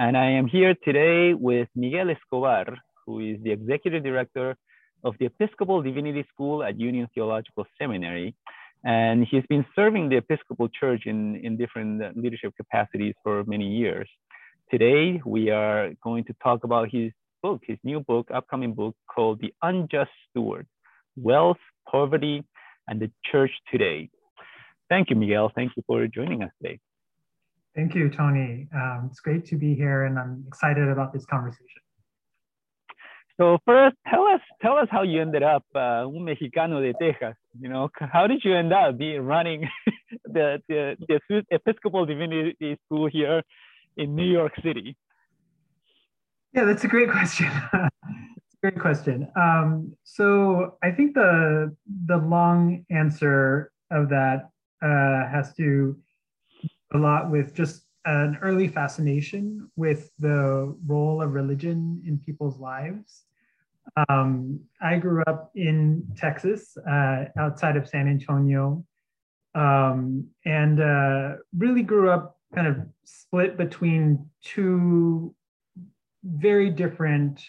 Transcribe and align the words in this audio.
And 0.00 0.16
I 0.16 0.30
am 0.30 0.48
here 0.48 0.74
today 0.84 1.32
with 1.32 1.68
Miguel 1.76 2.10
Escobar, 2.10 2.66
who 3.06 3.20
is 3.20 3.36
the 3.44 3.52
executive 3.52 4.02
director 4.02 4.56
of 5.04 5.14
the 5.20 5.26
Episcopal 5.26 5.80
Divinity 5.80 6.26
School 6.34 6.64
at 6.64 6.80
Union 6.80 7.06
Theological 7.14 7.64
Seminary. 7.80 8.34
And 8.84 9.24
he's 9.30 9.46
been 9.48 9.64
serving 9.76 10.08
the 10.08 10.16
Episcopal 10.16 10.68
Church 10.70 11.02
in, 11.06 11.36
in 11.36 11.56
different 11.56 12.16
leadership 12.16 12.52
capacities 12.56 13.14
for 13.22 13.44
many 13.44 13.68
years. 13.68 14.08
Today, 14.72 15.20
we 15.26 15.50
are 15.50 15.90
going 16.02 16.24
to 16.24 16.34
talk 16.42 16.64
about 16.64 16.88
his 16.90 17.12
book, 17.42 17.62
his 17.66 17.78
new 17.84 18.00
book, 18.00 18.28
upcoming 18.32 18.74
book 18.74 18.96
called 19.12 19.40
The 19.40 19.52
Unjust 19.62 20.10
Steward 20.30 20.66
Wealth, 21.16 21.58
Poverty, 21.90 22.44
and 22.88 23.00
the 23.00 23.10
Church 23.30 23.50
Today. 23.70 24.08
Thank 24.88 25.10
you, 25.10 25.16
Miguel. 25.16 25.50
Thank 25.54 25.72
you 25.76 25.82
for 25.86 26.06
joining 26.06 26.42
us 26.42 26.50
today. 26.62 26.78
Thank 27.74 27.94
you, 27.94 28.10
Tony. 28.10 28.68
Um, 28.74 29.08
it's 29.10 29.20
great 29.20 29.46
to 29.46 29.56
be 29.56 29.74
here, 29.74 30.04
and 30.04 30.18
I'm 30.18 30.44
excited 30.46 30.88
about 30.88 31.12
this 31.12 31.24
conversation. 31.24 31.82
So 33.40 33.58
first, 33.64 33.96
tell 34.08 34.24
us 34.26 34.40
tell 34.60 34.76
us 34.76 34.88
how 34.90 35.02
you 35.02 35.20
ended 35.22 35.42
up 35.42 35.64
uh, 35.74 36.06
un 36.06 36.24
mexicano 36.24 36.82
de 36.82 36.92
Texas. 36.92 37.34
You 37.58 37.70
know, 37.70 37.88
how 37.98 38.26
did 38.26 38.42
you 38.44 38.54
end 38.54 38.72
up 38.72 38.98
being 38.98 39.22
running 39.22 39.68
the, 40.26 40.60
the 40.68 40.96
the 41.08 41.42
Episcopal 41.50 42.04
Divinity 42.04 42.78
School 42.84 43.08
here 43.10 43.42
in 43.96 44.14
New 44.14 44.30
York 44.30 44.52
City? 44.62 44.96
Yeah, 46.52 46.64
that's 46.64 46.84
a 46.84 46.88
great 46.88 47.10
question. 47.10 47.50
great 48.62 48.78
question. 48.78 49.28
Um, 49.36 49.96
so 50.04 50.76
I 50.82 50.90
think 50.90 51.14
the 51.14 51.74
the 52.06 52.18
long 52.18 52.84
answer 52.90 53.72
of 53.90 54.08
that 54.10 54.50
uh, 54.82 55.28
has 55.28 55.54
to 55.54 55.96
a 56.94 56.98
lot 56.98 57.30
with 57.30 57.54
just 57.54 57.86
an 58.04 58.38
early 58.42 58.68
fascination 58.68 59.70
with 59.76 60.10
the 60.18 60.76
role 60.86 61.22
of 61.22 61.32
religion 61.32 62.02
in 62.06 62.18
people's 62.18 62.58
lives. 62.58 63.24
Um, 64.08 64.60
I 64.80 64.98
grew 64.98 65.22
up 65.26 65.50
in 65.54 66.06
Texas, 66.16 66.76
uh, 66.88 67.24
outside 67.38 67.76
of 67.76 67.88
San 67.88 68.08
Antonio, 68.08 68.84
um, 69.54 70.26
and 70.44 70.80
uh, 70.80 71.36
really 71.56 71.82
grew 71.82 72.10
up 72.10 72.38
kind 72.54 72.66
of 72.66 72.76
split 73.04 73.56
between 73.56 74.26
two 74.42 75.34
very 76.24 76.70
different 76.70 77.42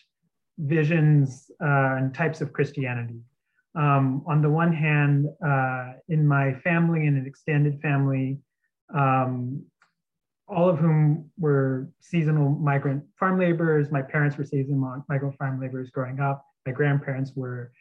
visions 0.57 1.49
uh, 1.61 1.95
and 1.97 2.13
types 2.13 2.41
of 2.41 2.53
Christianity. 2.53 3.19
Um, 3.75 4.23
on 4.27 4.41
the 4.41 4.49
one 4.49 4.71
hand, 4.71 5.27
uh, 5.45 5.93
in 6.09 6.27
my 6.27 6.53
family 6.63 7.07
and 7.07 7.17
an 7.17 7.25
extended 7.25 7.81
family, 7.81 8.37
um, 8.93 9.63
all 10.47 10.69
of 10.69 10.77
whom 10.77 11.31
were 11.39 11.89
seasonal 11.99 12.49
migrant 12.49 13.03
farm 13.17 13.39
laborers. 13.39 13.91
My 13.91 14.01
parents 14.01 14.37
were 14.37 14.43
seasonal 14.43 15.03
migrant 15.09 15.35
farm 15.37 15.59
laborers 15.59 15.89
growing 15.89 16.19
up. 16.19 16.45
My 16.65 16.71
grandparents 16.71 17.31
were 17.35 17.71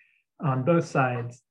on 0.40 0.62
both 0.62 0.86
sides. 0.86 1.42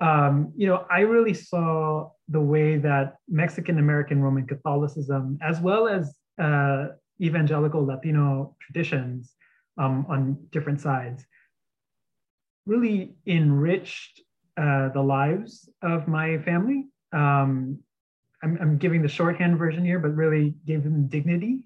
Um, 0.00 0.52
you 0.56 0.66
know, 0.66 0.86
I 0.90 1.00
really 1.00 1.34
saw 1.34 2.10
the 2.28 2.40
way 2.40 2.78
that 2.78 3.16
Mexican 3.28 3.78
American 3.78 4.22
Roman 4.22 4.46
Catholicism, 4.46 5.38
as 5.42 5.60
well 5.60 5.86
as 5.86 6.14
uh, 6.40 6.88
evangelical 7.20 7.84
Latino 7.84 8.56
traditions 8.60 9.34
um, 9.78 10.06
on 10.08 10.38
different 10.50 10.80
sides, 10.80 11.24
really 12.66 13.14
enriched 13.26 14.20
uh, 14.56 14.88
the 14.90 15.00
lives 15.00 15.68
of 15.82 16.08
my 16.08 16.38
family. 16.38 16.86
Um, 17.12 17.78
I'm, 18.42 18.58
I'm, 18.60 18.78
giving 18.78 19.02
the 19.02 19.08
shorthand 19.08 19.58
version 19.58 19.84
here, 19.84 19.98
but 19.98 20.14
really 20.14 20.54
gave 20.66 20.82
them 20.82 21.06
dignity, 21.06 21.64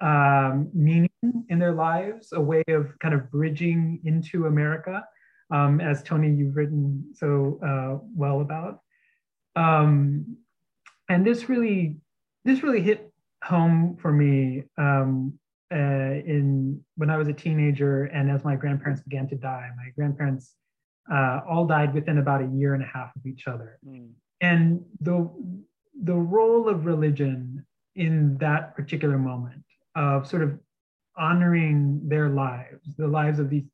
um, 0.00 0.70
meaning 0.72 1.10
in 1.48 1.58
their 1.58 1.72
lives, 1.72 2.32
a 2.32 2.40
way 2.40 2.62
of 2.68 2.98
kind 3.00 3.14
of 3.14 3.30
bridging 3.30 4.00
into 4.04 4.46
America, 4.46 5.04
um, 5.50 5.80
as 5.80 6.02
Tony, 6.02 6.30
you've 6.30 6.56
written 6.56 7.04
so 7.14 7.58
uh, 7.62 8.04
well 8.14 8.40
about. 8.40 8.80
Um, 9.54 10.36
and 11.08 11.26
this 11.26 11.48
really, 11.48 11.96
this 12.44 12.62
really 12.62 12.80
hit 12.80 13.11
home 13.42 13.96
for 14.00 14.12
me 14.12 14.64
um, 14.78 15.38
uh, 15.72 15.76
in 15.76 16.80
when 16.96 17.10
I 17.10 17.16
was 17.16 17.28
a 17.28 17.32
teenager 17.32 18.04
and 18.04 18.30
as 18.30 18.44
my 18.44 18.56
grandparents 18.56 19.02
began 19.02 19.28
to 19.28 19.36
die. 19.36 19.68
My 19.76 19.90
grandparents 19.96 20.54
uh, 21.10 21.40
all 21.48 21.66
died 21.66 21.94
within 21.94 22.18
about 22.18 22.42
a 22.42 22.46
year 22.46 22.74
and 22.74 22.82
a 22.82 22.86
half 22.86 23.14
of 23.16 23.26
each 23.26 23.48
other. 23.48 23.78
Mm. 23.86 24.10
And 24.40 24.84
the, 25.00 25.28
the 26.02 26.14
role 26.14 26.68
of 26.68 26.86
religion 26.86 27.64
in 27.94 28.36
that 28.38 28.74
particular 28.74 29.18
moment 29.18 29.64
of 29.94 30.26
sort 30.26 30.42
of 30.42 30.58
honoring 31.16 32.00
their 32.04 32.28
lives, 32.28 32.94
the 32.96 33.06
lives 33.06 33.38
of 33.38 33.50
these 33.50 33.64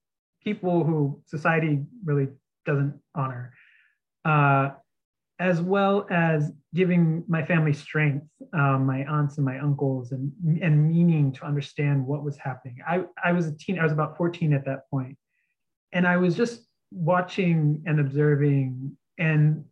people 0.43 0.85
who 0.85 1.21
society 1.27 1.85
really 2.05 2.29
doesn't 2.67 2.95
honor, 3.15 3.53
uh, 4.25 4.71
as 5.41 5.61
well 5.61 6.07
as 6.11 6.51
giving 6.75 7.25
my 7.29 7.45
family 7.45 7.73
strength, 7.73 8.27
um, 8.53 8.87
my 8.87 9.05
aunts 9.05 9.37
and 9.37 9.47
my 9.47 9.59
uncles, 9.59 10.11
and, 10.11 10.33
and 10.61 10.89
meaning 10.89 11.33
to 11.33 11.45
understand 11.45 12.05
what 12.05 12.25
was 12.25 12.37
happening. 12.37 12.79
I, 12.87 13.05
I 13.23 13.33
was 13.33 13.47
a 13.47 13.53
teen, 13.53 13.79
I 13.79 13.85
was 13.85 13.93
about 13.93 14.17
14 14.17 14.53
at 14.53 14.65
that 14.65 14.91
point, 14.91 15.17
and 15.93 16.07
I 16.07 16.17
was 16.17 16.37
just 16.37 16.67
watching 16.91 17.83
and 17.87 18.01
observing, 18.01 18.97
and 19.19 19.65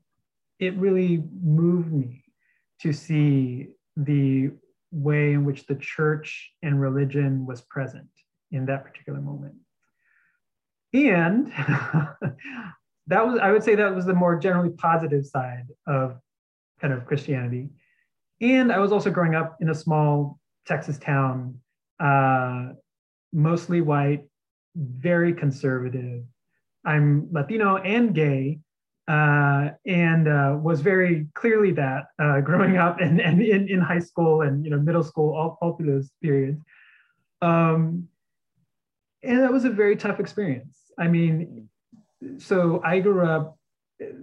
it 0.61 0.77
really 0.77 1.25
moved 1.43 1.93
me 1.93 2.25
to 2.83 2.93
see 2.93 3.69
the 3.97 4.51
way 4.93 5.33
in 5.33 5.45
which 5.45 5.67
the 5.67 5.75
church 5.75 6.53
and 6.63 6.81
religion 6.81 7.45
was 7.45 7.61
present 7.63 8.09
in 8.53 8.67
that 8.67 8.85
particular 8.85 9.21
moment. 9.21 9.57
And 10.95 11.53
that 13.09 13.27
was, 13.27 13.39
I 13.39 13.53
would 13.53 13.63
say 13.63 13.75
that 13.75 13.95
was 13.95 14.07
the 14.07 14.15
more 14.15 14.37
generally 14.37 14.71
positive 14.71 15.27
side 15.27 15.67
of 15.87 16.19
kind 16.81 16.93
of 16.93 17.07
Christianity. 17.07 17.71
And 18.41 18.73
I 18.73 18.79
was 18.79 18.93
also 18.93 19.11
growing 19.11 19.35
up 19.35 19.57
in 19.61 19.71
a 19.71 19.75
small 19.75 20.39
Texas 20.67 20.99
town, 20.99 21.61
uh, 22.01 22.71
mostly 23.33 23.81
white, 23.81 24.25
very 24.75 25.33
conservative. 25.33 26.23
I'm 26.85 27.29
Latino 27.33 27.77
and 27.77 28.15
gay, 28.15 28.61
uh, 29.09 29.71
and 29.87 30.29
uh, 30.29 30.57
was 30.61 30.81
very 30.81 31.29
clearly 31.35 31.73
that 31.73 32.07
uh, 32.19 32.41
growing 32.41 32.77
up 32.77 33.01
and, 33.01 33.21
and 33.21 33.41
in, 33.41 33.69
in 33.69 33.81
high 33.81 34.01
school 34.01 34.43
and 34.43 34.65
you 34.65 34.71
know 34.71 34.79
middle 34.79 35.05
school, 35.05 35.35
all, 35.35 35.59
all 35.63 35.77
through 35.77 35.93
those 35.93 36.11
periods. 36.23 36.61
Um, 37.41 38.09
and 39.23 39.41
that 39.41 39.53
was 39.53 39.65
a 39.65 39.71
very 39.71 39.97
tough 39.97 40.21
experience. 40.21 40.79
I 40.99 41.09
mean, 41.09 41.69
so 42.39 42.81
I 42.85 43.01
grew 43.01 43.27
up 43.27 43.59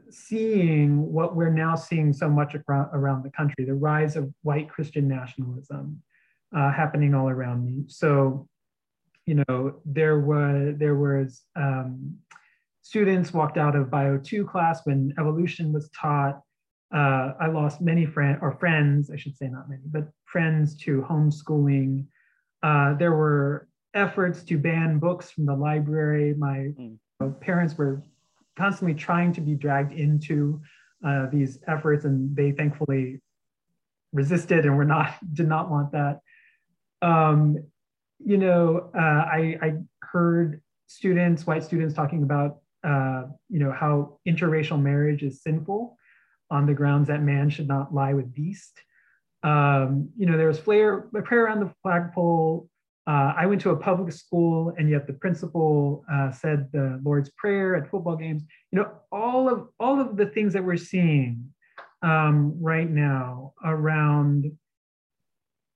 seeing 0.09 1.11
what 1.11 1.35
we're 1.35 1.49
now 1.49 1.75
seeing 1.75 2.13
so 2.13 2.29
much 2.29 2.55
around 2.69 3.23
the 3.23 3.31
country 3.31 3.65
the 3.65 3.73
rise 3.73 4.15
of 4.15 4.31
white 4.43 4.69
Christian 4.69 5.07
nationalism 5.07 6.01
uh, 6.55 6.71
happening 6.71 7.13
all 7.15 7.29
around 7.29 7.65
me. 7.65 7.83
So, 7.87 8.47
you 9.25 9.43
know, 9.47 9.81
there 9.85 10.19
was, 10.19 10.75
there 10.77 10.95
was 10.95 11.41
um, 11.55 12.15
students 12.81 13.33
walked 13.33 13.57
out 13.57 13.75
of 13.75 13.89
Bio 13.89 14.17
2 14.17 14.45
class 14.45 14.81
when 14.85 15.13
evolution 15.17 15.73
was 15.73 15.89
taught. 15.99 16.41
Uh, 16.93 17.33
I 17.39 17.47
lost 17.47 17.81
many 17.81 18.05
friends, 18.05 18.37
or 18.41 18.51
friends, 18.51 19.09
I 19.09 19.15
should 19.15 19.35
say, 19.35 19.47
not 19.47 19.67
many, 19.67 19.81
but 19.85 20.09
friends 20.25 20.75
to 20.83 21.01
homeschooling. 21.09 22.05
Uh, 22.61 22.93
there 22.93 23.13
were 23.13 23.67
efforts 23.95 24.43
to 24.43 24.57
ban 24.57 24.99
books 24.99 25.31
from 25.31 25.47
the 25.47 25.55
library. 25.55 26.35
My 26.35 26.71
mm. 27.21 27.39
parents 27.41 27.77
were 27.77 28.01
constantly 28.55 28.93
trying 28.93 29.33
to 29.33 29.41
be 29.41 29.55
dragged 29.55 29.93
into 29.93 30.61
uh, 31.05 31.27
these 31.31 31.59
efforts, 31.67 32.05
and 32.05 32.35
they 32.35 32.51
thankfully 32.51 33.21
resisted 34.11 34.65
and 34.65 34.77
were 34.77 34.85
not 34.85 35.15
did 35.33 35.47
not 35.47 35.69
want 35.69 35.91
that. 35.91 36.19
Um, 37.01 37.57
you 38.19 38.37
know, 38.37 38.89
uh, 38.95 38.99
I, 38.99 39.57
I, 39.61 39.73
heard 40.01 40.61
students, 40.87 41.45
white 41.45 41.63
students, 41.63 41.93
talking 41.93 42.23
about 42.23 42.59
uh, 42.83 43.23
you 43.49 43.59
know 43.59 43.71
how 43.71 44.19
interracial 44.27 44.81
marriage 44.81 45.23
is 45.23 45.41
sinful 45.41 45.97
on 46.51 46.65
the 46.65 46.73
grounds 46.73 47.07
that 47.07 47.21
man 47.21 47.49
should 47.49 47.67
not 47.67 47.93
lie 47.93 48.13
with 48.13 48.33
beast. 48.33 48.79
Um, 49.41 50.09
you 50.15 50.25
know, 50.25 50.37
there 50.37 50.47
was 50.47 50.59
prayer, 50.59 51.09
prayer 51.25 51.45
around 51.45 51.61
the 51.61 51.73
flagpole. 51.81 52.69
Uh, 53.05 53.33
I 53.35 53.45
went 53.45 53.59
to 53.61 53.71
a 53.71 53.75
public 53.75 54.13
school, 54.13 54.73
and 54.77 54.89
yet 54.89 55.07
the 55.07 55.13
principal 55.13 56.05
uh, 56.11 56.31
said 56.31 56.69
the 56.71 57.01
Lord's 57.03 57.29
Prayer 57.31 57.75
at 57.75 57.89
football 57.89 58.15
games. 58.15 58.43
You 58.71 58.79
know, 58.79 58.91
all 59.11 59.49
of 59.49 59.67
all 59.79 59.99
of 59.99 60.15
the 60.15 60.27
things 60.27 60.53
that 60.53 60.63
we're 60.63 60.77
seeing 60.77 61.53
um, 62.01 62.55
right 62.61 62.89
now 62.89 63.53
around, 63.63 64.45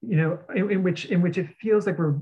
you 0.01 0.18
know, 0.18 0.39
in, 0.56 0.71
in, 0.71 0.83
which 0.83 1.06
in 1.06 1.21
which 1.21 1.38
it 1.38 1.50
feels 1.59 1.85
like 1.85 1.97
we're 1.97 2.19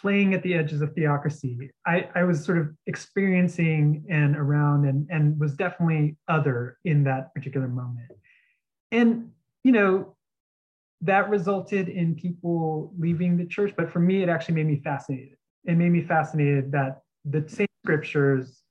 playing 0.00 0.34
at 0.34 0.42
the 0.42 0.54
edges 0.54 0.82
of 0.82 0.94
theocracy. 0.94 1.70
I, 1.86 2.08
I 2.14 2.24
was 2.24 2.44
sort 2.44 2.58
of 2.58 2.68
experiencing 2.86 4.04
and 4.08 4.36
around 4.36 4.86
and, 4.86 5.08
and 5.10 5.38
was 5.38 5.54
definitely 5.54 6.16
other 6.28 6.78
in 6.84 7.04
that 7.04 7.34
particular 7.34 7.68
moment. 7.68 8.12
And, 8.92 9.30
you 9.64 9.72
know, 9.72 10.16
that 11.02 11.30
resulted 11.30 11.88
in 11.88 12.14
people 12.14 12.92
leaving 12.98 13.36
the 13.36 13.46
church. 13.46 13.74
But 13.76 13.90
for 13.90 14.00
me, 14.00 14.22
it 14.22 14.28
actually 14.28 14.54
made 14.56 14.66
me 14.66 14.80
fascinated. 14.82 15.36
It 15.64 15.76
made 15.76 15.90
me 15.90 16.02
fascinated 16.02 16.72
that 16.72 17.02
the 17.24 17.44
same 17.48 17.68
scriptures, 17.84 18.62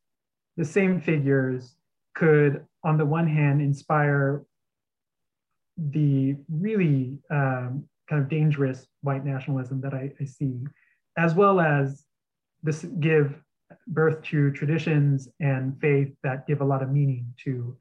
the 0.58 0.66
same 0.66 1.00
figures 1.00 1.76
could, 2.16 2.66
on 2.84 2.98
the 2.98 3.06
one 3.06 3.28
hand, 3.28 3.62
inspire 3.62 4.44
the 5.78 6.36
really 6.50 7.18
um, 7.32 7.86
kind 8.10 8.22
of 8.22 8.30
dangerous 8.30 8.88
white 9.02 9.26
nationalism 9.26 9.82
that 9.82 9.94
I, 9.94 10.12
I 10.20 10.26
see 10.26 10.66
as 11.18 11.34
well 11.36 11.60
as 11.60 12.06
this 12.64 12.84
give 13.00 13.36
birth 13.88 14.22
to 14.24 14.52
traditions 14.52 15.28
and 15.40 15.80
faith 15.80 16.10
that 16.24 16.48
give 16.48 16.62
a 16.62 16.66
lot 16.66 16.82
of 16.82 16.92
meaning 16.92 17.34
to 17.44 17.78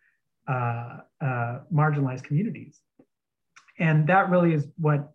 uh, 0.49 0.99
uh, 1.21 1.61
marginalized 1.73 2.25
communities. 2.25 2.81
And 3.79 4.07
that 4.09 4.31
really 4.31 4.55
is 4.55 4.67
what 4.77 5.13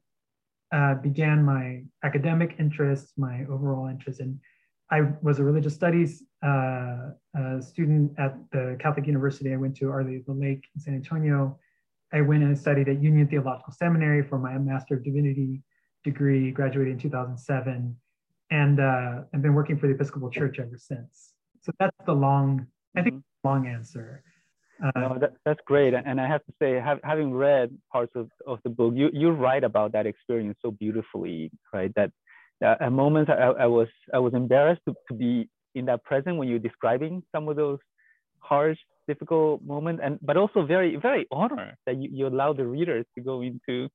uh, 0.71 0.95
began 0.95 1.43
my 1.43 1.83
academic 2.03 2.55
interests, 2.59 3.13
my 3.17 3.45
overall 3.49 3.87
interest 3.87 4.19
in. 4.19 4.39
I 4.91 5.01
was 5.21 5.39
a 5.39 5.43
religious 5.43 5.73
studies 5.73 6.23
uh, 6.43 7.11
student 7.61 8.11
at 8.19 8.35
the 8.51 8.77
Catholic 8.79 9.07
University. 9.07 9.51
I 9.53 9.57
went 9.57 9.75
to 9.77 9.89
Our 9.89 10.03
Lady 10.03 10.17
of 10.17 10.25
the 10.25 10.33
Lake 10.33 10.65
in 10.75 10.81
San 10.81 10.93
Antonio. 10.93 11.57
I 12.11 12.21
went 12.21 12.43
and 12.43 12.57
studied 12.57 12.89
at 12.89 13.01
Union 13.01 13.27
Theological 13.27 13.73
Seminary 13.73 14.21
for 14.21 14.37
my 14.37 14.57
Master 14.57 14.95
of 14.95 15.03
Divinity 15.03 15.63
degree, 16.03 16.51
graduated 16.51 16.93
in 16.93 16.99
2007 16.99 17.95
and 18.53 18.79
uh, 18.79 19.21
I've 19.33 19.41
been 19.41 19.55
working 19.55 19.79
for 19.79 19.87
the 19.87 19.93
Episcopal 19.93 20.29
Church 20.29 20.59
ever 20.59 20.77
since. 20.77 21.33
So 21.61 21.71
that's 21.79 21.97
the 22.05 22.13
long, 22.13 22.67
I 22.95 23.01
think, 23.01 23.15
mm-hmm. 23.15 23.47
long 23.47 23.67
answer. 23.67 24.23
Uh, 24.83 24.91
no, 24.99 25.17
that, 25.19 25.33
that's 25.45 25.59
great. 25.65 25.93
And 25.93 26.19
I 26.19 26.27
have 26.27 26.43
to 26.45 26.53
say, 26.61 26.73
have, 26.73 26.99
having 27.03 27.33
read 27.33 27.71
parts 27.91 28.11
of, 28.15 28.29
of 28.45 28.59
the 28.63 28.69
book, 28.69 28.93
you, 28.95 29.09
you 29.13 29.31
write 29.31 29.63
about 29.63 29.93
that 29.93 30.05
experience 30.05 30.57
so 30.61 30.71
beautifully, 30.71 31.51
right? 31.71 31.91
That, 31.95 32.11
that 32.59 32.81
at 32.81 32.91
moments 32.91 33.31
I, 33.31 33.63
I 33.63 33.65
was 33.67 33.87
I 34.13 34.19
was 34.19 34.33
embarrassed 34.33 34.81
to, 34.87 34.93
to 35.09 35.13
be 35.13 35.49
in 35.75 35.85
that 35.85 36.03
present 36.03 36.37
when 36.37 36.47
you're 36.47 36.59
describing 36.59 37.23
some 37.33 37.47
of 37.47 37.55
those 37.55 37.79
harsh, 38.39 38.77
difficult 39.07 39.63
moments, 39.63 40.01
and 40.03 40.19
but 40.21 40.37
also 40.37 40.65
very 40.65 40.95
very 40.95 41.25
honor 41.31 41.77
that 41.85 41.97
you, 42.01 42.09
you 42.11 42.27
allow 42.27 42.53
the 42.53 42.65
readers 42.65 43.05
to 43.15 43.21
go 43.21 43.41
into 43.41 43.89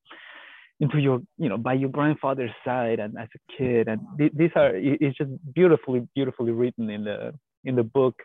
into 0.81 0.99
your 0.99 1.21
you 1.39 1.49
know 1.49 1.57
by 1.57 1.75
your 1.75 1.91
grandfather's 1.91 2.51
side 2.65 2.99
and 2.99 3.17
as 3.19 3.29
a 3.35 3.57
kid. 3.57 3.89
And 3.89 4.01
th- 4.19 4.33
these 4.35 4.51
are 4.57 4.73
it's 4.75 5.17
just 5.17 5.31
beautifully 5.55 6.07
beautifully 6.15 6.53
written 6.53 6.91
in 6.91 7.05
the 7.05 7.33
in 7.65 7.77
the 7.77 7.85
book. 7.85 8.17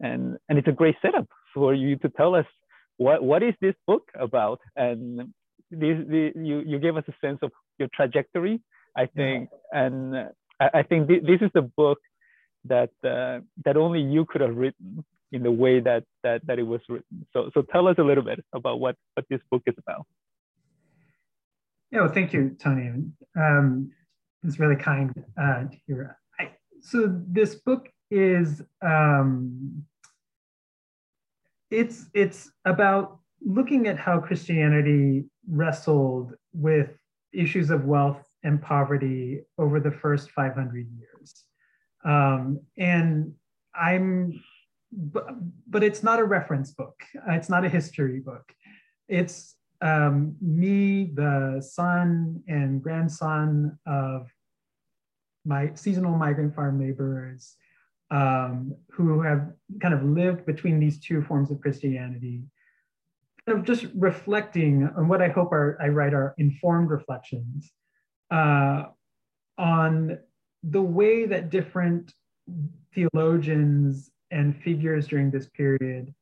And 0.00 0.38
and 0.48 0.58
it's 0.58 0.68
a 0.68 0.72
great 0.72 0.96
setup 1.02 1.28
for 1.54 1.74
you 1.74 1.96
to 1.96 2.08
tell 2.10 2.34
us 2.34 2.46
what 2.96 3.22
what 3.22 3.42
is 3.42 3.54
this 3.60 3.74
book 3.86 4.04
about 4.18 4.60
and 4.76 5.32
this, 5.70 5.96
the, 6.08 6.32
you 6.34 6.62
you 6.66 6.78
gave 6.78 6.96
us 6.96 7.04
a 7.08 7.14
sense 7.24 7.38
of 7.42 7.50
your 7.78 7.88
trajectory 7.94 8.60
i 8.96 9.06
think 9.06 9.48
yeah. 9.50 9.84
and 9.84 10.16
I, 10.58 10.70
I, 10.74 10.82
think 10.82 11.08
th- 11.08 11.22
this 11.22 11.40
is 11.40 11.50
the 11.54 11.62
book 11.62 11.98
that 12.64 12.90
uh, 13.04 13.40
that 13.64 13.76
only 13.76 14.02
you 14.02 14.26
could 14.26 14.42
have 14.42 14.56
written 14.56 15.04
in 15.32 15.42
the 15.42 15.50
way 15.50 15.80
that 15.80 16.04
that 16.24 16.46
that 16.46 16.58
it 16.58 16.64
was 16.74 16.80
written 16.88 17.26
so 17.32 17.50
so 17.54 17.62
tell 17.62 17.88
us 17.88 17.96
a 17.98 18.02
little 18.02 18.24
bit 18.24 18.44
about 18.52 18.80
what 18.80 18.96
what 19.14 19.24
this 19.30 19.40
book 19.50 19.62
is 19.66 19.74
about 19.78 20.06
yeah, 21.90 22.02
well, 22.02 22.12
thank 22.12 22.32
you, 22.32 22.56
Tony. 22.58 22.88
Um, 23.36 23.90
it's 24.44 24.60
really 24.60 24.76
kind 24.76 25.12
uh, 25.36 25.64
to 25.64 25.76
hear. 25.86 26.16
I, 26.38 26.50
so 26.80 27.12
this 27.26 27.56
book 27.56 27.88
is 28.10 28.62
um, 28.80 29.84
it's 31.70 32.06
it's 32.14 32.50
about 32.64 33.18
looking 33.42 33.86
at 33.86 33.98
how 33.98 34.20
Christianity 34.20 35.24
wrestled 35.48 36.34
with 36.52 36.90
issues 37.32 37.70
of 37.70 37.84
wealth 37.84 38.22
and 38.42 38.60
poverty 38.60 39.42
over 39.58 39.80
the 39.80 39.90
first 39.90 40.30
500 40.30 40.86
years. 40.98 41.44
Um, 42.04 42.60
and 42.76 43.32
I'm, 43.74 44.42
but, 44.92 45.28
but 45.68 45.82
it's 45.82 46.02
not 46.02 46.18
a 46.18 46.24
reference 46.24 46.72
book. 46.72 47.00
It's 47.28 47.48
not 47.48 47.64
a 47.64 47.68
history 47.68 48.20
book. 48.20 48.52
It's 49.08 49.54
um, 49.80 50.36
me, 50.40 51.10
the 51.14 51.62
son 51.66 52.42
and 52.48 52.82
grandson 52.82 53.78
of 53.86 54.28
my 55.44 55.70
seasonal 55.74 56.16
migrant 56.16 56.54
farm 56.54 56.80
laborers 56.80 57.56
um, 58.10 58.74
who 58.90 59.22
have 59.22 59.52
kind 59.80 59.94
of 59.94 60.02
lived 60.02 60.46
between 60.46 60.80
these 60.80 60.98
two 60.98 61.22
forms 61.22 61.50
of 61.50 61.60
Christianity, 61.60 62.42
kind 63.46 63.58
of 63.58 63.64
just 63.64 63.86
reflecting 63.94 64.88
on 64.96 65.08
what 65.08 65.22
I 65.22 65.28
hope 65.28 65.52
are, 65.52 65.78
I 65.80 65.88
write 65.88 66.14
are 66.14 66.34
informed 66.38 66.90
reflections 66.90 67.72
uh, 68.30 68.84
on 69.58 70.18
the 70.62 70.82
way 70.82 71.26
that 71.26 71.50
different 71.50 72.12
theologians 72.94 74.10
and 74.30 74.56
figures 74.62 75.06
during 75.06 75.30
this 75.30 75.48
period 75.48 76.14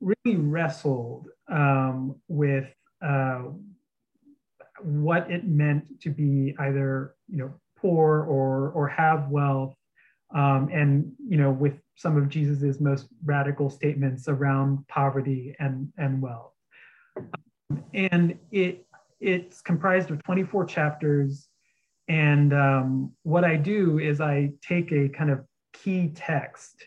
really 0.00 0.36
wrestled 0.36 1.28
um, 1.48 2.16
with 2.28 2.66
uh, 3.04 3.42
what 4.82 5.30
it 5.30 5.46
meant 5.46 6.00
to 6.00 6.10
be 6.10 6.54
either 6.58 7.14
you 7.28 7.38
know 7.38 7.54
poor 7.78 8.22
or 8.22 8.70
or 8.70 8.88
have 8.88 9.28
wealth, 9.28 9.74
um, 10.34 10.68
and 10.72 11.12
you 11.26 11.36
know 11.36 11.50
with 11.50 11.74
some 11.96 12.16
of 12.16 12.28
Jesus's 12.28 12.80
most 12.80 13.06
radical 13.24 13.70
statements 13.70 14.28
around 14.28 14.86
poverty 14.88 15.54
and 15.58 15.92
and 15.96 16.20
wealth. 16.20 16.52
Um, 17.16 17.84
and 17.94 18.38
it 18.50 18.86
it's 19.20 19.60
comprised 19.62 20.10
of 20.10 20.22
24 20.24 20.66
chapters. 20.66 21.48
And 22.08 22.52
um, 22.52 23.12
what 23.22 23.44
I 23.44 23.56
do 23.56 23.98
is 23.98 24.20
I 24.20 24.52
take 24.60 24.92
a 24.92 25.08
kind 25.08 25.30
of 25.30 25.44
key 25.72 26.12
text 26.14 26.84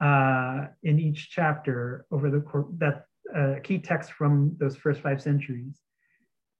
uh, 0.00 0.66
in 0.82 0.98
each 0.98 1.30
chapter 1.30 2.04
over 2.10 2.30
the 2.30 2.40
course 2.40 2.66
that 2.78 3.06
a 3.34 3.60
key 3.60 3.78
text 3.78 4.12
from 4.12 4.56
those 4.58 4.76
first 4.76 5.00
five 5.00 5.22
centuries 5.22 5.80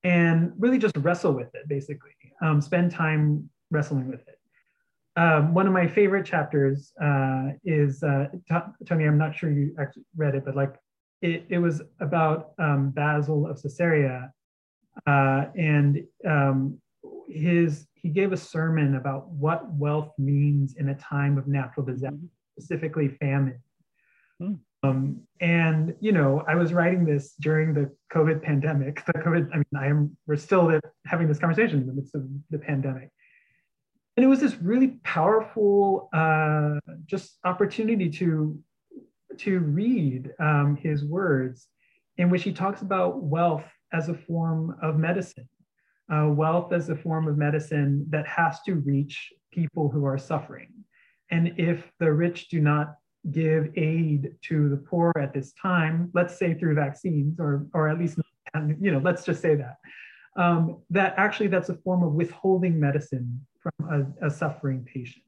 and 0.05 0.53
really 0.59 0.79
just 0.79 0.97
wrestle 0.99 1.33
with 1.33 1.55
it, 1.55 1.69
basically, 1.69 2.13
um, 2.43 2.61
spend 2.61 2.91
time 2.91 3.51
wrestling 3.71 4.09
with 4.09 4.21
it. 4.21 4.40
Um, 5.17 5.55
one 5.55 5.67
of 5.67 5.73
my 5.73 5.87
favorite 5.87 6.25
chapters 6.25 6.93
uh, 7.03 7.49
is, 7.65 8.03
uh, 8.03 8.29
Tony, 8.87 9.05
I'm 9.07 9.19
not 9.19 9.35
sure 9.35 9.51
you 9.51 9.75
actually 9.79 10.05
read 10.17 10.35
it, 10.35 10.45
but 10.45 10.55
like 10.57 10.75
it, 11.21 11.47
it 11.49 11.59
was 11.59 11.83
about 12.01 12.53
um, 12.59 12.91
Basil 12.91 13.47
of 13.47 13.61
Caesarea 13.61 14.33
uh, 15.07 15.47
and 15.57 16.05
um, 16.27 16.81
his, 17.29 17.87
he 17.95 18.09
gave 18.09 18.33
a 18.33 18.37
sermon 18.37 18.97
about 18.97 19.29
what 19.29 19.71
wealth 19.73 20.13
means 20.19 20.75
in 20.79 20.89
a 20.89 20.95
time 20.95 21.39
of 21.39 21.47
natural 21.47 21.85
disaster, 21.85 22.17
specifically 22.59 23.09
famine. 23.09 23.61
Um, 24.83 25.21
and 25.41 25.95
you 26.01 26.13
know, 26.13 26.43
I 26.49 26.55
was 26.55 26.73
writing 26.73 27.05
this 27.05 27.35
during 27.41 27.75
the 27.75 27.95
COVID 28.13 28.43
pandemic. 28.43 29.05
The 29.05 29.13
COVID, 29.13 29.51
I 29.53 29.57
mean, 29.57 29.65
I 29.77 29.87
am 29.89 30.17
we're 30.27 30.37
still 30.37 30.81
having 31.07 31.29
this 31.29 31.39
conversation 31.39 31.81
in 31.81 31.87
the 31.87 31.93
midst 31.93 32.15
of 32.15 32.27
the 32.49 32.59
pandemic. 32.59 33.11
And 34.21 34.27
it 34.27 34.29
was 34.29 34.41
this 34.41 34.61
really 34.61 34.99
powerful 35.03 36.11
uh, 36.13 36.79
just 37.07 37.39
opportunity 37.43 38.11
to 38.11 38.63
to 39.39 39.61
read 39.61 40.31
um, 40.39 40.77
his 40.77 41.07
words, 41.07 41.69
in 42.19 42.29
which 42.29 42.43
he 42.43 42.53
talks 42.53 42.83
about 42.83 43.23
wealth 43.23 43.65
as 43.95 44.11
a 44.11 44.15
form 44.15 44.77
of 44.83 44.99
medicine, 44.99 45.49
uh, 46.13 46.29
wealth 46.29 46.71
as 46.75 46.91
a 46.91 46.97
form 46.97 47.29
of 47.29 47.39
medicine 47.39 48.05
that 48.11 48.27
has 48.27 48.61
to 48.67 48.75
reach 48.75 49.33
people 49.55 49.89
who 49.89 50.05
are 50.05 50.19
suffering. 50.19 50.69
And 51.31 51.55
if 51.57 51.91
the 51.99 52.13
rich 52.13 52.51
do 52.51 52.61
not 52.61 52.97
give 53.31 53.71
aid 53.75 54.35
to 54.49 54.69
the 54.69 54.77
poor 54.77 55.15
at 55.19 55.33
this 55.33 55.55
time, 55.55 56.11
let's 56.13 56.39
say 56.39 56.53
through 56.53 56.75
vaccines, 56.75 57.41
or, 57.41 57.67
or 57.73 57.89
at 57.89 57.99
least, 57.99 58.19
you 58.83 58.93
know, 58.93 59.01
let's 59.03 59.25
just 59.25 59.41
say 59.41 59.55
that, 59.55 59.77
um, 60.37 60.83
that 60.91 61.15
actually 61.17 61.49
that's 61.49 61.71
a 61.71 61.77
form 61.77 62.03
of 62.03 62.13
withholding 62.13 62.79
medicine 62.79 63.47
from 63.63 64.15
a, 64.23 64.27
a 64.27 64.31
suffering 64.31 64.87
patient. 64.93 65.25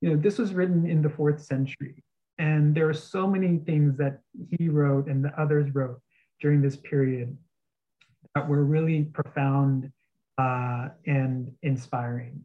you 0.00 0.10
know, 0.10 0.16
this 0.16 0.38
was 0.38 0.54
written 0.54 0.86
in 0.86 1.02
the 1.02 1.08
fourth 1.08 1.42
century. 1.42 2.02
And 2.38 2.74
there 2.74 2.88
are 2.88 2.94
so 2.94 3.26
many 3.26 3.58
things 3.58 3.96
that 3.98 4.18
he 4.58 4.68
wrote 4.68 5.06
and 5.06 5.24
the 5.24 5.32
others 5.40 5.74
wrote 5.74 6.00
during 6.40 6.60
this 6.60 6.76
period 6.76 7.36
that 8.34 8.48
were 8.48 8.64
really 8.64 9.04
profound 9.04 9.90
uh, 10.36 10.88
and 11.06 11.52
inspiring. 11.62 12.42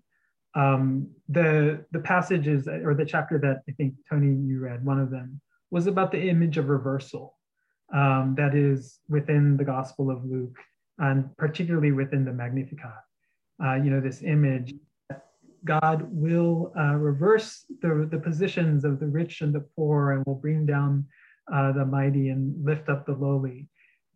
Um, 0.55 1.09
the, 1.27 1.85
the 1.91 1.99
passages 1.99 2.67
or 2.67 2.93
the 2.93 3.05
chapter 3.05 3.39
that 3.39 3.61
I 3.67 3.71
think 3.73 3.95
Tony, 4.09 4.35
you 4.47 4.59
read, 4.59 4.85
one 4.85 4.99
of 4.99 5.09
them, 5.09 5.41
was 5.71 5.87
about 5.87 6.11
the 6.11 6.29
image 6.29 6.57
of 6.57 6.69
reversal 6.69 7.35
um, 7.93 8.35
that 8.37 8.55
is 8.55 8.99
within 9.09 9.57
the 9.57 9.63
Gospel 9.63 10.11
of 10.11 10.23
Luke 10.23 10.57
and 10.99 11.35
particularly 11.37 11.91
within 11.91 12.25
the 12.25 12.33
Magnificat. 12.33 12.91
Uh, 13.63 13.75
you 13.75 13.89
know, 13.89 13.99
this 13.99 14.21
image 14.21 14.73
God 15.65 16.07
will 16.09 16.73
uh, 16.77 16.95
reverse 16.95 17.65
the, 17.81 18.07
the 18.09 18.19
positions 18.19 18.85
of 18.85 18.99
the 18.99 19.07
rich 19.07 19.41
and 19.41 19.53
the 19.53 19.65
poor 19.75 20.11
and 20.11 20.25
will 20.25 20.35
bring 20.35 20.65
down 20.65 21.05
uh, 21.53 21.71
the 21.71 21.85
mighty 21.85 22.29
and 22.29 22.63
lift 22.63 22.89
up 22.89 23.05
the 23.05 23.13
lowly. 23.13 23.67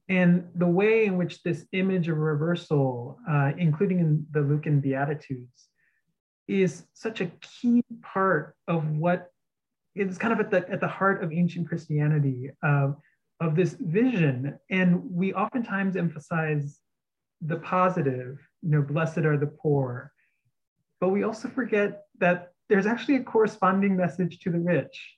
And 0.10 0.48
the 0.56 0.68
way 0.68 1.06
in 1.06 1.18
which 1.18 1.44
this 1.44 1.66
image 1.72 2.10
of 2.10 2.18
reversal, 2.18 3.20
uh, 3.30 3.52
including 3.58 4.00
in 4.00 4.26
the 4.32 4.42
Lucan 4.42 4.80
Beatitudes, 4.82 5.68
is 6.48 6.86
such 6.94 7.22
a 7.22 7.32
key 7.42 7.84
part 8.02 8.56
of 8.68 8.90
what 8.98 9.32
is 9.96 10.18
kind 10.18 10.34
of 10.34 10.40
at 10.40 10.52
the, 10.52 10.70
at 10.70 10.82
the 10.82 10.88
heart 10.88 11.24
of 11.24 11.32
ancient 11.32 11.68
Christianity, 11.70 12.50
of 13.44 13.56
this 13.56 13.74
vision. 13.80 14.58
And 14.70 15.02
we 15.12 15.34
oftentimes 15.34 15.96
emphasize 15.98 16.80
the 17.42 17.58
positive, 17.58 18.40
you 18.62 18.70
know, 18.70 18.82
blessed 18.82 19.20
are 19.20 19.38
the 19.38 19.48
poor, 19.48 20.13
but 21.04 21.10
we 21.10 21.24
also 21.24 21.50
forget 21.50 22.06
that 22.20 22.54
there's 22.70 22.86
actually 22.86 23.18
a 23.18 23.24
corresponding 23.24 23.94
message 23.98 24.40
to 24.40 24.50
the 24.50 24.58
rich. 24.58 25.18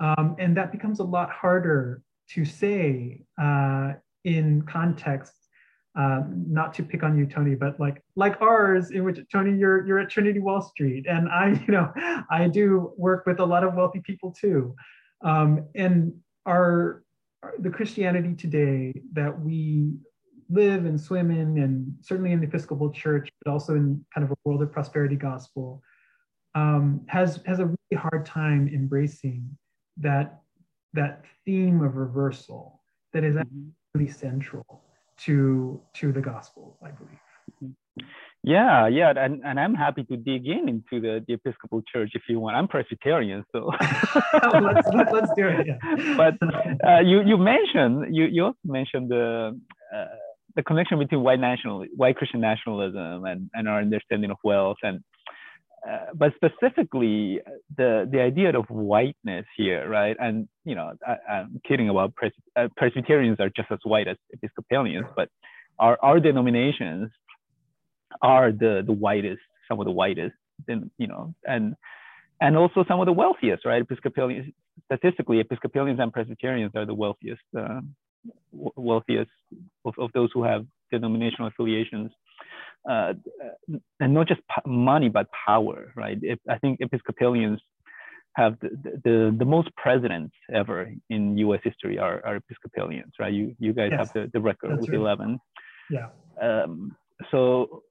Um, 0.00 0.36
and 0.38 0.56
that 0.56 0.72
becomes 0.72 1.00
a 1.00 1.04
lot 1.04 1.28
harder 1.28 2.00
to 2.30 2.46
say 2.46 3.20
uh, 3.38 3.92
in 4.24 4.62
context, 4.62 5.34
uh, 5.98 6.22
not 6.30 6.72
to 6.76 6.82
pick 6.82 7.02
on 7.02 7.18
you, 7.18 7.26
Tony, 7.26 7.56
but 7.56 7.78
like 7.78 8.02
like 8.16 8.40
ours, 8.40 8.90
in 8.90 9.04
which 9.04 9.18
Tony, 9.30 9.54
you're 9.54 9.86
you're 9.86 9.98
at 9.98 10.08
Trinity 10.08 10.38
Wall 10.38 10.62
Street, 10.62 11.04
and 11.06 11.28
I, 11.28 11.62
you 11.66 11.74
know, 11.74 11.92
I 12.30 12.48
do 12.48 12.94
work 12.96 13.26
with 13.26 13.38
a 13.38 13.44
lot 13.44 13.64
of 13.64 13.74
wealthy 13.74 14.00
people 14.00 14.32
too, 14.32 14.74
um, 15.22 15.68
and 15.74 16.14
our 16.46 17.02
the 17.58 17.68
Christianity 17.68 18.34
today 18.34 18.94
that 19.12 19.38
we 19.38 19.92
live 20.50 20.84
and 20.86 21.00
swim 21.00 21.30
in, 21.30 21.58
and 21.58 21.94
certainly 22.00 22.32
in 22.32 22.40
the 22.40 22.46
Episcopal 22.46 22.90
Church, 22.90 23.28
but 23.44 23.50
also 23.50 23.74
in 23.74 24.04
kind 24.14 24.24
of 24.24 24.30
a 24.30 24.36
world 24.44 24.62
of 24.62 24.72
prosperity 24.72 25.16
gospel, 25.16 25.82
um, 26.54 27.02
has 27.08 27.40
has 27.46 27.60
a 27.60 27.66
really 27.66 27.96
hard 27.96 28.24
time 28.24 28.68
embracing 28.72 29.48
that 29.98 30.40
that 30.94 31.24
theme 31.44 31.82
of 31.82 31.96
reversal 31.96 32.80
that 33.12 33.24
is 33.24 33.36
mm-hmm. 33.36 33.68
really 33.94 34.10
central 34.10 34.82
to 35.18 35.80
to 35.94 36.12
the 36.12 36.20
gospel, 36.20 36.78
I 36.82 36.90
believe. 36.90 37.18
Mm-hmm. 37.62 38.06
Yeah, 38.44 38.86
yeah, 38.86 39.12
and, 39.16 39.42
and 39.44 39.58
I'm 39.58 39.74
happy 39.74 40.04
to 40.04 40.16
dig 40.16 40.46
in 40.46 40.68
into 40.68 41.00
the, 41.00 41.24
the 41.26 41.34
Episcopal 41.34 41.82
Church 41.92 42.12
if 42.14 42.22
you 42.28 42.38
want. 42.38 42.56
I'm 42.56 42.68
Presbyterian, 42.68 43.44
so 43.52 43.70
let's, 44.62 44.88
let, 44.94 45.12
us 45.12 45.28
do 45.36 45.48
it. 45.48 45.66
Yeah. 45.66 46.14
But 46.16 46.34
uh, 46.88 47.00
you 47.00 47.22
you 47.22 47.36
mentioned 47.36 48.14
you 48.14 48.26
you 48.26 48.44
also 48.44 48.58
mentioned 48.64 49.10
the 49.10 49.58
uh, 49.94 50.04
the 50.58 50.64
connection 50.64 50.98
between 50.98 51.22
white 51.22 51.38
national, 51.38 51.86
white 51.94 52.16
Christian 52.16 52.40
nationalism, 52.40 53.24
and, 53.24 53.48
and 53.54 53.68
our 53.68 53.80
understanding 53.80 54.32
of 54.32 54.38
wealth, 54.42 54.78
and 54.82 55.00
uh, 55.88 56.06
but 56.12 56.32
specifically 56.34 57.40
the 57.76 58.08
the 58.10 58.20
idea 58.20 58.50
of 58.58 58.64
whiteness 58.68 59.46
here, 59.56 59.88
right? 59.88 60.16
And 60.18 60.48
you 60.64 60.74
know, 60.74 60.94
I, 61.06 61.38
am 61.42 61.60
kidding 61.66 61.88
about 61.88 62.16
Pres- 62.16 62.32
uh, 62.56 62.66
Presbyterians 62.76 63.38
are 63.38 63.50
just 63.50 63.70
as 63.70 63.78
white 63.84 64.08
as 64.08 64.16
Episcopalians, 64.32 65.06
but 65.14 65.28
our 65.78 65.96
our 66.02 66.18
denominations 66.18 67.12
are 68.20 68.50
the 68.50 68.82
the 68.84 68.92
whitest, 68.92 69.40
some 69.68 69.78
of 69.78 69.86
the 69.86 69.92
whitest, 69.92 70.34
then 70.66 70.90
you 70.98 71.06
know, 71.06 71.36
and 71.46 71.76
and 72.40 72.56
also 72.56 72.84
some 72.88 72.98
of 72.98 73.06
the 73.06 73.12
wealthiest, 73.12 73.64
right? 73.64 73.82
Episcopalians, 73.82 74.52
statistically, 74.86 75.38
Episcopalians 75.38 76.00
and 76.00 76.12
Presbyterians 76.12 76.72
are 76.74 76.84
the 76.84 76.94
wealthiest. 76.94 77.42
Uh, 77.56 77.82
wealthiest 78.52 79.30
of, 79.84 79.94
of 79.98 80.10
those 80.14 80.30
who 80.32 80.42
have 80.42 80.66
denominational 80.90 81.48
affiliations. 81.48 82.10
Uh, 82.88 83.12
and 84.00 84.14
not 84.14 84.28
just 84.28 84.40
money, 84.66 85.08
but 85.08 85.26
power, 85.46 85.92
right? 85.96 86.18
If, 86.22 86.38
I 86.48 86.58
think 86.58 86.80
Episcopalians 86.80 87.60
have 88.34 88.56
the, 88.60 88.70
the, 89.04 89.36
the, 89.36 89.44
most 89.44 89.68
presidents 89.76 90.34
ever 90.54 90.90
in 91.10 91.36
US 91.38 91.60
history 91.64 91.98
are, 91.98 92.24
are 92.24 92.36
Episcopalians, 92.36 93.12
right? 93.18 93.32
You, 93.32 93.54
you 93.58 93.72
guys 93.72 93.90
yes, 93.90 93.98
have 93.98 94.12
the, 94.14 94.30
the 94.32 94.40
record 94.40 94.80
with 94.80 94.88
right. 94.88 94.98
11. 94.98 95.40
Yeah. 95.90 96.08
Um, 96.40 96.96
so, 97.30 97.82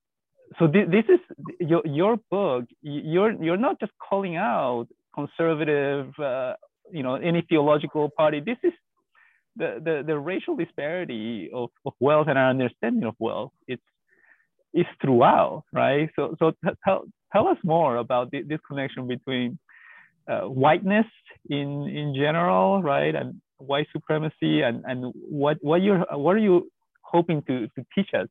so 0.58 0.68
th- 0.68 0.90
this 0.90 1.04
is 1.10 1.20
your, 1.60 1.82
your 1.86 2.18
book, 2.32 2.66
you're, 2.82 3.34
you're 3.44 3.58
not 3.58 3.80
just 3.80 3.92
calling 4.10 4.38
out 4.38 4.88
conservative, 5.14 6.18
uh, 6.18 6.54
you 6.92 7.04
know, 7.04 7.16
any 7.16 7.42
theological 7.50 8.10
party. 8.18 8.40
This 8.40 8.58
is 8.64 8.74
the, 9.58 9.82
the, 9.84 10.04
the 10.06 10.18
racial 10.18 10.56
disparity 10.56 11.50
of, 11.54 11.70
of 11.86 11.94
wealth 12.00 12.28
and 12.30 12.38
our 12.38 12.50
understanding 12.50 13.04
of 13.04 13.16
wealth 13.20 13.52
it's 13.68 13.82
is 14.74 14.86
throughout 15.02 15.64
right? 15.74 16.10
So 16.16 16.36
so 16.40 16.52
tell, 16.86 17.04
tell 17.34 17.48
us 17.48 17.58
more 17.64 17.98
about 17.98 18.32
the, 18.32 18.44
this 18.44 18.60
connection 18.68 19.08
between 19.08 19.58
uh, 20.30 20.42
whiteness 20.42 21.06
in 21.50 21.88
in 21.88 22.14
general 22.16 22.84
right 22.84 23.16
and 23.16 23.42
white 23.58 23.88
supremacy 23.92 24.62
and 24.62 24.84
and 24.86 25.14
what 25.16 25.58
what 25.62 25.82
you're 25.82 26.06
what 26.12 26.36
are 26.36 26.46
you 26.50 26.70
hoping 27.02 27.42
to 27.44 27.68
to 27.68 27.86
teach 27.96 28.14
us 28.14 28.28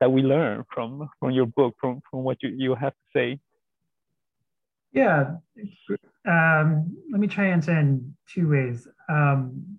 that 0.00 0.10
we 0.10 0.22
learn 0.22 0.64
from 0.72 1.08
from 1.20 1.30
your 1.30 1.46
book 1.46 1.74
from 1.80 2.00
from 2.10 2.24
what 2.24 2.36
you, 2.42 2.50
you 2.56 2.74
have 2.74 2.92
to 2.92 3.06
say? 3.14 3.38
Yeah. 4.92 5.36
Um, 6.26 6.96
let 7.10 7.20
me 7.20 7.26
try 7.26 7.44
and 7.44 7.54
answer 7.54 7.78
in 7.78 8.16
two 8.32 8.48
ways. 8.48 8.88
Um, 9.08 9.78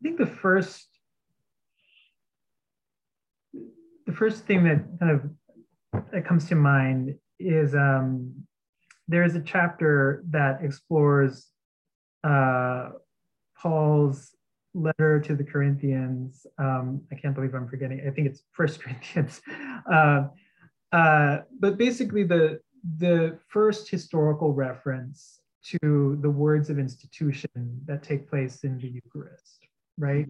I 0.00 0.02
think 0.02 0.18
the 0.18 0.26
first 0.26 0.88
the 4.06 4.12
first 4.12 4.44
thing 4.44 4.64
that 4.64 4.84
kind 5.00 5.12
of 5.12 6.02
that 6.12 6.24
comes 6.24 6.48
to 6.48 6.54
mind 6.54 7.14
is 7.38 7.74
um, 7.74 8.32
there 9.08 9.24
is 9.24 9.34
a 9.34 9.40
chapter 9.40 10.22
that 10.30 10.62
explores 10.62 11.48
uh, 12.24 12.90
Paul's 13.60 14.34
letter 14.74 15.20
to 15.20 15.34
the 15.34 15.44
Corinthians. 15.44 16.46
Um, 16.58 17.02
I 17.10 17.16
can't 17.16 17.34
believe 17.34 17.54
I'm 17.54 17.68
forgetting. 17.68 18.02
I 18.06 18.10
think 18.10 18.28
it's 18.28 18.42
First 18.52 18.80
Corinthians. 18.82 19.40
Uh, 19.90 20.28
uh, 20.92 21.38
but 21.58 21.78
basically, 21.78 22.24
the 22.24 22.60
the 22.98 23.38
first 23.48 23.88
historical 23.88 24.52
reference 24.52 25.40
to 25.80 26.16
the 26.20 26.30
words 26.30 26.70
of 26.70 26.78
institution 26.78 27.80
that 27.86 28.02
take 28.02 28.30
place 28.30 28.62
in 28.62 28.78
the 28.78 28.86
Eucharist 28.86 29.65
right? 29.98 30.26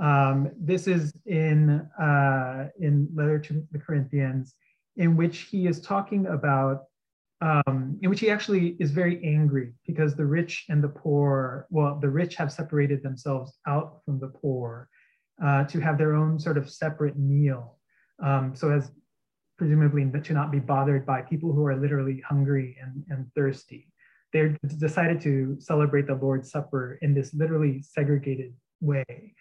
Um, 0.00 0.50
this 0.58 0.86
is 0.86 1.14
in 1.24 1.70
uh, 2.00 2.68
in 2.78 3.08
letter 3.14 3.38
to 3.38 3.66
the 3.72 3.78
Corinthians, 3.78 4.54
in 4.96 5.16
which 5.16 5.40
he 5.42 5.66
is 5.66 5.80
talking 5.80 6.26
about, 6.26 6.84
um, 7.40 7.98
in 8.02 8.10
which 8.10 8.20
he 8.20 8.30
actually 8.30 8.76
is 8.78 8.90
very 8.90 9.24
angry 9.24 9.72
because 9.86 10.14
the 10.14 10.24
rich 10.24 10.66
and 10.68 10.82
the 10.82 10.88
poor, 10.88 11.66
well, 11.70 11.98
the 11.98 12.08
rich 12.08 12.34
have 12.36 12.52
separated 12.52 13.02
themselves 13.02 13.54
out 13.66 14.00
from 14.04 14.20
the 14.20 14.28
poor 14.28 14.88
uh, 15.42 15.64
to 15.64 15.80
have 15.80 15.96
their 15.96 16.14
own 16.14 16.38
sort 16.38 16.58
of 16.58 16.68
separate 16.68 17.18
meal, 17.18 17.78
um, 18.22 18.54
so 18.54 18.70
as 18.70 18.90
presumably 19.56 20.06
to 20.20 20.32
not 20.34 20.52
be 20.52 20.58
bothered 20.58 21.06
by 21.06 21.22
people 21.22 21.52
who 21.52 21.64
are 21.64 21.76
literally 21.76 22.22
hungry 22.28 22.76
and, 22.82 23.02
and 23.08 23.26
thirsty. 23.34 23.88
They 24.32 24.54
decided 24.78 25.20
to 25.22 25.56
celebrate 25.58 26.06
the 26.06 26.14
Lord's 26.14 26.50
Supper 26.50 26.98
in 27.00 27.14
this 27.14 27.32
literally 27.32 27.80
segregated 27.80 28.52
way. 28.80 29.34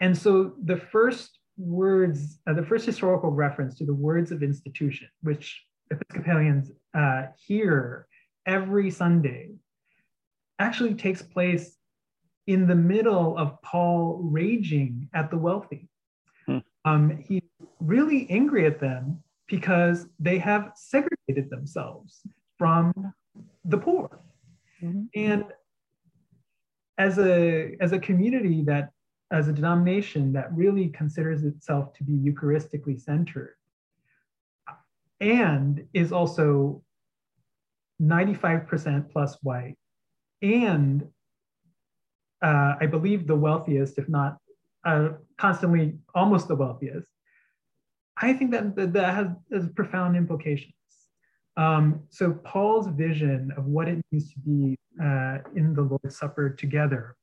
And 0.00 0.16
so 0.16 0.54
the 0.64 0.76
first 0.76 1.38
words, 1.56 2.38
uh, 2.46 2.54
the 2.54 2.64
first 2.64 2.86
historical 2.86 3.30
reference 3.30 3.76
to 3.78 3.84
the 3.84 3.94
words 3.94 4.32
of 4.32 4.42
institution, 4.42 5.08
which 5.22 5.62
Episcopalians 5.90 6.70
uh, 6.94 7.26
hear 7.36 8.06
every 8.46 8.90
Sunday, 8.90 9.50
actually 10.58 10.94
takes 10.94 11.22
place 11.22 11.76
in 12.46 12.66
the 12.66 12.74
middle 12.74 13.36
of 13.36 13.60
Paul 13.62 14.20
raging 14.22 15.08
at 15.14 15.30
the 15.30 15.38
wealthy. 15.38 15.88
Hmm. 16.46 16.58
Um, 16.84 17.24
he's 17.28 17.42
really 17.80 18.28
angry 18.30 18.66
at 18.66 18.80
them 18.80 19.22
because 19.46 20.06
they 20.18 20.38
have 20.38 20.72
segregated 20.74 21.50
themselves 21.50 22.20
from 22.56 22.92
the 23.64 23.78
poor. 23.78 24.20
Mm-hmm. 24.82 25.02
And 25.14 25.44
as 27.00 27.18
a 27.18 27.76
as 27.80 27.92
a 27.92 27.98
community 27.98 28.62
that 28.62 28.90
as 29.30 29.48
a 29.48 29.52
denomination 29.52 30.32
that 30.36 30.52
really 30.52 30.88
considers 30.88 31.44
itself 31.44 31.94
to 31.94 32.04
be 32.04 32.12
eucharistically 32.12 33.00
centered 33.00 33.54
and 35.20 35.86
is 35.94 36.12
also 36.12 36.82
95% 38.02 39.10
plus 39.12 39.36
white, 39.42 39.76
and 40.42 41.06
uh, 42.42 42.74
I 42.80 42.86
believe 42.86 43.26
the 43.26 43.36
wealthiest, 43.36 43.98
if 43.98 44.08
not 44.08 44.38
uh, 44.84 45.10
constantly 45.36 45.98
almost 46.14 46.48
the 46.48 46.56
wealthiest, 46.56 47.08
I 48.16 48.32
think 48.32 48.50
that 48.52 48.74
that, 48.94 49.14
has, 49.14 49.28
has 49.52 49.68
profound 49.76 50.16
implications. 50.16 50.79
Um, 51.56 52.00
so 52.10 52.32
Paul's 52.32 52.86
vision 52.88 53.52
of 53.56 53.66
what 53.66 53.88
it 53.88 54.00
means 54.10 54.32
to 54.32 54.38
be 54.40 54.78
uh, 55.02 55.38
in 55.54 55.74
the 55.74 55.82
Lord's 55.82 56.18
Supper 56.18 56.50
together 56.50 57.16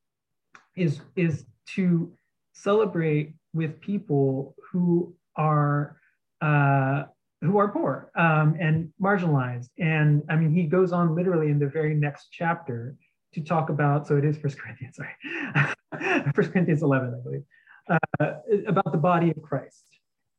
is, 0.76 1.02
is 1.16 1.46
to 1.76 2.12
celebrate 2.54 3.34
with 3.54 3.80
people 3.82 4.56
who 4.72 5.16
are 5.36 5.98
uh, 6.42 7.04
who 7.42 7.58
are 7.58 7.68
poor 7.70 8.12
um, 8.16 8.56
and 8.60 8.92
marginalized. 9.02 9.70
And 9.78 10.24
I 10.30 10.36
mean, 10.36 10.52
he 10.52 10.64
goes 10.64 10.92
on 10.92 11.16
literally 11.16 11.50
in 11.50 11.60
the 11.60 11.68
very 11.68 11.94
next 11.94 12.30
chapter 12.32 12.96
to 13.34 13.42
talk 13.42 13.70
about. 13.70 14.08
So 14.08 14.18
it 14.18 14.26
is 14.26 14.38
First 14.38 14.58
Corinthians, 14.60 14.98
sorry, 14.98 16.32
First 16.36 16.52
Corinthians 16.52 16.82
11, 16.82 17.14
I 17.14 17.24
believe, 17.24 17.44
uh, 17.90 18.68
about 18.68 18.92
the 18.92 18.98
body 18.98 19.32
of 19.32 19.42
Christ. 19.42 19.86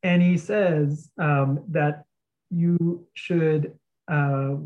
And 0.03 0.23
he 0.23 0.37
says 0.37 1.11
um, 1.19 1.65
that 1.69 2.05
you 2.51 3.07
should. 3.15 3.79
Uh, 4.11 4.57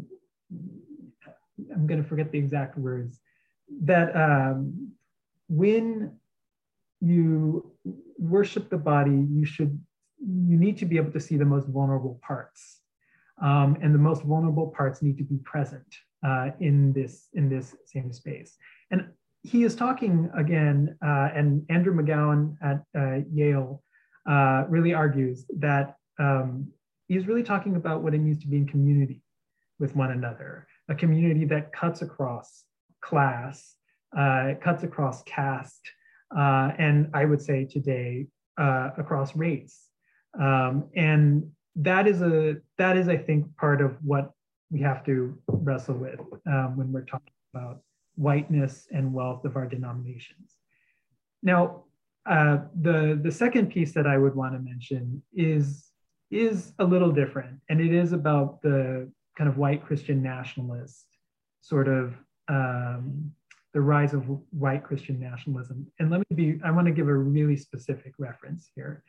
I'm 1.72 1.86
going 1.86 2.02
to 2.02 2.08
forget 2.08 2.32
the 2.32 2.38
exact 2.38 2.76
words. 2.78 3.20
That 3.82 4.14
um, 4.14 4.92
when 5.48 6.16
you 7.00 7.72
worship 8.18 8.70
the 8.70 8.78
body, 8.78 9.26
you 9.30 9.44
should 9.44 9.80
you 10.24 10.56
need 10.56 10.78
to 10.78 10.86
be 10.86 10.96
able 10.96 11.10
to 11.12 11.20
see 11.20 11.36
the 11.36 11.44
most 11.44 11.68
vulnerable 11.68 12.20
parts. 12.22 12.80
Um, 13.40 13.76
and 13.82 13.92
the 13.92 13.98
most 13.98 14.22
vulnerable 14.22 14.68
parts 14.68 15.02
need 15.02 15.18
to 15.18 15.24
be 15.24 15.38
present 15.38 15.86
uh, 16.24 16.50
in 16.60 16.92
this 16.92 17.28
in 17.34 17.48
this 17.48 17.74
same 17.86 18.12
space. 18.12 18.56
And 18.90 19.08
he 19.42 19.64
is 19.64 19.74
talking 19.74 20.30
again, 20.36 20.96
uh, 21.04 21.30
and 21.34 21.66
Andrew 21.68 21.94
McGowan 21.94 22.56
at 22.62 22.84
uh, 22.96 23.24
Yale 23.32 23.82
uh, 24.28 24.64
really 24.68 24.94
argues 24.94 25.44
that 25.58 25.96
um, 26.20 26.68
he's 27.12 27.26
really 27.26 27.42
talking 27.42 27.76
about 27.76 28.02
what 28.02 28.14
it 28.14 28.18
means 28.18 28.38
to 28.40 28.48
be 28.48 28.56
in 28.56 28.66
community 28.66 29.20
with 29.78 29.94
one 29.94 30.12
another, 30.12 30.66
a 30.88 30.94
community 30.94 31.44
that 31.44 31.72
cuts 31.72 32.00
across 32.00 32.64
class, 33.02 33.74
uh, 34.16 34.54
cuts 34.62 34.82
across 34.82 35.22
caste, 35.24 35.86
uh, 36.34 36.70
and 36.78 37.10
I 37.12 37.26
would 37.26 37.42
say 37.42 37.66
today 37.66 38.28
across 38.58 39.36
race. 39.36 39.88
Um, 40.40 40.88
and 40.96 41.50
that 41.76 42.06
is 42.06 42.22
a 42.22 42.56
that 42.78 42.96
is, 42.96 43.08
I 43.08 43.16
think, 43.16 43.54
part 43.56 43.80
of 43.82 43.96
what 44.02 44.30
we 44.70 44.80
have 44.80 45.04
to 45.04 45.38
wrestle 45.48 45.96
with 45.96 46.20
um, 46.46 46.76
when 46.76 46.92
we're 46.92 47.04
talking 47.04 47.32
about 47.54 47.80
whiteness 48.14 48.86
and 48.90 49.12
wealth 49.12 49.44
of 49.44 49.56
our 49.56 49.66
denominations. 49.66 50.52
Now, 51.42 51.84
uh, 52.24 52.58
the 52.80 53.20
the 53.22 53.32
second 53.32 53.70
piece 53.70 53.92
that 53.92 54.06
I 54.06 54.16
would 54.16 54.34
want 54.34 54.54
to 54.54 54.60
mention 54.60 55.22
is 55.34 55.91
is 56.32 56.72
a 56.78 56.84
little 56.84 57.12
different, 57.12 57.60
and 57.68 57.80
it 57.80 57.92
is 57.92 58.12
about 58.12 58.62
the 58.62 59.10
kind 59.36 59.48
of 59.48 59.58
white 59.58 59.84
Christian 59.84 60.22
nationalist 60.22 61.06
sort 61.60 61.88
of 61.88 62.14
um, 62.48 63.32
the 63.72 63.80
rise 63.80 64.12
of 64.14 64.24
white 64.50 64.84
Christian 64.84 65.18
nationalism. 65.18 65.86
And 65.98 66.10
let 66.10 66.20
me 66.20 66.34
be, 66.34 66.60
I 66.64 66.70
want 66.70 66.86
to 66.86 66.92
give 66.92 67.08
a 67.08 67.14
really 67.14 67.56
specific 67.56 68.14
reference 68.18 68.70
here. 68.74 69.02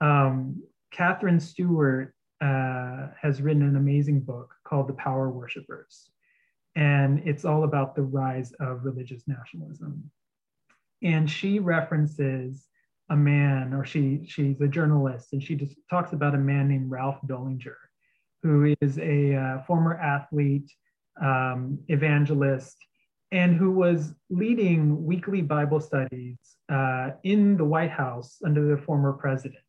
Um, 0.00 0.62
Katherine 0.90 1.40
Stewart 1.40 2.14
uh, 2.40 3.08
has 3.20 3.40
written 3.40 3.62
an 3.62 3.76
amazing 3.76 4.20
book 4.20 4.54
called 4.64 4.88
The 4.88 4.94
Power 4.94 5.30
Worshippers. 5.30 6.10
And 6.74 7.22
it's 7.24 7.46
all 7.46 7.64
about 7.64 7.94
the 7.94 8.02
rise 8.02 8.52
of 8.60 8.84
religious 8.84 9.22
nationalism. 9.26 10.10
And 11.02 11.30
she 11.30 11.58
references 11.58 12.66
a 13.10 13.16
man, 13.16 13.72
or 13.72 13.84
she 13.84 14.22
she's 14.26 14.60
a 14.60 14.68
journalist, 14.68 15.32
and 15.32 15.42
she 15.42 15.54
just 15.54 15.76
talks 15.88 16.12
about 16.12 16.34
a 16.34 16.38
man 16.38 16.68
named 16.68 16.90
Ralph 16.90 17.18
Drollinger, 17.26 17.76
who 18.42 18.74
is 18.80 18.98
a 18.98 19.34
uh, 19.34 19.62
former 19.64 19.94
athlete, 19.94 20.70
um, 21.22 21.78
evangelist, 21.88 22.76
and 23.32 23.56
who 23.56 23.70
was 23.70 24.14
leading 24.30 25.04
weekly 25.04 25.42
Bible 25.42 25.80
studies 25.80 26.38
uh, 26.68 27.10
in 27.22 27.56
the 27.56 27.64
White 27.64 27.90
House 27.90 28.38
under 28.44 28.66
the 28.74 28.82
former 28.82 29.12
president. 29.12 29.62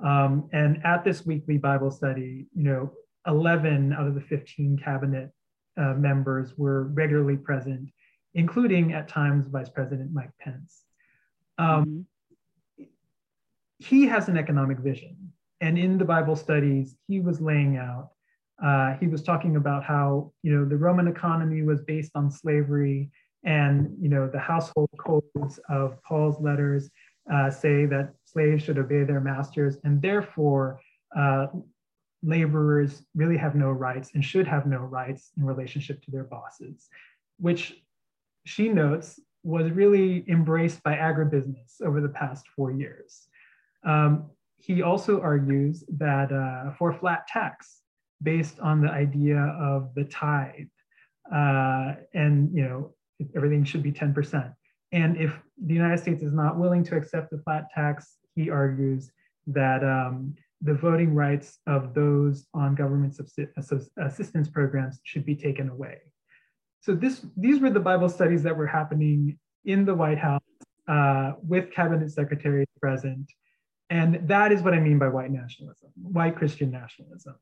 Um, 0.00 0.48
and 0.52 0.80
at 0.84 1.04
this 1.04 1.26
weekly 1.26 1.58
Bible 1.58 1.90
study, 1.90 2.46
you 2.54 2.62
know, 2.62 2.92
11 3.26 3.92
out 3.92 4.06
of 4.06 4.14
the 4.14 4.20
15 4.20 4.78
cabinet 4.82 5.30
uh, 5.76 5.94
members 5.94 6.56
were 6.56 6.84
regularly 6.84 7.36
present, 7.36 7.90
including 8.34 8.92
at 8.92 9.08
times 9.08 9.48
Vice 9.48 9.68
President 9.68 10.12
Mike 10.12 10.30
Pence. 10.40 10.82
Um, 11.58 11.66
mm-hmm. 11.66 12.00
He 13.78 14.06
has 14.06 14.28
an 14.28 14.36
economic 14.36 14.78
vision. 14.78 15.16
And 15.60 15.78
in 15.78 15.98
the 15.98 16.04
Bible 16.04 16.36
studies, 16.36 16.94
he 17.06 17.20
was 17.20 17.40
laying 17.40 17.76
out, 17.76 18.10
uh, 18.62 18.94
he 18.94 19.06
was 19.06 19.22
talking 19.22 19.56
about 19.56 19.84
how, 19.84 20.32
you 20.42 20.52
know, 20.52 20.64
the 20.64 20.76
Roman 20.76 21.08
economy 21.08 21.62
was 21.62 21.82
based 21.82 22.12
on 22.14 22.30
slavery 22.30 23.10
and, 23.44 23.96
you 24.00 24.08
know, 24.08 24.28
the 24.28 24.38
household 24.38 24.90
codes 24.98 25.60
of 25.68 26.02
Paul's 26.02 26.40
letters 26.40 26.90
uh, 27.32 27.50
say 27.50 27.86
that 27.86 28.14
slaves 28.24 28.62
should 28.62 28.78
obey 28.78 29.04
their 29.04 29.20
masters, 29.20 29.76
and 29.84 30.00
therefore 30.00 30.80
uh, 31.16 31.46
laborers 32.22 33.02
really 33.14 33.36
have 33.36 33.54
no 33.54 33.70
rights 33.70 34.10
and 34.14 34.24
should 34.24 34.46
have 34.46 34.66
no 34.66 34.78
rights 34.78 35.30
in 35.36 35.44
relationship 35.44 36.02
to 36.02 36.10
their 36.10 36.24
bosses, 36.24 36.88
which 37.38 37.82
she 38.44 38.68
notes 38.68 39.20
was 39.44 39.70
really 39.70 40.24
embraced 40.28 40.82
by 40.82 40.94
agribusiness 40.94 41.80
over 41.82 42.00
the 42.00 42.08
past 42.08 42.46
four 42.56 42.72
years. 42.72 43.28
Um, 43.84 44.30
he 44.58 44.82
also 44.82 45.20
argues 45.20 45.84
that 45.96 46.32
uh, 46.32 46.72
for 46.72 46.92
flat 46.92 47.26
tax, 47.28 47.80
based 48.22 48.58
on 48.60 48.80
the 48.80 48.90
idea 48.90 49.38
of 49.38 49.94
the 49.94 50.04
tithe, 50.04 50.66
uh, 51.32 51.94
and 52.14 52.54
you 52.54 52.64
know 52.64 52.94
everything 53.34 53.64
should 53.64 53.82
be 53.82 53.92
10%. 53.92 54.52
And 54.92 55.16
if 55.16 55.38
the 55.64 55.74
United 55.74 55.98
States 55.98 56.22
is 56.22 56.32
not 56.32 56.58
willing 56.58 56.84
to 56.84 56.96
accept 56.96 57.30
the 57.30 57.38
flat 57.38 57.64
tax, 57.74 58.16
he 58.34 58.48
argues 58.50 59.10
that 59.48 59.82
um, 59.84 60.34
the 60.62 60.74
voting 60.74 61.14
rights 61.14 61.58
of 61.66 61.94
those 61.94 62.46
on 62.54 62.74
government 62.74 63.18
assistance 63.98 64.48
programs 64.48 65.00
should 65.04 65.24
be 65.24 65.34
taken 65.34 65.68
away. 65.68 65.98
So 66.80 66.94
this, 66.94 67.26
these 67.36 67.60
were 67.60 67.70
the 67.70 67.80
Bible 67.80 68.08
studies 68.08 68.42
that 68.44 68.56
were 68.56 68.66
happening 68.66 69.38
in 69.64 69.84
the 69.84 69.94
White 69.94 70.18
House 70.18 70.40
uh, 70.88 71.32
with 71.42 71.70
cabinet 71.70 72.10
secretaries 72.10 72.68
present. 72.80 73.30
And 73.90 74.28
that 74.28 74.52
is 74.52 74.62
what 74.62 74.74
I 74.74 74.80
mean 74.80 74.98
by 74.98 75.08
white 75.08 75.30
nationalism, 75.30 75.90
white 75.96 76.36
Christian 76.36 76.70
nationalism. 76.70 77.36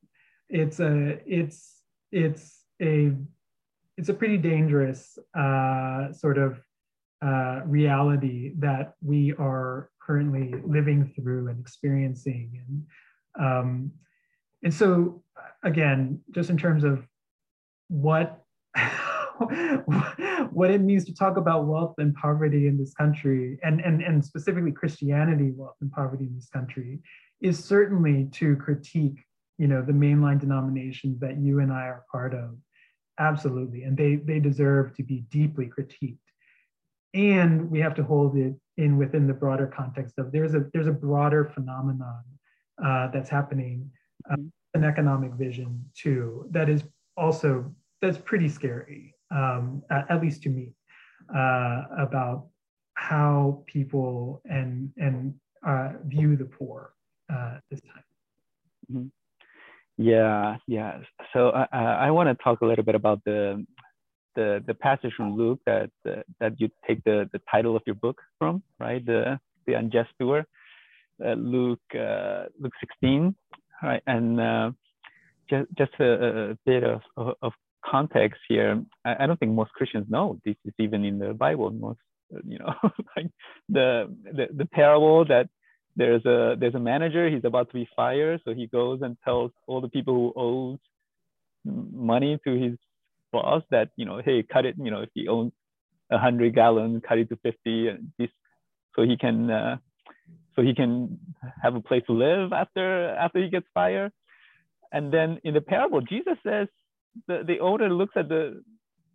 It's 0.49 0.79
a, 0.79 1.19
it's, 1.27 1.83
it's 2.13 2.63
a, 2.81 3.13
it's 3.97 4.09
a 4.09 4.15
pretty 4.15 4.37
dangerous 4.37 5.19
uh, 5.37 6.13
sort 6.13 6.39
of 6.39 6.61
uh, 7.25 7.63
reality 7.65 8.53
that 8.59 8.95
we 9.03 9.33
are 9.39 9.91
currently 10.01 10.55
living 10.65 11.13
through 11.17 11.49
and 11.49 11.59
experiencing. 11.59 12.63
And, 12.69 13.47
um, 13.47 13.93
and 14.63 14.73
so, 14.73 15.23
again, 15.65 16.21
just 16.31 16.51
in 16.51 16.57
terms 16.57 16.85
of 16.85 17.05
what, 17.89 18.45
what 20.51 20.71
it 20.71 20.81
means 20.81 21.05
to 21.05 21.15
talk 21.15 21.37
about 21.37 21.67
wealth 21.67 21.95
and 21.99 22.15
poverty 22.15 22.67
in 22.67 22.79
this 22.79 22.95
country, 22.95 23.59
and, 23.63 23.81
and, 23.81 24.03
and 24.03 24.25
specifically 24.25 24.73
Christianity, 24.73 25.53
wealth 25.55 25.77
and 25.81 25.91
poverty 25.91 26.25
in 26.25 26.35
this 26.35 26.49
country, 26.49 27.01
is 27.41 27.63
certainly 27.63 28.29
to 28.33 28.57
critique 28.57 29.19
you 29.59 29.67
know 29.67 29.83
the 29.83 29.93
mainline 29.93 30.41
denominations 30.41 31.19
that 31.21 31.39
you 31.39 31.61
and 31.61 31.73
I 31.73 31.87
are 31.87 32.05
part 32.11 32.35
of. 32.35 32.57
Absolutely. 33.19 33.85
And 33.85 33.97
they 33.97 34.17
they 34.17 34.41
deserve 34.41 34.95
to 34.97 35.03
be 35.03 35.25
deeply 35.31 35.67
critiqued. 35.67 36.19
And 37.15 37.71
we 37.71 37.81
have 37.81 37.95
to 37.95 38.03
hold 38.03 38.37
it 38.37 38.55
in 38.77 38.99
within 38.99 39.27
the 39.27 39.33
broader 39.33 39.67
context 39.67 40.19
of 40.19 40.33
there's 40.33 40.55
a 40.55 40.67
there's 40.73 40.87
a 40.87 40.93
broader 40.93 41.45
phenomenon 41.45 42.23
uh, 42.85 43.09
that's 43.09 43.31
happening 43.31 43.91
uh, 44.31 44.37
an 44.75 44.85
economic 44.85 45.33
vision 45.33 45.83
too 45.97 46.47
that 46.51 46.69
is 46.69 46.85
also 47.17 47.75
that's 48.03 48.19
pretty 48.19 48.49
scary 48.49 49.15
um, 49.31 49.83
at, 49.91 50.21
least 50.21 50.43
to 50.43 50.49
me 50.49 50.73
uh, 51.35 51.83
about 51.99 52.47
how 52.95 53.63
people 53.67 54.41
and 54.45 54.91
and 54.97 55.35
uh, 55.67 55.91
view 56.05 56.37
the 56.37 56.45
poor 56.45 56.93
uh, 57.33 57.59
this 57.71 57.81
time 57.81 58.05
mm-hmm. 58.93 59.07
yeah 59.97 60.57
yeah 60.67 60.99
so 61.33 61.49
uh, 61.51 61.67
i 61.73 62.11
want 62.11 62.29
to 62.29 62.43
talk 62.43 62.61
a 62.61 62.67
little 62.67 62.85
bit 62.85 62.95
about 62.95 63.21
the 63.25 63.65
the, 64.37 64.63
the 64.67 64.75
passage 64.75 65.13
from 65.17 65.35
Luke 65.35 65.59
that, 65.67 65.91
uh, 66.09 66.23
that 66.39 66.61
you 66.61 66.69
take 66.87 67.03
the, 67.03 67.29
the 67.33 67.41
title 67.51 67.75
of 67.75 67.83
your 67.87 67.97
book 67.97 68.21
from, 68.39 68.63
right? 68.79 69.05
The, 69.05 69.41
the 69.67 69.73
unjust 69.73 70.11
steward, 70.15 70.45
uh, 71.25 71.33
Luke, 71.33 71.81
uh, 71.95 72.45
Luke 72.61 72.75
16, 73.03 73.35
right? 73.83 74.03
And 74.07 74.41
uh, 74.41 74.71
just, 75.51 75.67
just 75.77 75.93
a, 75.99 76.51
a, 76.51 76.59
bit 76.65 76.85
of, 76.85 77.01
of 77.17 77.53
context 77.91 78.41
here, 78.49 78.83
I, 79.05 79.17
I, 79.21 79.27
don't 79.27 79.39
think 79.39 79.53
most 79.53 79.73
Christians 79.73 80.07
know 80.09 80.39
this 80.45 80.57
is 80.65 80.73
even 80.79 81.05
in 81.05 81.19
the 81.19 81.33
Bible. 81.33 81.71
Most, 81.71 81.99
you 82.47 82.59
know, 82.59 82.75
like 83.17 83.31
the, 83.69 84.15
the 84.25 84.47
the 84.55 84.67
parable 84.67 85.25
that 85.27 85.49
there's 85.97 86.25
a 86.25 86.57
there's 86.59 86.75
a 86.75 86.81
manager 86.81 87.29
he's 87.29 87.45
about 87.45 87.69
to 87.69 87.75
be 87.75 87.89
fired, 87.97 88.41
so 88.45 88.55
he 88.55 88.67
goes 88.67 89.01
and 89.03 89.17
tells 89.25 89.51
all 89.67 89.81
the 89.81 89.89
people 89.89 90.15
who 90.15 90.33
owes 90.37 90.79
money 91.65 92.39
to 92.47 92.55
his 92.55 92.77
boss 93.33 93.63
that 93.71 93.91
you 93.97 94.05
know, 94.05 94.21
hey, 94.25 94.43
cut 94.43 94.67
it. 94.67 94.77
You 94.79 94.91
know, 94.91 95.01
if 95.01 95.11
he 95.15 95.29
owns 95.29 95.53
a 96.11 96.19
hundred 96.19 96.55
gallon, 96.55 97.01
cut 97.01 97.19
it 97.19 97.29
to 97.31 97.37
fifty, 97.37 97.89
and 97.89 98.13
this, 98.19 98.31
so 98.95 99.03
he 99.03 99.17
can 99.17 99.51
uh, 99.51 99.77
so 100.55 100.63
he 100.63 100.75
can 100.75 101.19
have 101.63 101.75
a 101.75 101.81
place 101.81 102.03
to 102.07 102.13
live 102.13 102.53
after 102.53 103.11
after 103.11 103.43
he 103.43 103.49
gets 103.49 103.67
fired. 103.73 104.13
And 104.93 105.13
then 105.13 105.41
in 105.45 105.55
the 105.55 105.61
parable, 105.61 106.01
Jesus 106.01 106.39
says 106.45 106.69
the, 107.29 107.43
the 107.47 107.61
owner 107.61 107.89
looks 107.89 108.15
at 108.17 108.29
the 108.29 108.63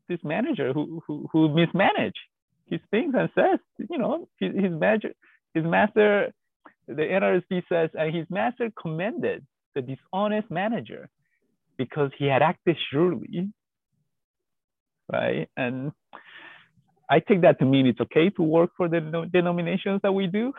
this 0.10 0.20
manager 0.24 0.74
who 0.74 1.02
who, 1.08 1.28
who 1.32 1.50
mismanaged 1.50 2.20
his 2.72 2.80
things 2.90 3.14
and 3.18 3.30
says, 3.36 3.60
you 3.90 3.98
know, 3.98 4.28
his, 4.40 4.52
his 4.56 4.72
manager, 4.72 5.14
his 5.54 5.66
master, 5.66 6.32
the 6.88 6.94
NRSV 6.94 7.64
says, 7.70 7.90
and 7.94 8.16
his 8.16 8.26
master 8.30 8.72
commended 8.82 9.46
the 9.76 9.82
dishonest 9.82 10.50
manager 10.50 11.10
because 11.78 12.12
he 12.18 12.26
had 12.26 12.42
acted 12.42 12.78
shrewdly, 12.90 13.52
right? 15.12 15.50
And 15.58 15.92
I 17.10 17.20
take 17.20 17.42
that 17.42 17.60
to 17.60 17.66
mean 17.66 17.88
it's 17.88 18.00
okay 18.00 18.30
to 18.30 18.42
work 18.42 18.70
for 18.78 18.88
the 18.88 19.28
denominations 19.34 20.00
that 20.04 20.14
we 20.14 20.28
do. 20.28 20.54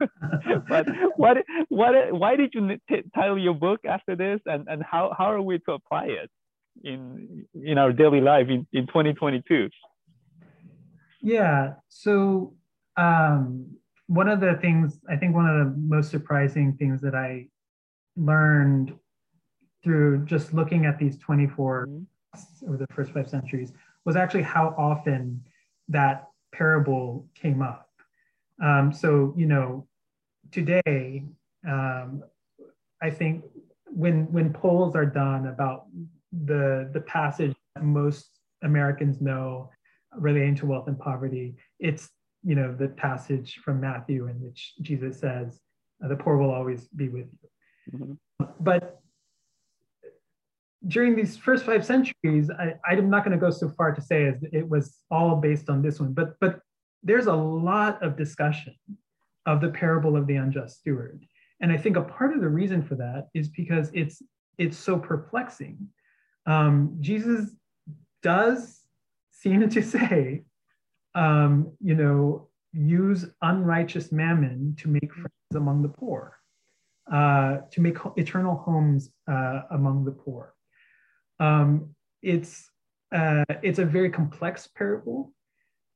but 0.68 0.86
what, 1.16 1.38
what, 1.68 1.94
why 2.12 2.36
did 2.36 2.52
you 2.52 2.76
title 3.14 3.38
your 3.38 3.54
book 3.54 3.80
after 3.88 4.14
this, 4.14 4.40
and, 4.44 4.68
and 4.68 4.82
how, 4.82 5.14
how 5.16 5.32
are 5.32 5.40
we 5.40 5.58
to 5.60 5.72
apply 5.72 6.04
it 6.06 6.30
in 6.84 7.46
in 7.54 7.78
our 7.78 7.92
daily 7.92 8.20
life 8.20 8.48
in, 8.48 8.66
in 8.72 8.86
2022? 8.86 9.68
Yeah. 11.22 11.74
So 11.88 12.54
um, 12.96 13.66
one 14.06 14.28
of 14.28 14.40
the 14.40 14.54
things 14.60 15.00
I 15.08 15.16
think 15.16 15.34
one 15.34 15.48
of 15.48 15.66
the 15.66 15.74
most 15.78 16.10
surprising 16.10 16.74
things 16.74 17.00
that 17.02 17.14
I 17.14 17.48
learned 18.16 18.94
through 19.82 20.24
just 20.24 20.52
looking 20.52 20.86
at 20.86 20.98
these 20.98 21.18
24 21.18 21.86
mm-hmm. 21.86 22.68
over 22.68 22.76
the 22.76 22.86
first 22.92 23.12
five 23.12 23.28
centuries 23.28 23.72
was 24.04 24.16
actually 24.16 24.42
how 24.42 24.74
often 24.78 25.44
that 25.88 26.28
parable 26.52 27.28
came 27.34 27.62
up. 27.62 27.88
Um, 28.62 28.92
so, 28.92 29.34
you 29.36 29.46
know, 29.46 29.86
today, 30.50 31.24
um, 31.68 32.22
I 33.02 33.10
think 33.10 33.44
when 33.86 34.32
when 34.32 34.52
polls 34.52 34.96
are 34.96 35.06
done 35.06 35.46
about 35.46 35.86
the 36.44 36.90
the 36.92 37.00
passage 37.00 37.54
that 37.74 37.84
most 37.84 38.30
Americans 38.62 39.20
know 39.20 39.70
relating 40.16 40.54
to 40.56 40.66
wealth 40.66 40.88
and 40.88 40.98
poverty, 40.98 41.54
it's 41.78 42.08
you 42.42 42.54
know 42.54 42.74
the 42.74 42.88
passage 42.88 43.60
from 43.64 43.80
Matthew 43.80 44.28
in 44.28 44.40
which 44.40 44.74
Jesus 44.82 45.18
says, 45.18 45.60
"The 46.00 46.16
poor 46.16 46.36
will 46.36 46.52
always 46.52 46.88
be 46.88 47.08
with 47.08 47.26
you." 47.32 47.98
Mm-hmm. 47.98 48.44
But 48.60 49.00
during 50.86 51.16
these 51.16 51.36
first 51.36 51.64
five 51.64 51.84
centuries, 51.84 52.50
I, 52.50 52.74
I'm 52.86 53.10
not 53.10 53.24
going 53.24 53.36
to 53.36 53.44
go 53.44 53.50
so 53.50 53.68
far 53.70 53.92
to 53.92 54.00
say 54.00 54.26
as 54.26 54.44
it 54.52 54.68
was 54.68 54.98
all 55.10 55.36
based 55.36 55.68
on 55.68 55.82
this 55.82 56.00
one, 56.00 56.12
but 56.12 56.38
but 56.40 56.60
there's 57.02 57.26
a 57.26 57.34
lot 57.34 58.02
of 58.02 58.16
discussion 58.16 58.74
of 59.46 59.60
the 59.60 59.68
parable 59.68 60.16
of 60.16 60.26
the 60.26 60.36
unjust 60.36 60.80
steward, 60.80 61.24
and 61.60 61.72
I 61.72 61.76
think 61.76 61.96
a 61.96 62.02
part 62.02 62.34
of 62.34 62.40
the 62.40 62.48
reason 62.48 62.82
for 62.82 62.96
that 62.96 63.28
is 63.34 63.48
because 63.48 63.90
it's 63.94 64.22
it's 64.58 64.76
so 64.76 64.98
perplexing. 64.98 65.88
Um, 66.46 66.96
Jesus 67.00 67.50
does 68.22 68.80
seem 69.30 69.68
to 69.68 69.82
say, 69.82 70.44
um, 71.14 71.72
you 71.80 71.94
know, 71.94 72.48
use 72.72 73.26
unrighteous 73.42 74.12
mammon 74.12 74.76
to 74.80 74.88
make 74.88 75.12
friends 75.12 75.54
among 75.54 75.82
the 75.82 75.88
poor, 75.88 76.36
uh, 77.10 77.58
to 77.70 77.80
make 77.80 77.96
eternal 78.16 78.56
homes 78.56 79.10
uh, 79.30 79.62
among 79.70 80.04
the 80.04 80.10
poor. 80.10 80.54
Um, 81.40 81.94
it's 82.22 82.70
uh, 83.12 83.44
it's 83.62 83.78
a 83.78 83.84
very 83.84 84.10
complex 84.10 84.66
parable. 84.66 85.32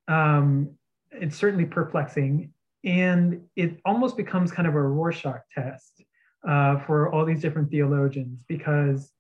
Um, 0.09 0.71
it's 1.11 1.37
certainly 1.37 1.67
perplexing, 1.67 2.53
and 2.85 3.43
it 3.57 3.81
almost 3.85 4.17
becomes 4.17 4.53
kind 4.53 4.69
of 4.69 4.75
a 4.75 4.81
Rorschach 4.81 5.43
test 5.53 6.05
uh, 6.49 6.79
for 6.79 7.13
all 7.13 7.25
these 7.25 7.43
different 7.43 7.71
theologians 7.71 8.45
because 8.49 9.11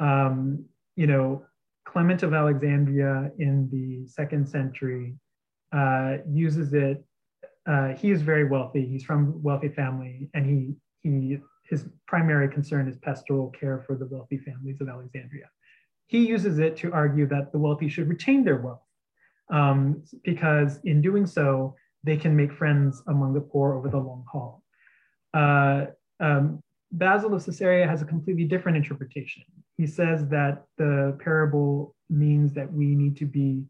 um, 0.00 0.64
you 0.96 1.06
know 1.06 1.44
Clement 1.86 2.22
of 2.22 2.34
Alexandria 2.34 3.30
in 3.38 3.68
the 3.70 4.06
second 4.08 4.48
century 4.48 5.14
uh, 5.72 6.18
uses 6.28 6.74
it. 6.74 7.04
Uh, 7.66 7.88
he 7.88 8.10
is 8.10 8.22
very 8.22 8.44
wealthy. 8.44 8.86
He's 8.86 9.04
from 9.04 9.28
a 9.28 9.38
wealthy 9.38 9.68
family, 9.68 10.30
and 10.34 10.46
he 10.46 10.74
he 11.00 11.38
his 11.64 11.86
primary 12.06 12.48
concern 12.48 12.88
is 12.88 12.96
pastoral 12.98 13.50
care 13.50 13.84
for 13.86 13.94
the 13.94 14.06
wealthy 14.06 14.38
families 14.38 14.80
of 14.80 14.88
Alexandria 14.88 15.48
he 16.08 16.26
uses 16.26 16.58
it 16.58 16.76
to 16.78 16.92
argue 16.92 17.26
that 17.28 17.52
the 17.52 17.58
wealthy 17.58 17.88
should 17.88 18.08
retain 18.08 18.42
their 18.42 18.56
wealth 18.56 18.82
um, 19.52 20.02
because 20.24 20.80
in 20.84 21.00
doing 21.00 21.26
so, 21.26 21.76
they 22.02 22.16
can 22.16 22.34
make 22.34 22.52
friends 22.52 23.02
among 23.08 23.34
the 23.34 23.40
poor 23.40 23.74
over 23.74 23.88
the 23.88 23.98
long 23.98 24.24
haul. 24.30 24.62
Uh, 25.34 25.86
um, 26.20 26.62
Basil 26.92 27.34
of 27.34 27.44
Caesarea 27.44 27.86
has 27.86 28.02
a 28.02 28.04
completely 28.04 28.44
different 28.44 28.76
interpretation. 28.76 29.42
He 29.76 29.86
says 29.86 30.26
that 30.28 30.64
the 30.78 31.16
parable 31.22 31.94
means 32.08 32.54
that 32.54 32.72
we 32.72 32.94
need 32.94 33.16
to 33.18 33.26
be 33.26 33.64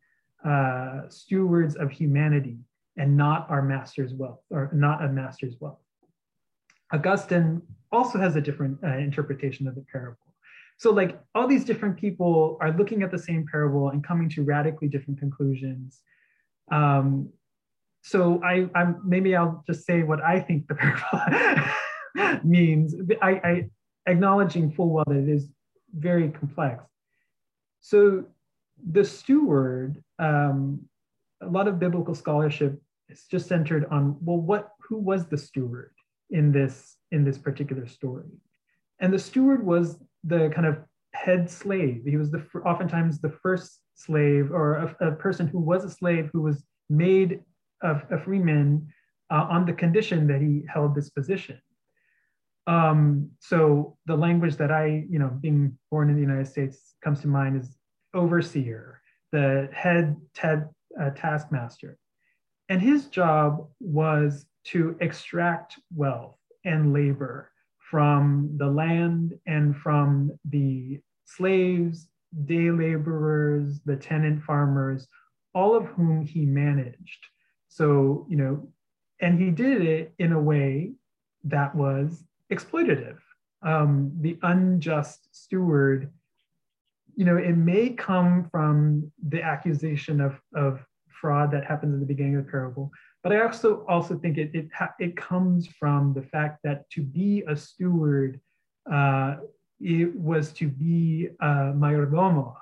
uh, 0.45 1.09
stewards 1.09 1.75
of 1.75 1.91
humanity 1.91 2.59
and 2.97 3.17
not 3.17 3.49
our 3.51 3.63
master's 3.63 4.15
wealth, 4.15 4.41
or 4.51 4.71
not 4.73 5.05
a 5.05 5.09
master's 5.09 5.57
wealth. 5.61 5.81
Augustine 6.93 7.63
also 7.93 8.19
has 8.19 8.37
a 8.37 8.41
different 8.41 8.79
uh, 8.85 8.97
interpretation 8.97 9.67
of 9.67 9.75
the 9.75 9.85
parable. 9.93 10.19
So 10.79 10.93
like 10.93 11.21
all 11.35 11.49
these 11.49 11.65
different 11.65 11.97
people 11.97 12.57
are 12.61 12.73
looking 12.73 13.03
at 13.03 13.11
the 13.11 13.19
same 13.19 13.45
parable 13.51 13.91
and 13.91 14.03
coming 14.03 14.29
to 14.31 14.45
radically 14.45 14.89
different 14.89 15.19
conclusions. 15.19 16.03
Um, 16.71 17.31
so 18.03 18.41
I, 18.45 18.69
I'm 18.77 19.03
maybe 19.05 19.35
I'll 19.35 19.65
just 19.67 19.85
say 19.85 20.05
what 20.05 20.23
I 20.23 20.39
think 20.39 20.69
the 20.69 20.77
parable 20.77 21.65
means. 22.45 22.95
I, 23.23 23.31
I 23.31 23.71
acknowledging 24.07 24.71
full 24.71 24.91
well 24.91 25.05
that 25.07 25.17
it 25.17 25.29
is 25.29 25.49
very 25.95 26.29
complex. 26.31 26.85
So 27.81 28.25
the 28.91 29.05
steward, 29.05 30.03
um, 30.19 30.81
a 31.41 31.47
lot 31.47 31.69
of 31.69 31.79
biblical 31.79 32.15
scholarship 32.15 32.81
is 33.09 33.25
just 33.31 33.49
centered 33.49 33.87
on 33.91 34.17
well, 34.21 34.39
what 34.39 34.71
who 34.81 34.99
was 34.99 35.27
the 35.27 35.39
steward 35.39 35.93
in 36.31 36.53
this 36.53 36.97
in 37.13 37.25
this 37.25 37.39
particular 37.39 37.87
story? 37.87 38.29
And 39.01 39.13
the 39.13 39.19
steward 39.19 39.65
was 39.65 39.99
the 40.25 40.51
kind 40.51 40.67
of 40.67 40.79
head 41.15 41.49
slave. 41.51 42.03
He 42.05 42.17
was 42.17 42.31
the 42.31 42.45
oftentimes 42.65 43.21
the 43.21 43.31
first 43.43 43.81
slave 43.95 44.53
or 44.53 44.75
a, 45.01 45.09
a 45.09 45.13
person 45.13 45.47
who 45.47 45.59
was 45.59 45.85
a 45.85 45.91
slave 45.91 46.31
who 46.33 46.43
was 46.43 46.65
made 46.91 47.41
a, 47.83 48.01
a 48.11 48.19
freeman 48.19 48.89
uh, 49.31 49.47
on 49.49 49.67
the 49.67 49.73
condition 49.73 50.27
that 50.27 50.41
he 50.41 50.65
held 50.73 50.95
this 50.95 51.11
position. 51.11 51.61
Um, 52.69 53.31
so 53.41 53.97
the 54.05 54.15
language 54.15 54.57
that 54.57 54.71
I, 54.71 55.07
you 55.09 55.19
know, 55.19 55.31
being 55.41 55.77
born 55.91 56.11
in 56.11 56.17
the 56.17 56.21
United 56.21 56.47
States 56.47 56.95
comes 57.03 57.23
to 57.23 57.29
mind 57.29 57.61
is 57.61 57.79
overseer, 58.13 59.01
the 59.33 59.71
head 59.73 60.17
TED 60.35 60.69
uh, 61.01 61.11
taskmaster. 61.11 61.97
And 62.69 62.83
his 62.83 63.07
job 63.07 63.67
was 63.81 64.45
to 64.67 64.97
extract 65.01 65.79
wealth 65.97 66.37
and 66.67 66.93
labor 66.93 67.51
from 67.91 68.51
the 68.59 68.67
land 68.67 69.39
and 69.47 69.75
from 69.75 70.39
the 70.45 71.01
slaves, 71.25 72.09
day 72.45 72.71
laborers, 72.71 73.81
the 73.87 73.97
tenant 73.97 74.43
farmers, 74.43 75.09
all 75.55 75.75
of 75.75 75.87
whom 75.87 76.21
he 76.21 76.45
managed. 76.45 77.27
So, 77.69 78.27
you 78.29 78.37
know, 78.37 78.69
and 79.23 79.41
he 79.41 79.51
did 79.51 79.81
it 79.81 80.13
in 80.19 80.33
a 80.33 80.41
way 80.41 80.93
that 81.45 81.75
was 81.75 82.23
exploitative. 82.53 83.19
Um, 83.63 84.13
the 84.21 84.39
unjust 84.43 85.29
steward, 85.33 86.13
you 87.17 87.25
know, 87.25 87.37
it 87.37 87.57
may 87.57 87.91
come 87.91 88.49
from 88.51 89.11
the 89.29 89.43
accusation 89.43 90.21
of, 90.21 90.41
of 90.55 90.85
fraud 91.21 91.51
that 91.51 91.65
happens 91.65 91.95
in 91.95 92.01
the 92.01 92.07
beginning 92.07 92.37
of 92.37 92.45
the 92.45 92.51
parable, 92.51 92.93
but 93.23 93.33
I 93.33 93.41
also 93.41 93.85
also 93.89 94.17
think 94.17 94.39
it 94.39 94.51
it, 94.55 94.69
it 95.01 95.17
comes 95.17 95.67
from 95.67 96.15
the 96.15 96.23
fact 96.23 96.61
that 96.63 96.89
to 96.91 97.03
be 97.03 97.43
a 97.49 97.57
steward, 97.57 98.41
uh, 98.91 99.37
it 99.81 100.15
was 100.15 100.53
to 100.55 100.69
be 100.69 101.29
a 101.41 101.47
mayordomo 101.75 102.55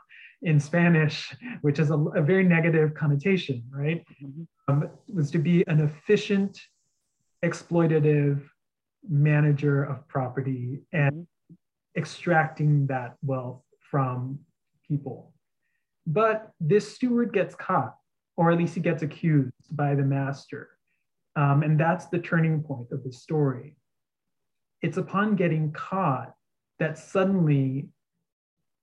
in 0.43 0.59
Spanish, 0.61 1.35
which 1.61 1.79
is 1.79 1.91
a, 1.91 1.99
a 1.99 2.23
very 2.23 2.45
negative 2.45 2.95
connotation, 2.95 3.63
right? 3.71 4.05
Mm-hmm. 4.23 4.43
Um, 4.69 4.91
was 5.13 5.31
to 5.31 5.39
be 5.39 5.65
an 5.69 5.81
efficient, 5.81 6.59
exploitative 7.45 8.43
manager 9.09 9.85
of 9.85 10.07
property 10.09 10.81
and 10.93 11.13
mm-hmm. 11.13 11.55
extracting 11.97 12.87
that 12.89 13.17
wealth 13.23 13.63
from 13.91 14.39
people. 14.87 15.33
but 16.07 16.53
this 16.61 16.95
steward 16.95 17.33
gets 17.33 17.55
caught, 17.55 17.97
or 18.37 18.51
at 18.51 18.59
least 18.59 18.75
he 18.75 18.81
gets 18.81 19.03
accused 19.03 19.53
by 19.73 19.95
the 19.95 20.05
master. 20.05 20.69
Um, 21.35 21.63
and 21.63 21.79
that's 21.79 22.07
the 22.07 22.19
turning 22.21 22.63
point 22.63 22.93
of 22.93 23.03
the 23.03 23.13
story. 23.13 23.77
It's 24.83 24.97
upon 24.97 25.37
getting 25.37 25.73
caught 25.73 26.33
that 26.79 26.97
suddenly 26.99 27.89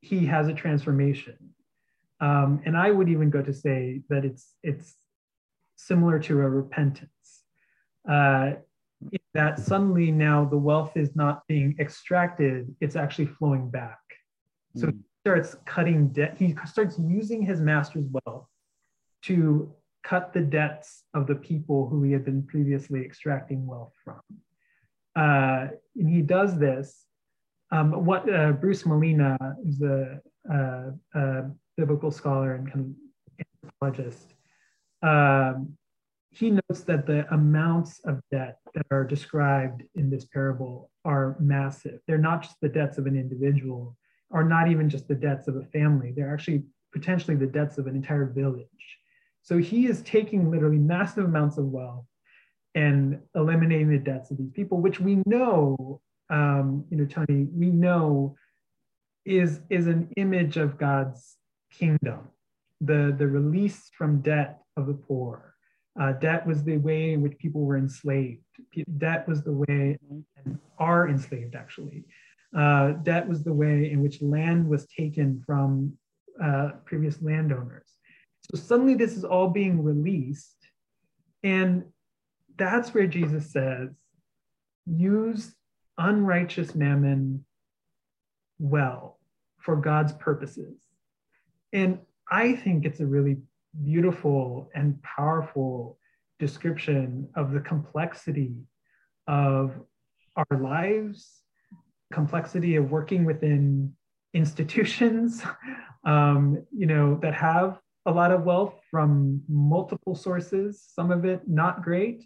he 0.01 0.25
has 0.25 0.47
a 0.49 0.53
transformation. 0.53 1.38
Um, 2.19 2.62
and 2.65 2.75
I 2.75 2.91
would 2.91 3.09
even 3.09 3.29
go 3.29 3.41
to 3.41 3.53
say 3.53 4.01
that 4.09 4.25
it's 4.25 4.53
it's 4.62 4.95
similar 5.75 6.19
to 6.19 6.41
a 6.41 6.49
repentance. 6.49 7.43
Uh, 8.09 8.53
that 9.33 9.59
suddenly 9.59 10.11
now 10.11 10.45
the 10.45 10.57
wealth 10.57 10.95
is 10.95 11.15
not 11.15 11.41
being 11.47 11.75
extracted, 11.79 12.73
it's 12.81 12.95
actually 12.95 13.25
flowing 13.25 13.69
back. 13.69 13.99
So 14.75 14.87
mm. 14.87 14.91
he 14.91 14.99
starts 15.23 15.55
cutting 15.65 16.09
debt, 16.09 16.35
he 16.37 16.55
starts 16.65 16.99
using 16.99 17.41
his 17.41 17.59
master's 17.59 18.05
wealth 18.25 18.47
to 19.23 19.73
cut 20.03 20.33
the 20.33 20.41
debts 20.41 21.03
of 21.13 21.27
the 21.27 21.35
people 21.35 21.87
who 21.87 22.03
he 22.03 22.11
had 22.11 22.25
been 22.25 22.43
previously 22.43 23.03
extracting 23.03 23.65
wealth 23.65 23.93
from. 24.03 24.21
Uh, 25.15 25.67
and 25.95 26.09
he 26.09 26.21
does 26.21 26.57
this. 26.57 27.05
Um, 27.71 28.05
what 28.05 28.31
uh, 28.31 28.51
Bruce 28.51 28.83
Malina 28.83 29.37
is 29.65 29.81
a, 29.81 30.19
a, 30.51 30.93
a, 31.15 31.51
biblical 31.75 32.11
scholar 32.11 32.53
and 32.53 32.71
kind 32.71 32.85
of 32.85 33.65
anthropologist. 33.81 34.33
Um, 35.01 35.75
he 36.33 36.49
notes 36.49 36.83
that 36.85 37.05
the 37.05 37.31
amounts 37.33 37.99
of 38.05 38.19
debt 38.31 38.57
that 38.73 38.85
are 38.91 39.03
described 39.03 39.83
in 39.95 40.09
this 40.09 40.25
parable 40.25 40.89
are 41.05 41.35
massive. 41.39 41.99
They're 42.07 42.17
not 42.17 42.41
just 42.41 42.55
the 42.59 42.69
debts 42.69 42.97
of 42.97 43.05
an 43.05 43.15
individual, 43.15 43.95
or 44.31 44.43
not 44.43 44.67
even 44.67 44.89
just 44.89 45.07
the 45.07 45.15
debts 45.15 45.47
of 45.47 45.55
a 45.55 45.65
family. 45.65 46.11
They're 46.15 46.33
actually 46.33 46.63
potentially 46.91 47.37
the 47.37 47.45
debts 47.45 47.77
of 47.77 47.87
an 47.87 47.95
entire 47.95 48.25
village. 48.25 48.67
So 49.43 49.57
he 49.57 49.85
is 49.85 50.01
taking 50.01 50.49
literally 50.49 50.79
massive 50.79 51.25
amounts 51.25 51.57
of 51.57 51.65
wealth 51.65 52.05
and 52.73 53.19
eliminating 53.35 53.89
the 53.89 53.99
debts 53.99 54.31
of 54.31 54.37
these 54.37 54.51
people, 54.51 54.79
which 54.79 54.99
we 54.99 55.21
know, 55.25 56.01
um, 56.31 56.85
you 56.89 56.97
know, 56.97 57.05
Tony, 57.05 57.47
we 57.53 57.67
know 57.67 58.35
is, 59.25 59.59
is 59.69 59.85
an 59.85 60.09
image 60.17 60.57
of 60.57 60.79
God's 60.79 61.37
kingdom, 61.71 62.29
the, 62.81 63.13
the 63.15 63.27
release 63.27 63.91
from 63.95 64.21
debt 64.21 64.61
of 64.75 64.87
the 64.87 64.93
poor 64.93 65.52
uh, 65.99 66.13
debt 66.13 66.45
was 66.45 66.63
the 66.63 66.77
way 66.77 67.13
in 67.13 67.21
which 67.21 67.38
people 67.38 67.62
were 67.62 67.77
enslaved. 67.77 68.41
Debt 68.97 69.27
was 69.27 69.43
the 69.43 69.53
way, 69.53 69.97
and 70.45 70.60
are 70.79 71.08
enslaved 71.08 71.56
actually. 71.56 72.06
Uh, 72.58 72.91
debt 73.03 73.27
was 73.27 73.43
the 73.43 73.53
way 73.53 73.91
in 73.91 74.01
which 74.01 74.21
land 74.21 74.67
was 74.67 74.86
taken 74.88 75.41
from 75.45 75.93
uh, 76.43 76.69
previous 76.86 77.21
landowners. 77.21 77.89
So 78.51 78.62
suddenly 78.62 78.95
this 78.95 79.15
is 79.15 79.23
all 79.23 79.49
being 79.49 79.84
released. 79.84 80.58
And 81.43 81.86
that's 82.58 82.93
where 82.93 83.08
Jesus 83.08 83.51
says, 83.51 83.89
use 84.86 85.56
unrighteous 85.97 86.75
mammon 86.75 87.45
well 88.60 89.19
for 89.60 89.75
God's 89.75 90.13
purposes. 90.13 90.77
And 91.71 91.99
I 92.29 92.53
think 92.53 92.86
it's 92.86 92.99
a 92.99 93.06
really 93.06 93.38
beautiful 93.81 94.69
and 94.75 95.01
powerful 95.01 95.97
description 96.39 97.29
of 97.36 97.51
the 97.51 97.59
complexity 97.59 98.55
of 99.27 99.79
our 100.36 100.59
lives, 100.59 101.41
complexity 102.12 102.75
of 102.75 102.91
working 102.91 103.25
within 103.25 103.93
institutions, 104.33 105.43
um, 106.05 106.63
you 106.71 106.86
know, 106.86 107.19
that 107.21 107.33
have 107.33 107.79
a 108.05 108.12
lot 108.12 108.31
of 108.31 108.43
wealth 108.43 108.75
from 108.91 109.41
multiple 109.47 110.15
sources, 110.15 110.83
some 110.93 111.12
of 111.12 111.25
it 111.25 111.47
not 111.47 111.83
great. 111.83 112.25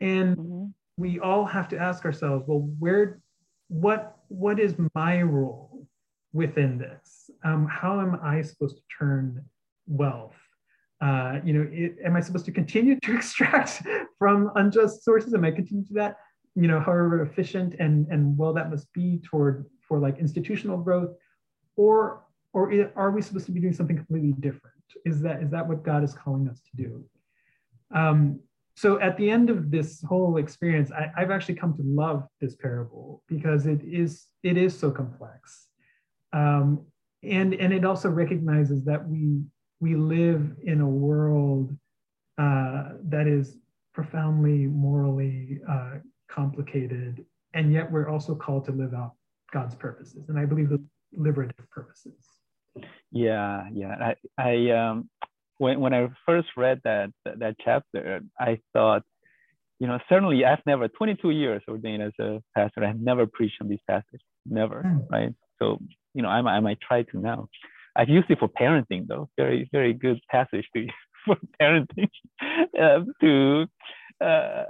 And 0.00 0.36
mm-hmm. 0.36 0.64
we 0.96 1.18
all 1.18 1.44
have 1.44 1.68
to 1.68 1.78
ask 1.78 2.04
ourselves, 2.04 2.44
well, 2.46 2.70
where, 2.78 3.20
what, 3.68 4.16
what 4.28 4.60
is 4.60 4.74
my 4.94 5.22
role 5.22 5.86
within 6.32 6.78
this? 6.78 7.30
Um, 7.44 7.66
how 7.66 8.00
am 8.00 8.18
I 8.22 8.42
supposed 8.42 8.76
to 8.76 8.82
turn 8.98 9.44
wealth? 9.86 10.36
Uh, 11.00 11.40
you 11.44 11.54
know, 11.54 11.66
it, 11.72 11.96
am 12.04 12.16
I 12.16 12.20
supposed 12.20 12.44
to 12.44 12.52
continue 12.52 12.98
to 13.00 13.14
extract 13.16 13.82
from 14.18 14.50
unjust 14.56 15.04
sources? 15.04 15.34
Am 15.34 15.44
I 15.44 15.50
continue 15.50 15.84
to 15.86 15.94
that? 15.94 16.16
You 16.54 16.68
know, 16.68 16.80
however 16.80 17.22
efficient 17.22 17.74
and 17.78 18.06
and 18.08 18.36
well 18.36 18.52
that 18.54 18.70
must 18.70 18.92
be 18.92 19.20
toward 19.24 19.66
for 19.80 19.98
like 19.98 20.18
institutional 20.18 20.78
growth, 20.78 21.10
or 21.76 22.24
or 22.52 22.90
are 22.96 23.10
we 23.10 23.22
supposed 23.22 23.46
to 23.46 23.52
be 23.52 23.60
doing 23.60 23.72
something 23.72 23.96
completely 23.96 24.32
different? 24.40 24.74
Is 25.04 25.22
that 25.22 25.42
is 25.42 25.50
that 25.50 25.66
what 25.66 25.84
God 25.84 26.04
is 26.04 26.12
calling 26.12 26.48
us 26.48 26.60
to 26.60 26.82
do? 26.82 27.04
Um, 27.94 28.40
so 28.76 29.00
at 29.00 29.16
the 29.16 29.30
end 29.30 29.50
of 29.50 29.70
this 29.70 30.02
whole 30.02 30.38
experience, 30.38 30.90
I, 30.90 31.10
I've 31.16 31.30
actually 31.30 31.56
come 31.56 31.74
to 31.74 31.82
love 31.82 32.26
this 32.40 32.56
parable 32.56 33.22
because 33.28 33.66
it 33.66 33.82
is 33.84 34.26
it 34.42 34.56
is 34.56 34.78
so 34.78 34.90
complex, 34.90 35.68
um, 36.32 36.86
and 37.22 37.54
and 37.54 37.72
it 37.72 37.84
also 37.84 38.08
recognizes 38.08 38.84
that 38.84 39.06
we 39.08 39.42
we 39.80 39.96
live 39.96 40.52
in 40.62 40.80
a 40.80 40.88
world 40.88 41.74
uh, 42.38 42.90
that 43.04 43.26
is 43.26 43.56
profoundly 43.94 44.66
morally 44.66 45.60
uh, 45.68 45.94
complicated, 46.30 47.24
and 47.54 47.72
yet 47.72 47.90
we're 47.90 48.08
also 48.08 48.34
called 48.34 48.64
to 48.66 48.72
live 48.72 48.94
out 48.94 49.12
God's 49.52 49.74
purposes, 49.74 50.28
and 50.28 50.38
I 50.38 50.44
believe 50.44 50.68
the 50.68 50.82
liberative 51.12 51.68
purposes. 51.70 52.26
Yeah, 53.10 53.64
yeah. 53.72 54.12
I, 54.38 54.42
I 54.42 54.70
um, 54.70 55.10
when 55.58 55.80
when 55.80 55.92
I 55.92 56.08
first 56.24 56.48
read 56.56 56.80
that 56.84 57.10
that 57.24 57.56
chapter, 57.64 58.20
I 58.38 58.60
thought, 58.72 59.02
you 59.78 59.86
know, 59.86 59.98
certainly 60.08 60.44
I've 60.44 60.64
never 60.66 60.88
22 60.88 61.30
years 61.30 61.62
ordained 61.68 62.02
as 62.02 62.12
a 62.20 62.40
pastor. 62.56 62.84
I've 62.84 63.00
never 63.00 63.26
preached 63.26 63.56
on 63.60 63.68
these 63.68 63.80
passages, 63.88 64.20
never, 64.46 64.82
mm. 64.82 65.10
right? 65.10 65.34
So 65.58 65.78
you 66.14 66.22
know, 66.22 66.28
I, 66.28 66.38
I 66.38 66.60
might 66.60 66.80
try 66.80 67.02
to 67.02 67.18
now. 67.18 67.48
I've 67.96 68.08
used 68.08 68.30
it 68.30 68.38
for 68.38 68.48
parenting 68.48 69.06
though. 69.06 69.28
Very, 69.36 69.68
very 69.72 69.92
good 69.92 70.20
passage 70.30 70.66
to 70.74 70.86
for 71.24 71.36
parenting 71.60 72.08
uh, 72.80 73.00
to, 73.20 73.66
uh, 74.24 74.64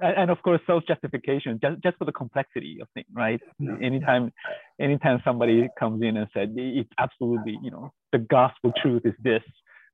and 0.00 0.30
of 0.30 0.42
course 0.42 0.60
self-justification 0.66 1.60
just, 1.62 1.82
just 1.82 1.96
for 1.98 2.04
the 2.04 2.12
complexity 2.12 2.78
of 2.80 2.88
things, 2.94 3.06
right? 3.12 3.40
Yeah. 3.58 3.76
Anytime, 3.82 4.32
anytime 4.80 5.20
somebody 5.24 5.68
comes 5.78 6.02
in 6.02 6.16
and 6.16 6.26
said 6.34 6.54
it's 6.56 6.90
absolutely, 6.98 7.58
you 7.62 7.70
know, 7.70 7.92
the 8.12 8.18
gospel 8.18 8.72
truth 8.82 9.02
is 9.04 9.14
this. 9.22 9.42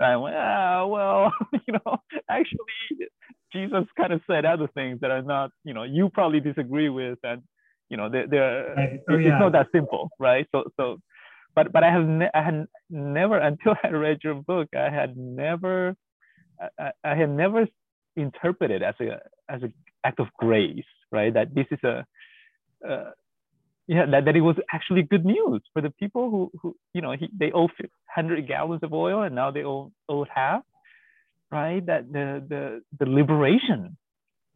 I 0.01 0.17
went, 0.17 0.35
ah, 0.35 0.87
well, 0.87 1.33
you 1.53 1.75
know, 1.75 1.99
actually, 2.31 3.09
Jesus 3.53 3.85
kind 3.97 4.13
of 4.13 4.23
said 4.27 4.45
other 4.45 4.69
things 4.75 5.01
that 5.01 5.11
are 5.11 5.23
not, 5.23 5.51
you 5.65 5.75
know, 5.75 5.83
you 5.83 6.09
probably 6.09 6.41
disagree 6.41 6.89
with, 6.89 7.19
and 7.23 7.43
you 7.91 7.97
know, 7.97 8.09
they're, 8.09 8.27
they're 8.27 8.99
oh, 9.11 9.17
yeah. 9.17 9.35
it's 9.35 9.41
not 9.41 9.53
that 9.53 9.67
simple, 9.75 10.11
right? 10.19 10.47
So, 10.53 10.65
so 10.79 10.99
but 11.55 11.73
but 11.73 11.85
I 11.85 11.91
have 11.91 12.07
ne- 12.07 12.31
I 12.35 12.43
had 12.43 12.67
never 12.91 13.39
until 13.51 13.75
I 13.83 13.89
read 13.89 14.19
your 14.23 14.35
book 14.35 14.69
I 14.77 14.91
had 14.91 15.17
never 15.17 15.97
I, 16.79 16.91
I 17.05 17.15
had 17.15 17.31
never 17.31 17.67
interpreted 18.17 18.83
as 18.83 18.95
a 19.01 19.21
as 19.49 19.63
an 19.63 19.73
act 20.05 20.21
of 20.21 20.29
grace 20.39 20.85
right? 21.11 21.33
That 21.35 21.55
this 21.55 21.67
is 21.71 21.79
a 21.85 22.05
uh, 22.89 23.11
yeah 23.87 24.07
that, 24.07 24.25
that 24.25 24.37
it 24.37 24.41
was 24.41 24.57
actually 24.73 25.03
good 25.03 25.25
news 25.25 25.63
for 25.73 25.83
the 25.83 25.91
people 25.91 26.31
who 26.31 26.51
who 26.61 26.77
you 26.95 27.03
know 27.03 27.13
he, 27.13 27.29
they 27.37 27.53
owe 27.53 27.69
100 28.15 28.47
gallons 28.47 28.83
of 28.83 28.93
oil 28.93 29.23
and 29.23 29.35
now 29.35 29.51
they 29.51 29.65
owe, 29.65 29.93
owe 30.09 30.25
half 30.25 30.63
right? 31.51 31.85
That 31.85 32.13
the 32.13 32.45
the 32.49 32.83
the 32.99 33.11
liberation 33.11 33.97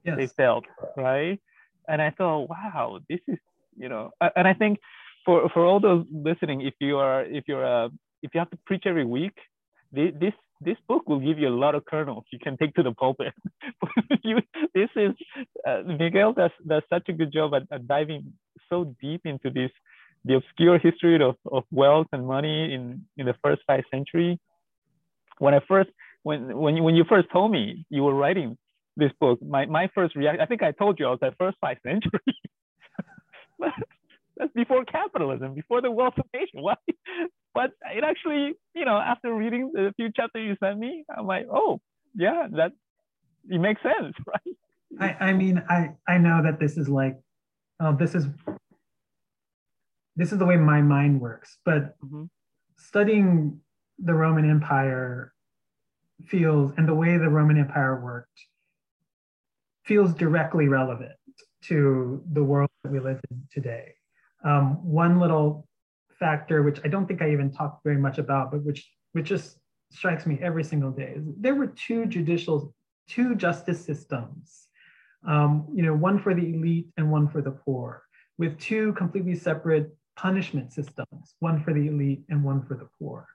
yes. 0.04 0.16
they 0.16 0.26
felt 0.26 0.64
right? 0.96 1.40
And 1.88 2.00
I 2.00 2.10
thought 2.10 2.48
wow 2.48 3.00
this 3.08 3.20
is 3.28 3.38
you 3.76 3.88
know 3.88 4.10
and 4.20 4.46
I 4.46 4.54
think 4.54 4.78
for 5.24 5.48
for 5.50 5.64
all 5.64 5.80
those 5.80 6.04
listening, 6.12 6.60
if 6.62 6.74
you 6.80 6.98
are 6.98 7.24
if 7.24 7.44
you're 7.46 7.64
uh, 7.64 7.88
if 8.22 8.32
you 8.34 8.40
have 8.40 8.50
to 8.50 8.58
preach 8.66 8.84
every 8.86 9.04
week, 9.04 9.36
this 9.92 10.32
this 10.60 10.76
book 10.88 11.08
will 11.08 11.20
give 11.20 11.38
you 11.38 11.48
a 11.48 11.56
lot 11.64 11.74
of 11.74 11.84
kernels 11.84 12.24
you 12.32 12.38
can 12.38 12.56
take 12.56 12.74
to 12.74 12.82
the 12.82 12.92
pulpit. 12.92 13.34
you, 14.22 14.38
this 14.74 14.88
is 14.96 15.12
uh, 15.66 15.82
Miguel 15.86 16.32
does 16.32 16.50
does 16.66 16.82
such 16.88 17.08
a 17.08 17.12
good 17.12 17.32
job 17.32 17.54
at, 17.54 17.62
at 17.70 17.86
diving 17.86 18.32
so 18.70 18.94
deep 19.00 19.22
into 19.24 19.50
this 19.50 19.70
the 20.24 20.36
obscure 20.36 20.78
history 20.78 21.22
of, 21.22 21.36
of 21.52 21.64
wealth 21.70 22.06
and 22.12 22.26
money 22.26 22.72
in, 22.72 23.04
in 23.18 23.26
the 23.26 23.34
first 23.44 23.60
five 23.66 23.84
century. 23.90 24.38
When 25.38 25.52
I 25.54 25.60
first 25.68 25.90
when 26.22 26.56
when 26.56 26.76
you, 26.76 26.82
when 26.82 26.94
you 26.94 27.04
first 27.08 27.28
told 27.32 27.50
me 27.50 27.84
you 27.90 28.02
were 28.02 28.14
writing 28.14 28.56
this 28.96 29.10
book, 29.20 29.40
my, 29.42 29.66
my 29.66 29.90
first 29.94 30.16
reaction 30.16 30.40
I 30.40 30.46
think 30.46 30.62
I 30.62 30.72
told 30.72 30.98
you 30.98 31.06
I 31.06 31.10
was 31.10 31.18
at 31.22 31.36
first 31.38 31.58
five 31.60 31.78
century. 31.84 32.20
that's 34.36 34.52
before 34.52 34.84
capitalism, 34.84 35.54
before 35.54 35.80
the 35.80 35.90
wealth 35.90 36.14
of 36.18 36.24
nation. 36.34 36.60
Why? 36.62 36.74
But 37.54 37.70
it 37.94 38.04
actually, 38.04 38.54
you 38.74 38.84
know, 38.84 38.96
after 38.96 39.32
reading 39.34 39.70
the 39.72 39.92
few 39.96 40.10
chapters 40.10 40.44
you 40.46 40.56
sent 40.62 40.78
me, 40.78 41.04
I'm 41.16 41.26
like, 41.26 41.46
oh, 41.52 41.80
yeah, 42.14 42.46
that 42.52 42.72
it 43.48 43.60
makes 43.60 43.80
sense, 43.82 44.14
right? 44.26 44.56
I, 45.20 45.26
I 45.26 45.32
mean, 45.32 45.62
I, 45.68 45.90
I 46.08 46.18
know 46.18 46.40
that 46.42 46.60
this 46.60 46.76
is 46.76 46.88
like, 46.88 47.18
oh, 47.80 47.94
this 47.96 48.14
is 48.14 48.26
this 50.16 50.30
is 50.30 50.38
the 50.38 50.46
way 50.46 50.56
my 50.56 50.80
mind 50.80 51.20
works, 51.20 51.58
but 51.64 51.98
mm-hmm. 51.98 52.24
studying 52.76 53.60
the 53.98 54.14
Roman 54.14 54.48
Empire 54.48 55.32
feels 56.24 56.72
and 56.76 56.88
the 56.88 56.94
way 56.94 57.16
the 57.16 57.28
Roman 57.28 57.58
Empire 57.58 58.00
worked 58.00 58.46
feels 59.84 60.14
directly 60.14 60.68
relevant 60.68 61.12
to 61.62 62.22
the 62.32 62.42
world 62.42 62.70
that 62.82 62.92
we 62.92 63.00
live 63.00 63.20
in 63.30 63.42
today. 63.50 63.94
Um, 64.44 64.84
one 64.84 65.18
little 65.18 65.66
factor, 66.18 66.62
which 66.62 66.80
I 66.84 66.88
don't 66.88 67.06
think 67.06 67.22
I 67.22 67.32
even 67.32 67.50
talked 67.50 67.82
very 67.82 67.98
much 67.98 68.18
about, 68.18 68.50
but 68.50 68.62
which 68.64 68.88
which 69.12 69.28
just 69.28 69.58
strikes 69.90 70.26
me 70.26 70.38
every 70.42 70.64
single 70.64 70.90
day, 70.90 71.14
is 71.16 71.24
there 71.38 71.54
were 71.54 71.68
two 71.68 72.06
judicial, 72.06 72.74
two 73.08 73.34
justice 73.34 73.84
systems, 73.84 74.66
um, 75.26 75.66
you 75.74 75.82
know, 75.82 75.94
one 75.94 76.18
for 76.18 76.34
the 76.34 76.54
elite 76.54 76.88
and 76.96 77.10
one 77.10 77.28
for 77.28 77.40
the 77.40 77.50
poor, 77.50 78.02
with 78.38 78.58
two 78.58 78.92
completely 78.94 79.34
separate 79.34 79.88
punishment 80.16 80.72
systems, 80.72 81.34
one 81.40 81.62
for 81.62 81.72
the 81.72 81.86
elite 81.86 82.24
and 82.28 82.42
one 82.42 82.64
for 82.66 82.76
the 82.76 82.88
poor. 82.98 83.26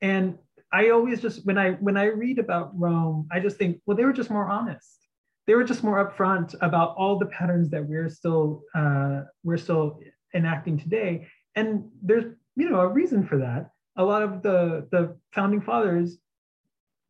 And 0.00 0.38
I 0.72 0.90
always 0.90 1.20
just 1.20 1.44
when 1.46 1.58
I 1.58 1.72
when 1.72 1.96
I 1.96 2.04
read 2.04 2.38
about 2.38 2.78
Rome, 2.78 3.26
I 3.32 3.40
just 3.40 3.56
think, 3.56 3.80
well, 3.86 3.96
they 3.96 4.04
were 4.04 4.12
just 4.12 4.30
more 4.30 4.48
honest. 4.48 5.06
They 5.46 5.54
were 5.54 5.64
just 5.64 5.82
more 5.82 6.04
upfront 6.04 6.54
about 6.60 6.94
all 6.96 7.18
the 7.18 7.26
patterns 7.26 7.70
that 7.70 7.84
we're 7.84 8.10
still 8.10 8.62
uh, 8.74 9.22
we're 9.42 9.56
still 9.56 9.98
enacting 10.34 10.78
today. 10.78 11.28
And 11.54 11.88
there's 12.02 12.24
you 12.56 12.70
know 12.70 12.80
a 12.80 12.88
reason 12.88 13.26
for 13.26 13.38
that. 13.38 13.70
A 13.96 14.04
lot 14.04 14.22
of 14.22 14.42
the 14.42 14.86
the 14.90 15.16
founding 15.32 15.60
fathers 15.60 16.18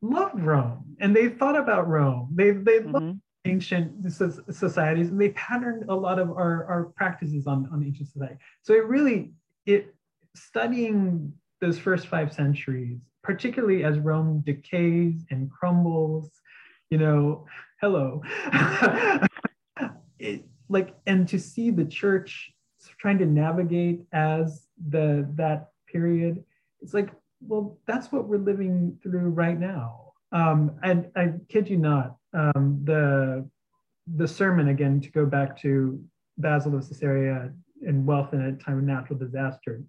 loved 0.01 0.41
Rome 0.41 0.95
and 0.99 1.15
they 1.15 1.29
thought 1.29 1.57
about 1.57 1.87
Rome. 1.87 2.29
They 2.33 2.51
they 2.51 2.79
mm-hmm. 2.79 2.91
loved 2.91 3.19
ancient 3.45 4.11
societies 4.11 5.09
and 5.09 5.19
they 5.19 5.29
patterned 5.29 5.89
a 5.89 5.95
lot 5.95 6.19
of 6.19 6.29
our, 6.29 6.65
our 6.65 6.91
practices 6.97 7.47
on, 7.47 7.69
on 7.71 7.83
ancient 7.83 8.09
society. 8.09 8.35
So 8.63 8.73
it 8.73 8.85
really 8.85 9.31
it 9.65 9.95
studying 10.35 11.33
those 11.61 11.79
first 11.79 12.07
five 12.07 12.33
centuries 12.33 12.99
particularly 13.23 13.83
as 13.83 13.99
Rome 13.99 14.41
decays 14.45 15.25
and 15.29 15.51
crumbles, 15.51 16.31
you 16.89 16.97
know, 16.97 17.45
hello. 17.81 18.23
it, 20.19 20.45
like, 20.69 20.95
and 21.05 21.27
to 21.27 21.39
see 21.39 21.71
the 21.71 21.85
church 21.85 22.51
trying 22.99 23.17
to 23.19 23.25
navigate 23.25 24.05
as 24.11 24.67
the 24.89 25.27
that 25.35 25.69
period, 25.87 26.43
it's 26.81 26.93
like, 26.93 27.09
well, 27.41 27.77
that's 27.87 28.11
what 28.11 28.27
we're 28.27 28.37
living 28.37 28.97
through 29.01 29.29
right 29.29 29.59
now. 29.59 30.13
Um, 30.31 30.77
and 30.83 31.07
I 31.15 31.33
kid 31.47 31.69
you 31.69 31.77
not, 31.77 32.17
um, 32.33 32.81
the 32.83 33.49
the 34.15 34.27
sermon 34.27 34.69
again 34.69 34.99
to 35.01 35.09
go 35.11 35.25
back 35.25 35.59
to 35.61 36.03
Basil 36.37 36.75
of 36.75 36.87
Caesarea 36.87 37.51
and 37.85 38.05
wealth 38.05 38.33
in 38.33 38.41
a 38.41 38.53
time 38.53 38.77
of 38.77 38.83
natural 38.83 39.17
disaster. 39.17 39.83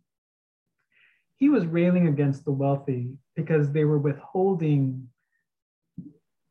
He 1.36 1.48
was 1.48 1.64
railing 1.66 2.06
against 2.08 2.44
the 2.44 2.52
wealthy 2.52 3.12
because 3.34 3.72
they 3.72 3.84
were 3.84 3.98
withholding 3.98 5.08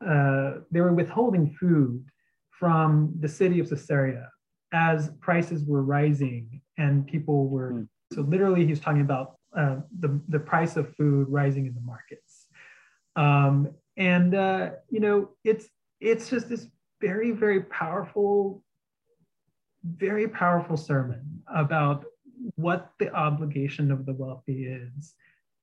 uh, 0.06 0.54
they 0.70 0.80
were 0.80 0.94
withholding 0.94 1.50
food 1.60 2.04
from 2.50 3.12
the 3.20 3.28
city 3.28 3.60
of 3.60 3.68
Caesarea 3.68 4.30
as 4.72 5.10
prices 5.20 5.64
were 5.64 5.82
rising 5.82 6.60
and 6.78 7.06
people 7.06 7.48
were 7.48 7.72
mm. 7.72 7.88
so 8.12 8.22
literally 8.22 8.66
he's 8.66 8.80
talking 8.80 9.02
about 9.02 9.36
uh, 9.56 9.76
the, 9.98 10.20
the 10.28 10.38
price 10.38 10.76
of 10.76 10.94
food 10.94 11.26
rising 11.28 11.66
in 11.66 11.74
the 11.74 11.80
markets 11.80 12.46
um, 13.16 13.68
and 13.96 14.34
uh, 14.34 14.70
you 14.88 15.00
know 15.00 15.30
it's 15.44 15.66
it's 16.00 16.30
just 16.30 16.48
this 16.48 16.66
very 17.00 17.32
very 17.32 17.62
powerful 17.62 18.62
very 19.84 20.28
powerful 20.28 20.76
sermon 20.76 21.42
about 21.54 22.04
what 22.56 22.92
the 22.98 23.12
obligation 23.14 23.90
of 23.90 24.06
the 24.06 24.12
wealthy 24.12 24.64
is 24.66 25.14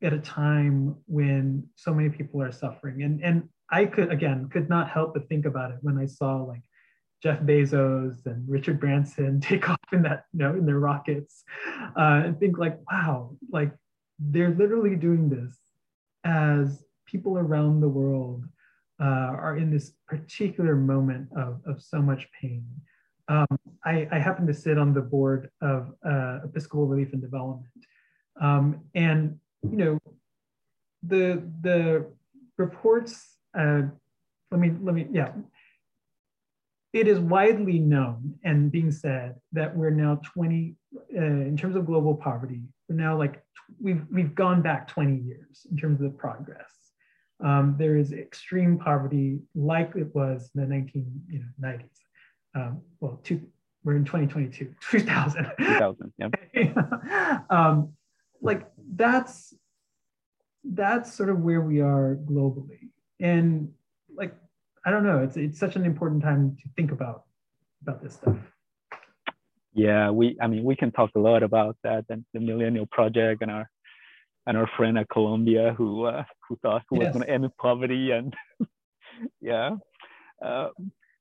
at 0.02 0.14
a 0.14 0.20
time 0.20 0.96
when 1.08 1.64
so 1.76 1.94
many 1.94 2.10
people 2.10 2.42
are 2.42 2.52
suffering. 2.52 3.04
And, 3.04 3.22
and 3.24 3.50
I 3.72 3.86
could, 3.86 4.12
again, 4.12 4.48
could 4.50 4.70
not 4.70 4.90
help 4.90 5.14
but 5.14 5.28
think 5.28 5.46
about 5.46 5.72
it 5.72 5.78
when 5.82 5.98
I 5.98 6.06
saw 6.06 6.38
like 6.38 6.62
Jeff 7.22 7.40
Bezos 7.42 8.26
and 8.26 8.48
Richard 8.48 8.80
Branson 8.80 9.42
take 9.42 9.70
off 9.70 9.80
in 9.92 10.04
that, 10.04 10.26
you 10.34 10.40
know, 10.40 10.54
in 10.54 10.66
their 10.66 10.80
rockets 10.80 11.44
uh, 11.98 12.22
and 12.26 12.40
think 12.40 12.58
like, 12.58 12.78
wow, 12.92 13.36
like 13.52 13.72
they're 14.20 14.56
literally 14.56 14.96
doing 14.96 15.30
this 15.30 15.58
as 16.24 16.84
people 17.06 17.38
around 17.38 17.82
the 17.82 17.88
world 17.88 18.44
uh, 19.00 19.04
are 19.04 19.58
in 19.58 19.72
this 19.72 19.94
particular 20.08 20.76
moment 20.76 21.30
of, 21.36 21.62
of 21.66 21.82
so 21.82 22.02
much 22.02 22.28
pain. 22.40 22.66
Um, 23.30 23.48
I, 23.86 24.08
I, 24.12 24.20
happen 24.20 24.48
to 24.48 24.54
sit 24.54 24.78
on 24.78 24.94
the 24.94 25.02
board 25.02 25.50
of 25.62 25.94
uh, 26.06 26.40
Episcopal 26.46 26.88
Relief 26.88 27.12
and 27.12 27.22
Development, 27.22 27.68
um, 28.40 28.80
and 28.96 29.38
you 29.70 29.78
know, 29.78 30.00
the 31.04 31.44
the 31.62 32.06
reports. 32.58 33.36
Uh, 33.58 33.82
let 34.50 34.62
me 34.62 34.72
let 34.82 34.96
me 34.96 35.08
yeah. 35.12 35.34
It 36.98 37.08
is 37.08 37.20
widely 37.20 37.78
known 37.78 38.40
and 38.44 38.72
being 38.72 38.90
said 38.90 39.36
that 39.52 39.76
we're 39.76 39.92
now 39.92 40.20
20 40.24 40.76
uh, 41.16 41.22
in 41.22 41.56
terms 41.56 41.76
of 41.76 41.86
global 41.86 42.16
poverty. 42.16 42.64
We're 42.90 42.96
now 42.96 43.16
like 43.16 43.44
we've 43.80 44.04
we've 44.12 44.34
gone 44.34 44.64
back 44.64 44.88
20 44.88 45.16
years 45.16 45.68
in 45.70 45.78
terms 45.78 46.02
of 46.02 46.18
progress. 46.18 46.72
Um, 47.40 47.76
there 47.78 47.98
is 47.98 48.14
extreme 48.14 48.80
poverty 48.80 49.42
like 49.54 49.96
it 49.96 50.10
was 50.16 50.50
in 50.56 50.62
the 50.62 50.76
1990s 50.76 51.14
you 51.30 51.44
know, 51.60 51.80
um, 52.56 52.82
well, 53.00 53.20
two, 53.24 53.42
we're 53.84 53.96
in 53.96 54.04
2022, 54.04 54.74
2000. 54.90 55.52
2000, 55.60 56.14
yeah. 56.18 57.40
um, 57.52 57.94
like 58.42 58.68
that's, 58.96 59.54
that's 60.64 61.14
sort 61.14 61.30
of 61.30 61.42
where 61.42 61.62
we 61.62 61.80
are 61.80 62.18
globally. 62.26 62.90
And 63.20 63.74
like, 64.16 64.34
I 64.88 64.90
don't 64.90 65.04
know, 65.04 65.20
it's, 65.22 65.36
it's 65.36 65.60
such 65.60 65.76
an 65.76 65.84
important 65.84 66.24
time 66.24 66.56
to 66.64 66.70
think 66.78 66.94
about, 66.94 67.24
about 67.82 68.02
this 68.02 68.14
stuff. 68.14 68.38
Yeah, 69.74 70.12
we, 70.12 70.38
I 70.42 70.48
mean, 70.48 70.64
we 70.64 70.78
can 70.78 70.94
talk 70.94 71.10
a 71.14 71.20
lot 71.20 71.44
about 71.44 71.76
that 71.84 72.06
and 72.08 72.24
the 72.34 72.40
Millennial 72.40 72.86
Project 72.90 73.42
and 73.42 73.52
our, 73.52 73.70
and 74.46 74.58
our 74.58 74.70
friend 74.78 74.98
at 74.98 75.10
Columbia 75.10 75.76
who, 75.78 76.06
uh, 76.06 76.24
who 76.48 76.56
thought 76.62 76.84
who 76.90 77.00
yes. 77.00 77.08
was 77.08 77.14
going 77.16 77.26
to 77.26 77.34
end 77.34 77.58
poverty 77.58 78.12
and 78.12 78.34
yeah. 79.42 79.72
Uh, 80.42 80.70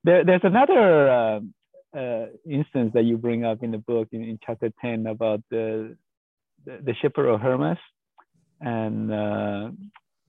there, 0.04 0.24
there's 0.24 0.44
another 0.44 1.10
uh, 1.10 1.40
uh, 1.98 2.26
instance 2.48 2.92
that 2.94 3.02
you 3.02 3.16
bring 3.16 3.44
up 3.44 3.64
in 3.64 3.72
the 3.72 3.78
book 3.78 4.06
in, 4.12 4.22
in 4.22 4.38
chapter 4.46 4.70
10 4.80 5.08
about 5.08 5.42
the, 5.50 5.96
the, 6.64 6.78
the 6.84 6.94
shepherd 7.02 7.28
of 7.28 7.40
Hermas 7.40 7.78
and, 8.60 9.12
uh, 9.12 9.70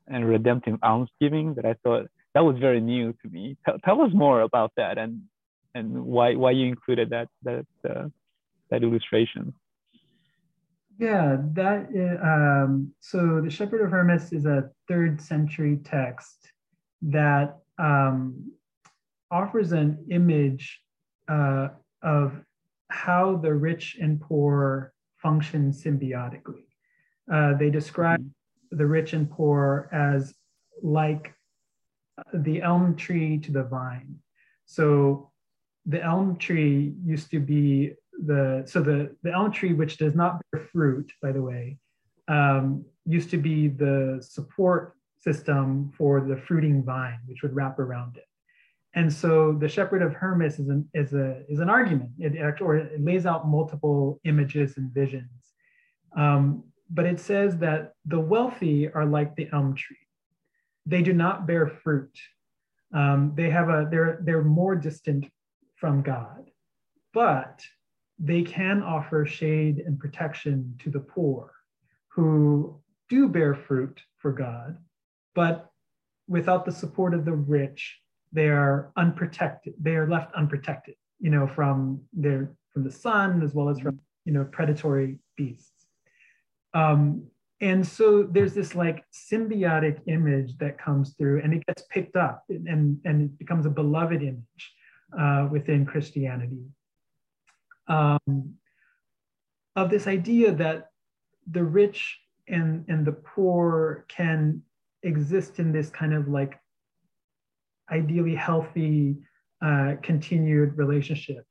and 0.07 0.27
redemptive 0.27 0.79
almsgiving 0.81 1.53
that 1.53 1.65
I 1.67 1.75
thought 1.83 2.07
that 2.37 2.45
was 2.45 2.59
very 2.59 2.79
new 2.79 3.13
to 3.13 3.29
me. 3.31 3.57
Tell, 3.65 3.79
tell 3.83 4.01
us 4.03 4.11
more 4.13 4.41
about 4.41 4.71
that 4.77 4.99
and, 4.99 5.23
and 5.73 6.05
why, 6.05 6.35
why 6.35 6.51
you 6.51 6.67
included 6.67 7.09
that, 7.09 7.29
that, 7.41 7.65
uh, 7.89 8.09
that 8.69 8.83
illustration. 8.83 9.55
Yeah, 10.99 11.37
that 11.53 11.87
is, 11.91 12.19
um, 12.21 12.93
so 12.99 13.41
the 13.43 13.49
Shepherd 13.49 13.81
of 13.81 13.89
Hermas 13.89 14.33
is 14.33 14.45
a 14.45 14.69
third 14.87 15.19
century 15.19 15.79
text 15.83 16.51
that 17.01 17.57
um, 17.79 18.51
offers 19.31 19.71
an 19.71 20.05
image 20.11 20.79
uh, 21.27 21.69
of 22.03 22.39
how 22.89 23.37
the 23.37 23.51
rich 23.51 23.97
and 23.99 24.21
poor 24.21 24.93
function 25.23 25.71
symbiotically. 25.71 26.65
Uh, 27.33 27.55
they 27.55 27.71
describe 27.71 28.23
the 28.69 28.85
rich 28.85 29.13
and 29.13 29.27
poor 29.27 29.89
as 29.91 30.35
like 30.83 31.33
the 32.33 32.61
elm 32.61 32.95
tree 32.95 33.37
to 33.39 33.51
the 33.51 33.63
vine. 33.63 34.15
So 34.65 35.31
the 35.85 36.03
elm 36.03 36.37
tree 36.37 36.93
used 37.05 37.31
to 37.31 37.39
be 37.39 37.93
the 38.25 38.63
so 38.65 38.81
the 38.81 39.15
the 39.23 39.31
elm 39.31 39.51
tree 39.51 39.73
which 39.73 39.97
does 39.97 40.15
not 40.15 40.41
bear 40.51 40.67
fruit, 40.71 41.11
by 41.21 41.31
the 41.31 41.41
way, 41.41 41.77
um, 42.27 42.83
used 43.05 43.29
to 43.31 43.37
be 43.37 43.67
the 43.67 44.19
support 44.27 44.95
system 45.19 45.91
for 45.97 46.21
the 46.21 46.37
fruiting 46.37 46.83
vine, 46.83 47.19
which 47.25 47.41
would 47.41 47.55
wrap 47.55 47.79
around 47.79 48.17
it. 48.17 48.23
And 48.93 49.11
so 49.11 49.53
the 49.53 49.67
Shepherd 49.67 50.01
of 50.01 50.13
Hermas 50.13 50.59
is 50.59 50.69
an, 50.69 50.89
is 50.93 51.13
a, 51.13 51.43
is 51.49 51.59
an 51.59 51.69
argument. 51.69 52.11
It, 52.17 52.61
or 52.61 52.77
it 52.77 53.03
lays 53.03 53.25
out 53.25 53.47
multiple 53.47 54.19
images 54.23 54.77
and 54.77 54.91
visions. 54.91 55.53
Um, 56.15 56.63
but 56.89 57.05
it 57.05 57.19
says 57.19 57.57
that 57.57 57.93
the 58.05 58.19
wealthy 58.19 58.89
are 58.91 59.05
like 59.05 59.35
the 59.35 59.49
elm 59.53 59.75
tree. 59.75 60.06
They 60.87 61.01
do 61.01 61.13
not 61.13 61.45
bear 61.45 61.67
fruit. 61.67 62.17
Um, 62.93 63.33
they 63.35 63.49
have 63.49 63.69
a, 63.69 63.87
they're, 63.91 64.19
they're 64.23 64.43
more 64.43 64.75
distant 64.75 65.29
from 65.75 66.01
God, 66.01 66.49
but 67.13 67.61
they 68.17 68.41
can 68.41 68.81
offer 68.81 69.25
shade 69.25 69.83
and 69.85 69.99
protection 69.99 70.75
to 70.79 70.89
the 70.89 70.99
poor 70.99 71.51
who 72.07 72.79
do 73.09 73.27
bear 73.27 73.53
fruit 73.53 74.01
for 74.17 74.31
God, 74.31 74.77
but 75.35 75.69
without 76.27 76.65
the 76.65 76.71
support 76.71 77.13
of 77.13 77.25
the 77.25 77.33
rich, 77.33 77.99
they 78.33 78.49
are 78.49 78.91
unprotected. 78.97 79.73
They 79.79 79.95
are 79.95 80.09
left 80.09 80.33
unprotected, 80.35 80.95
you 81.19 81.29
know, 81.29 81.47
from 81.47 82.01
their 82.13 82.51
from 82.73 82.83
the 82.83 82.91
sun 82.91 83.41
as 83.41 83.53
well 83.53 83.69
as 83.69 83.79
from 83.79 83.99
you 84.25 84.33
know 84.33 84.45
predatory 84.45 85.19
beasts. 85.35 85.85
Um, 86.73 87.27
and 87.59 87.85
so 87.85 88.23
there's 88.23 88.53
this 88.53 88.75
like 88.75 89.03
symbiotic 89.11 89.99
image 90.07 90.57
that 90.59 90.77
comes 90.77 91.13
through 91.13 91.41
and 91.41 91.53
it 91.53 91.65
gets 91.65 91.83
picked 91.89 92.15
up 92.15 92.43
and, 92.49 92.99
and 93.03 93.21
it 93.23 93.39
becomes 93.39 93.65
a 93.65 93.69
beloved 93.69 94.21
image 94.21 94.73
uh, 95.19 95.47
within 95.51 95.85
Christianity 95.85 96.65
um, 97.87 98.53
of 99.75 99.89
this 99.89 100.07
idea 100.07 100.51
that 100.53 100.89
the 101.49 101.63
rich 101.63 102.19
and, 102.47 102.85
and 102.87 103.05
the 103.05 103.11
poor 103.11 104.05
can 104.07 104.61
exist 105.03 105.59
in 105.59 105.71
this 105.71 105.89
kind 105.89 106.13
of 106.13 106.27
like 106.27 106.59
ideally 107.91 108.35
healthy, 108.35 109.15
uh, 109.63 109.93
continued 110.01 110.77
relationship. 110.77 111.45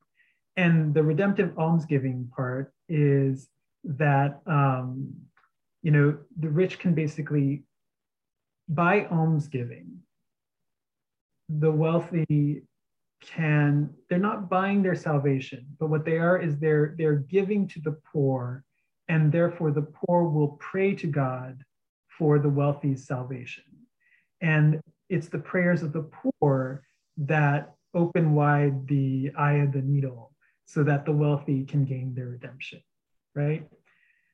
And 0.57 0.95
the 0.95 1.03
redemptive 1.03 1.57
almsgiving 1.59 2.31
part 2.35 2.73
is 2.89 3.49
that 3.85 4.41
um, 4.47 5.13
you 5.87 5.93
know, 5.93 6.19
the 6.41 6.49
rich 6.49 6.81
can 6.81 6.95
basically 6.95 7.63
by 8.69 9.07
almsgiving, 9.07 10.01
the 11.49 11.71
wealthy 11.71 12.65
can, 13.23 13.91
they're 14.11 14.19
not 14.19 14.51
buying 14.51 14.83
their 14.83 14.97
salvation, 14.97 15.65
but 15.79 15.89
what 15.89 16.05
they 16.05 16.19
are 16.19 16.39
is 16.43 16.59
they're 16.59 16.97
they're 16.99 17.23
giving 17.37 17.69
to 17.69 17.81
the 17.81 17.97
poor, 18.13 18.65
and 19.07 19.31
therefore 19.31 19.71
the 19.71 19.89
poor 20.01 20.25
will 20.25 20.59
pray 20.71 20.93
to 20.97 21.07
God 21.07 21.63
for 22.19 22.41
the 22.41 22.49
wealthy's 22.49 23.07
salvation. 23.07 23.71
And 24.41 24.81
it's 25.09 25.29
the 25.29 25.39
prayers 25.39 25.85
of 25.85 25.93
the 25.93 26.11
poor 26.41 26.83
that 27.19 27.75
open 27.95 28.35
wide 28.35 28.89
the 28.89 29.31
eye 29.39 29.59
of 29.67 29.71
the 29.71 29.83
needle 29.83 30.33
so 30.65 30.83
that 30.83 31.05
the 31.05 31.13
wealthy 31.13 31.65
can 31.65 31.85
gain 31.85 32.13
their 32.13 32.27
redemption, 32.27 32.83
right? 33.37 33.69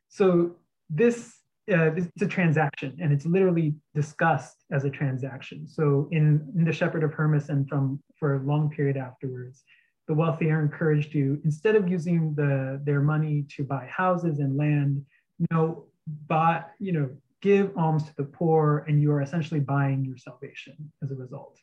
So 0.09 0.57
this 0.89 1.42
uh, 1.71 1.93
it's 1.95 2.23
a 2.23 2.27
transaction 2.27 2.97
and 3.01 3.13
it's 3.13 3.25
literally 3.25 3.75
discussed 3.95 4.65
as 4.73 4.85
a 4.85 4.91
transaction. 4.91 5.69
So 5.69 6.09
in, 6.11 6.53
in 6.57 6.65
the 6.65 6.73
Shepherd 6.73 7.05
of 7.05 7.13
Hermas 7.13 7.51
and 7.51 7.69
from 7.69 8.03
for 8.19 8.37
a 8.37 8.43
long 8.43 8.71
period 8.71 8.97
afterwards, 8.97 9.63
the 10.09 10.15
wealthy 10.15 10.51
are 10.51 10.61
encouraged 10.61 11.13
to, 11.13 11.41
instead 11.45 11.77
of 11.77 11.89
using 11.89 12.35
the, 12.35 12.81
their 12.83 13.01
money 13.01 13.47
to 13.57 13.63
buy 13.63 13.87
houses 13.87 14.41
and 14.41 14.57
land, 14.57 15.05
you 15.39 15.47
know, 15.53 15.85
buy, 16.27 16.65
you 16.81 16.93
know, 16.93 17.09
give 17.41 17.71
alms 17.77 18.05
to 18.05 18.15
the 18.17 18.25
poor 18.25 18.85
and 18.89 19.01
you 19.01 19.13
are 19.13 19.23
essentially 19.23 19.61
buying 19.61 20.05
your 20.05 20.17
salvation 20.17 20.93
as 21.03 21.13
a 21.13 21.15
result. 21.15 21.59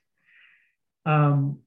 Um, 1.05 1.59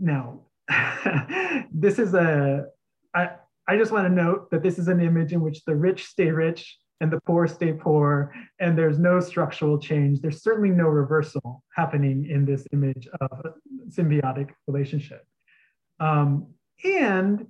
now, 0.00 0.40
this 1.72 1.98
is 1.98 2.14
a, 2.14 2.66
I, 3.14 3.30
I 3.68 3.76
just 3.76 3.92
want 3.92 4.06
to 4.06 4.12
note 4.12 4.50
that 4.50 4.62
this 4.62 4.78
is 4.78 4.88
an 4.88 5.00
image 5.00 5.32
in 5.32 5.40
which 5.40 5.64
the 5.64 5.76
rich 5.76 6.06
stay 6.06 6.30
rich 6.30 6.76
and 7.00 7.10
the 7.10 7.20
poor 7.20 7.46
stay 7.46 7.72
poor, 7.72 8.34
and 8.58 8.76
there's 8.76 8.98
no 8.98 9.20
structural 9.20 9.78
change. 9.78 10.20
There's 10.20 10.42
certainly 10.42 10.70
no 10.70 10.84
reversal 10.84 11.62
happening 11.74 12.28
in 12.28 12.44
this 12.44 12.66
image 12.72 13.08
of 13.20 13.30
a 13.44 13.54
symbiotic 13.88 14.50
relationship. 14.66 15.24
Um, 15.98 16.48
and 16.84 17.46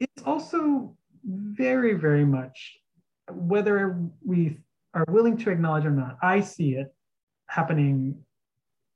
it's 0.00 0.22
also 0.24 0.96
very, 1.24 1.94
very 1.94 2.24
much, 2.24 2.78
whether 3.30 4.00
we 4.24 4.58
are 4.94 5.04
willing 5.08 5.36
to 5.38 5.50
acknowledge 5.50 5.84
or 5.84 5.90
not, 5.90 6.16
I 6.22 6.40
see 6.40 6.74
it 6.74 6.94
happening 7.48 8.24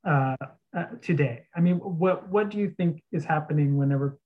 uh, 0.03 0.35
uh, 0.75 0.85
today. 1.01 1.45
I 1.55 1.59
mean, 1.59 1.77
what, 1.77 2.29
what 2.29 2.49
do 2.49 2.57
you 2.57 2.69
think 2.71 3.03
is 3.11 3.23
happening 3.23 3.77
whenever 3.77 4.17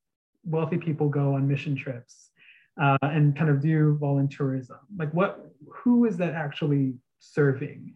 wealthy 0.45 0.77
people 0.77 1.09
go 1.09 1.33
on 1.33 1.47
mission 1.47 1.75
trips 1.75 2.29
uh, 2.81 2.97
and 3.01 3.35
kind 3.35 3.49
of 3.49 3.61
do 3.61 3.97
volunteerism? 4.01 4.77
Like 4.97 5.11
what, 5.13 5.51
who 5.69 6.05
is 6.05 6.17
that 6.17 6.33
actually 6.33 6.95
serving? 7.19 7.93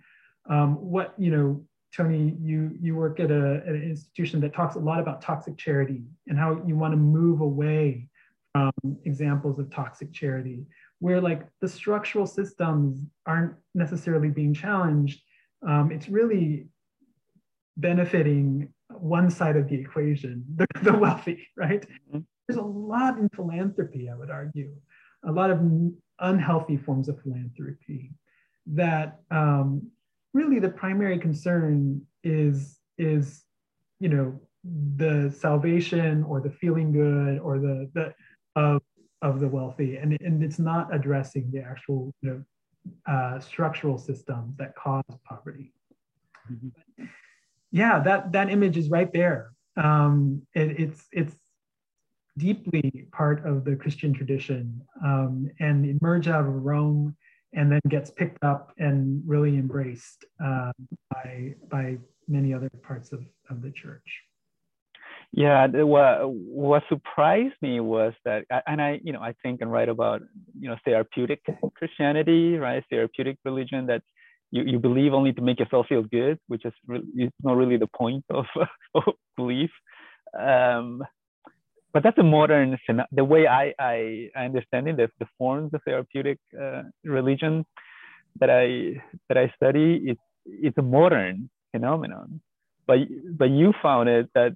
Um, 0.49 0.75
what, 0.75 1.13
you 1.17 1.31
know, 1.31 1.63
Tony, 1.95 2.35
you, 2.39 2.75
you 2.79 2.95
work 2.95 3.19
at, 3.19 3.31
a, 3.31 3.63
at 3.65 3.73
an 3.73 3.83
institution 3.83 4.39
that 4.41 4.53
talks 4.53 4.75
a 4.75 4.79
lot 4.79 4.99
about 4.99 5.21
toxic 5.21 5.57
charity 5.57 6.03
and 6.27 6.37
how 6.37 6.61
you 6.65 6.75
want 6.75 6.93
to 6.93 6.97
move 6.97 7.41
away 7.41 8.07
from 8.53 8.71
examples 9.05 9.59
of 9.59 9.71
toxic 9.71 10.11
charity, 10.11 10.65
where 10.99 11.21
like 11.21 11.47
the 11.61 11.67
structural 11.67 12.25
systems 12.25 12.99
aren't 13.25 13.53
necessarily 13.73 14.29
being 14.29 14.53
challenged. 14.53 15.21
Um, 15.67 15.91
it's 15.91 16.09
really 16.09 16.67
benefiting 17.77 18.71
one 18.89 19.29
side 19.29 19.55
of 19.55 19.67
the 19.67 19.75
equation, 19.75 20.45
the, 20.55 20.67
the 20.83 20.93
wealthy, 20.93 21.47
right? 21.55 21.87
Mm-hmm 22.11 22.19
there's 22.49 22.57
a 22.57 22.63
lot 22.63 23.19
in 23.19 23.29
philanthropy, 23.29 24.09
I 24.09 24.15
would 24.15 24.31
argue, 24.31 24.75
a 25.23 25.31
lot 25.31 25.51
of 25.51 25.61
unhealthy 26.17 26.77
forms 26.77 27.07
of 27.07 27.21
philanthropy 27.21 28.11
that 28.65 29.19
um, 29.29 29.87
really 30.33 30.57
the 30.57 30.69
primary 30.69 31.19
concern 31.19 32.01
is, 32.23 32.79
is, 32.97 33.43
you 33.99 34.09
know, 34.09 34.41
the 34.95 35.29
salvation 35.29 36.23
or 36.23 36.41
the 36.41 36.49
feeling 36.49 36.91
good 36.91 37.37
or 37.37 37.59
the, 37.59 37.87
the 37.93 38.15
of, 38.55 38.81
of 39.21 39.39
the 39.39 39.47
wealthy. 39.47 39.97
And, 39.97 40.17
and 40.19 40.43
it's 40.43 40.57
not 40.57 40.91
addressing 40.91 41.51
the 41.51 41.59
actual, 41.59 42.11
you 42.21 42.29
know, 42.31 42.43
uh, 43.05 43.39
structural 43.39 43.99
systems 43.99 44.57
that 44.57 44.75
cause 44.75 45.03
poverty. 45.23 45.71
Mm-hmm. 46.51 47.05
Yeah, 47.71 47.99
that, 47.99 48.31
that 48.31 48.49
image 48.49 48.75
is 48.75 48.89
right 48.89 49.13
there. 49.13 49.51
Um, 49.77 50.41
it, 50.55 50.79
it's, 50.79 51.07
it's, 51.11 51.35
deeply 52.39 53.07
part 53.11 53.45
of 53.45 53.65
the 53.65 53.75
Christian 53.75 54.13
tradition 54.13 54.81
um, 55.03 55.49
and 55.59 55.85
emerge 55.85 56.27
out 56.27 56.45
of 56.45 56.53
Rome 56.65 57.15
and 57.53 57.71
then 57.71 57.81
gets 57.89 58.09
picked 58.09 58.43
up 58.43 58.73
and 58.77 59.21
really 59.25 59.57
embraced 59.57 60.25
uh, 60.43 60.71
by, 61.11 61.55
by 61.69 61.97
many 62.27 62.53
other 62.53 62.69
parts 62.81 63.11
of, 63.11 63.21
of 63.49 63.61
the 63.61 63.71
church. 63.71 64.23
Yeah, 65.31 65.67
what 65.67 66.27
what 66.27 66.83
surprised 66.89 67.53
me 67.61 67.79
was 67.79 68.13
that, 68.25 68.45
and 68.65 68.81
I, 68.81 68.99
you 69.03 69.13
know, 69.13 69.21
I 69.21 69.35
think 69.43 69.61
and 69.61 69.71
write 69.71 69.87
about, 69.87 70.21
you 70.59 70.69
know, 70.69 70.75
therapeutic 70.83 71.41
Christianity, 71.75 72.57
right? 72.57 72.83
Therapeutic 72.89 73.37
religion 73.45 73.85
that 73.87 74.01
you, 74.49 74.63
you 74.63 74.79
believe 74.79 75.13
only 75.13 75.31
to 75.33 75.41
make 75.41 75.59
yourself 75.59 75.85
feel 75.87 76.01
good, 76.01 76.39
which 76.47 76.65
is 76.65 76.73
re- 76.87 77.29
not 77.43 77.57
really 77.57 77.77
the 77.77 77.89
point 77.95 78.25
of, 78.31 78.45
of 78.95 79.03
belief. 79.37 79.69
Um, 80.37 81.03
but 81.99 82.03
that's 82.05 82.17
a 82.17 82.23
modern 82.23 82.77
the 83.11 83.25
way 83.25 83.45
I 83.45 83.73
I, 83.77 84.29
I 84.33 84.45
understand 84.45 84.87
it 84.87 84.95
the, 84.95 85.09
the 85.19 85.27
forms 85.37 85.73
of 85.73 85.81
therapeutic 85.83 86.39
uh, 86.57 86.83
religion 87.03 87.65
that 88.39 88.49
I 88.49 89.01
that 89.27 89.37
I 89.37 89.51
study 89.57 90.01
it's 90.05 90.21
it's 90.45 90.77
a 90.77 90.81
modern 90.81 91.49
phenomenon. 91.73 92.39
But 92.87 92.99
but 93.37 93.49
you 93.49 93.73
found 93.81 94.07
it 94.07 94.29
that 94.33 94.55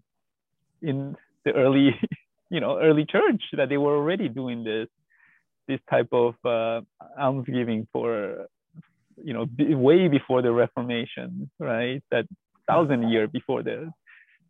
in 0.81 1.17
the 1.43 1.51
early 1.51 1.99
you 2.49 2.61
know 2.61 2.79
early 2.79 3.05
church 3.05 3.43
that 3.57 3.67
they 3.67 3.77
were 3.77 3.97
already 3.97 4.29
doing 4.29 4.63
this 4.63 4.87
this 5.67 5.81
type 5.89 6.13
of 6.13 6.35
uh, 6.45 6.79
almsgiving 7.19 7.89
for 7.91 8.47
you 9.21 9.33
know 9.33 9.47
way 9.59 10.07
before 10.07 10.41
the 10.41 10.53
Reformation 10.53 11.51
right? 11.59 12.01
That 12.09 12.25
thousand 12.69 13.09
year 13.09 13.27
before 13.27 13.63
the 13.63 13.91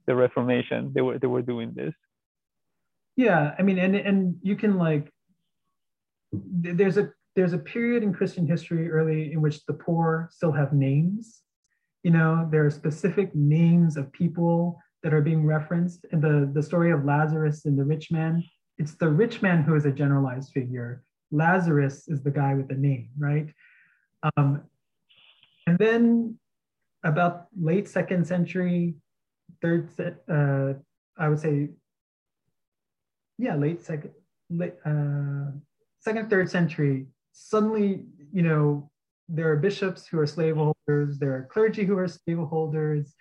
the 0.05 0.13
Reformation 0.13 0.91
they 0.93 1.01
were 1.01 1.17
they 1.17 1.31
were 1.35 1.41
doing 1.41 1.73
this 1.73 1.95
yeah, 3.15 3.53
I 3.57 3.61
mean, 3.61 3.77
and 3.77 3.95
and 3.95 4.35
you 4.41 4.55
can 4.55 4.77
like, 4.77 5.11
there's 6.31 6.97
a 6.97 7.11
there's 7.35 7.53
a 7.53 7.57
period 7.57 8.03
in 8.03 8.13
Christian 8.13 8.47
history 8.47 8.89
early 8.89 9.33
in 9.33 9.41
which 9.41 9.65
the 9.65 9.73
poor 9.73 10.29
still 10.31 10.51
have 10.51 10.73
names. 10.73 11.41
You 12.03 12.11
know, 12.11 12.47
there 12.51 12.65
are 12.65 12.71
specific 12.71 13.33
names 13.33 13.97
of 13.97 14.11
people 14.11 14.79
that 15.03 15.13
are 15.13 15.21
being 15.21 15.45
referenced. 15.45 16.05
In 16.11 16.21
the 16.21 16.49
the 16.53 16.63
story 16.63 16.91
of 16.91 17.05
Lazarus 17.05 17.65
and 17.65 17.77
the 17.77 17.83
rich 17.83 18.11
man, 18.11 18.43
it's 18.77 18.95
the 18.95 19.09
rich 19.09 19.41
man 19.41 19.63
who 19.63 19.75
is 19.75 19.85
a 19.85 19.91
generalized 19.91 20.51
figure. 20.51 21.03
Lazarus 21.31 22.07
is 22.07 22.21
the 22.21 22.31
guy 22.31 22.53
with 22.55 22.67
the 22.67 22.75
name, 22.75 23.09
right? 23.17 23.47
Um, 24.37 24.63
and 25.67 25.77
then 25.77 26.37
about 27.03 27.47
late 27.59 27.87
second 27.87 28.25
century, 28.25 28.95
third, 29.61 29.89
uh, 30.29 30.73
I 31.17 31.29
would 31.29 31.39
say 31.39 31.69
yeah, 33.37 33.55
late 33.55 33.83
second, 33.83 34.11
late, 34.49 34.75
uh, 34.85 35.51
second, 35.99 36.29
third 36.29 36.49
century, 36.49 37.07
suddenly, 37.31 38.05
you 38.31 38.41
know, 38.41 38.89
there 39.29 39.51
are 39.51 39.55
bishops 39.55 40.05
who 40.05 40.19
are 40.19 40.27
slaveholders, 40.27 41.17
there 41.17 41.33
are 41.35 41.47
clergy 41.51 41.85
who 41.85 41.97
are 41.97 42.07
slaveholders, 42.07 43.13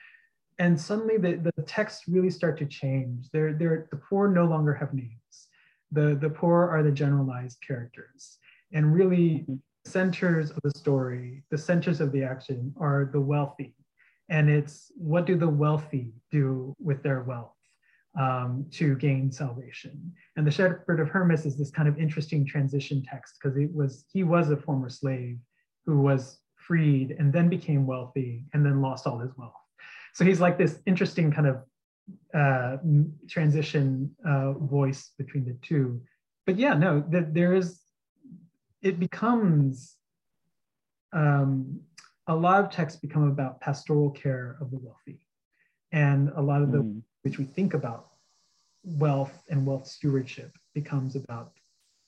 and 0.58 0.78
suddenly 0.78 1.16
the, 1.16 1.52
the 1.56 1.62
texts 1.62 2.04
really 2.08 2.30
start 2.30 2.58
to 2.58 2.66
change. 2.66 3.28
They're, 3.32 3.54
they're, 3.54 3.88
the 3.90 3.96
poor 3.96 4.28
no 4.28 4.44
longer 4.44 4.74
have 4.74 4.92
names. 4.92 5.48
The, 5.90 6.16
the 6.20 6.30
poor 6.30 6.68
are 6.68 6.82
the 6.82 6.90
generalized 6.90 7.58
characters. 7.66 8.38
And 8.72 8.92
really, 8.92 9.46
centers 9.84 10.50
of 10.50 10.58
the 10.62 10.70
story, 10.70 11.42
the 11.50 11.58
centers 11.58 12.00
of 12.00 12.12
the 12.12 12.22
action 12.22 12.72
are 12.78 13.10
the 13.12 13.20
wealthy. 13.20 13.74
And 14.28 14.48
it's 14.48 14.92
what 14.96 15.26
do 15.26 15.36
the 15.36 15.48
wealthy 15.48 16.12
do 16.30 16.74
with 16.78 17.02
their 17.02 17.22
wealth? 17.22 17.56
Um, 18.18 18.66
to 18.72 18.94
gain 18.96 19.30
salvation. 19.32 20.12
And 20.36 20.46
the 20.46 20.50
Shepherd 20.50 21.00
of 21.00 21.08
Hermas 21.08 21.46
is 21.46 21.56
this 21.56 21.70
kind 21.70 21.88
of 21.88 21.98
interesting 21.98 22.46
transition 22.46 23.02
text 23.10 23.36
because 23.40 23.56
it 23.56 23.72
was 23.72 24.04
he 24.12 24.22
was 24.24 24.50
a 24.50 24.56
former 24.56 24.90
slave 24.90 25.38
who 25.86 26.00
was 26.00 26.38
freed 26.56 27.16
and 27.18 27.32
then 27.32 27.48
became 27.48 27.86
wealthy 27.86 28.44
and 28.52 28.64
then 28.64 28.80
lost 28.80 29.06
all 29.06 29.18
his 29.18 29.36
wealth. 29.36 29.52
So 30.14 30.24
he's 30.24 30.40
like 30.40 30.58
this 30.58 30.78
interesting 30.86 31.32
kind 31.32 31.48
of 31.48 31.62
uh, 32.34 32.76
transition 33.28 34.14
uh, 34.26 34.52
voice 34.52 35.12
between 35.18 35.44
the 35.44 35.56
two. 35.62 36.02
But 36.46 36.58
yeah, 36.58 36.74
no, 36.74 37.04
that 37.10 37.34
there 37.34 37.54
is, 37.54 37.80
it 38.82 38.98
becomes, 38.98 39.96
um, 41.12 41.80
a 42.26 42.34
lot 42.34 42.64
of 42.64 42.70
texts 42.70 43.00
become 43.00 43.24
about 43.24 43.60
pastoral 43.60 44.10
care 44.10 44.56
of 44.60 44.70
the 44.70 44.78
wealthy. 44.78 45.20
And 45.92 46.30
a 46.36 46.42
lot 46.42 46.62
of 46.62 46.72
the 46.72 46.78
mm. 46.78 47.02
Which 47.22 47.38
we 47.38 47.44
think 47.44 47.74
about 47.74 48.08
wealth 48.84 49.42
and 49.48 49.66
wealth 49.66 49.86
stewardship 49.86 50.52
becomes 50.74 51.16
about 51.16 51.52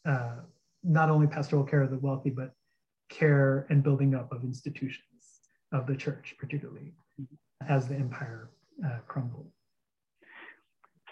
uh, 0.07 0.37
not 0.83 1.09
only 1.09 1.27
pastoral 1.27 1.65
care 1.65 1.83
of 1.83 1.91
the 1.91 1.99
wealthy, 1.99 2.31
but 2.31 2.53
care 3.09 3.67
and 3.71 3.83
building 3.83 4.15
up 4.15 4.33
of 4.33 4.43
institutions 4.45 5.41
of 5.73 5.87
the 5.87 5.97
church, 5.97 6.35
particularly 6.39 6.93
as 7.69 7.89
the 7.89 7.95
empire 7.95 8.51
uh, 8.85 8.99
crumbled. 9.07 9.51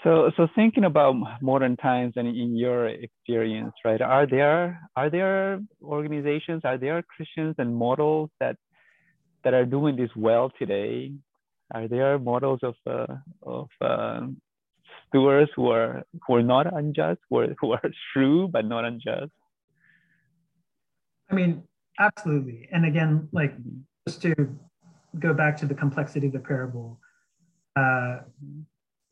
So, 0.04 0.32
so 0.36 0.48
thinking 0.56 0.84
about 0.84 1.14
modern 1.40 1.76
times 1.76 2.14
and 2.16 2.26
in 2.26 2.56
your 2.56 2.88
experience, 2.88 3.72
right? 3.84 4.00
Are 4.00 4.26
there 4.26 4.80
are 4.96 5.08
there 5.08 5.60
organizations, 5.80 6.62
are 6.64 6.76
there 6.76 7.02
Christians 7.02 7.54
and 7.58 7.76
models 7.76 8.30
that 8.40 8.56
that 9.44 9.54
are 9.54 9.64
doing 9.64 9.94
this 9.94 10.10
well 10.16 10.50
today? 10.58 11.12
Are 11.72 11.88
there 11.88 12.18
models 12.18 12.60
of 12.62 12.74
uh, 12.86 13.16
of 13.42 13.68
uh, 13.80 14.26
stewards 15.08 15.50
who 15.56 15.70
are 15.70 16.02
who 16.26 16.34
are 16.36 16.42
not 16.42 16.72
unjust, 16.72 17.20
who 17.30 17.38
are, 17.38 17.54
who 17.60 17.72
are 17.72 17.90
true 18.12 18.48
but 18.48 18.66
not 18.66 18.84
unjust? 18.84 19.32
I 21.30 21.34
mean, 21.34 21.62
absolutely. 21.98 22.68
And 22.72 22.84
again, 22.84 23.28
like 23.32 23.52
mm-hmm. 23.52 23.80
just 24.06 24.20
to 24.22 24.34
go 25.18 25.32
back 25.32 25.56
to 25.58 25.66
the 25.66 25.74
complexity 25.74 26.26
of 26.26 26.34
the 26.34 26.40
parable, 26.40 27.00
uh, 27.76 28.18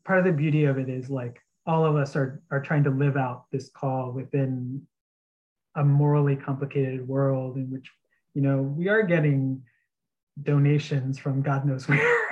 part 0.05 0.19
of 0.19 0.25
the 0.25 0.31
beauty 0.31 0.65
of 0.65 0.77
it 0.77 0.89
is 0.89 1.09
like 1.09 1.39
all 1.65 1.85
of 1.85 1.95
us 1.95 2.15
are 2.15 2.41
are 2.51 2.61
trying 2.61 2.83
to 2.83 2.91
live 2.91 3.17
out 3.17 3.45
this 3.51 3.69
call 3.69 4.11
within 4.11 4.81
a 5.75 5.83
morally 5.83 6.35
complicated 6.35 7.07
world 7.07 7.57
in 7.57 7.71
which 7.71 7.89
you 8.33 8.41
know 8.41 8.61
we 8.61 8.87
are 8.87 9.03
getting 9.03 9.63
donations 10.43 11.19
from 11.19 11.41
god 11.41 11.65
knows 11.65 11.87
where 11.87 11.99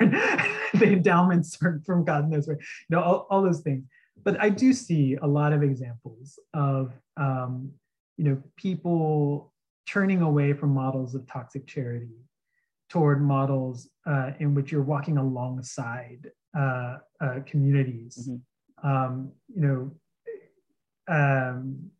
the 0.74 0.86
endowments 0.92 1.56
from 1.56 2.04
god 2.04 2.28
knows 2.28 2.46
where 2.46 2.58
you 2.58 2.96
know 2.96 3.02
all, 3.02 3.26
all 3.30 3.42
those 3.42 3.60
things 3.60 3.84
but 4.22 4.40
i 4.40 4.48
do 4.48 4.72
see 4.72 5.16
a 5.22 5.26
lot 5.26 5.52
of 5.52 5.62
examples 5.62 6.38
of 6.54 6.92
um, 7.16 7.70
you 8.16 8.24
know 8.24 8.42
people 8.56 9.52
turning 9.86 10.22
away 10.22 10.52
from 10.52 10.70
models 10.70 11.14
of 11.14 11.26
toxic 11.26 11.66
charity 11.66 12.20
toward 12.90 13.22
models 13.22 13.88
uh, 14.06 14.32
in 14.40 14.54
which 14.54 14.70
you're 14.72 14.82
walking 14.82 15.16
alongside 15.16 16.30
uh, 16.58 16.98
uh, 17.20 17.36
communities. 17.46 18.28
Mm-hmm. 18.28 18.88
Um, 18.88 19.32
you 19.54 19.60
know, 19.60 19.92
um, 21.08 21.90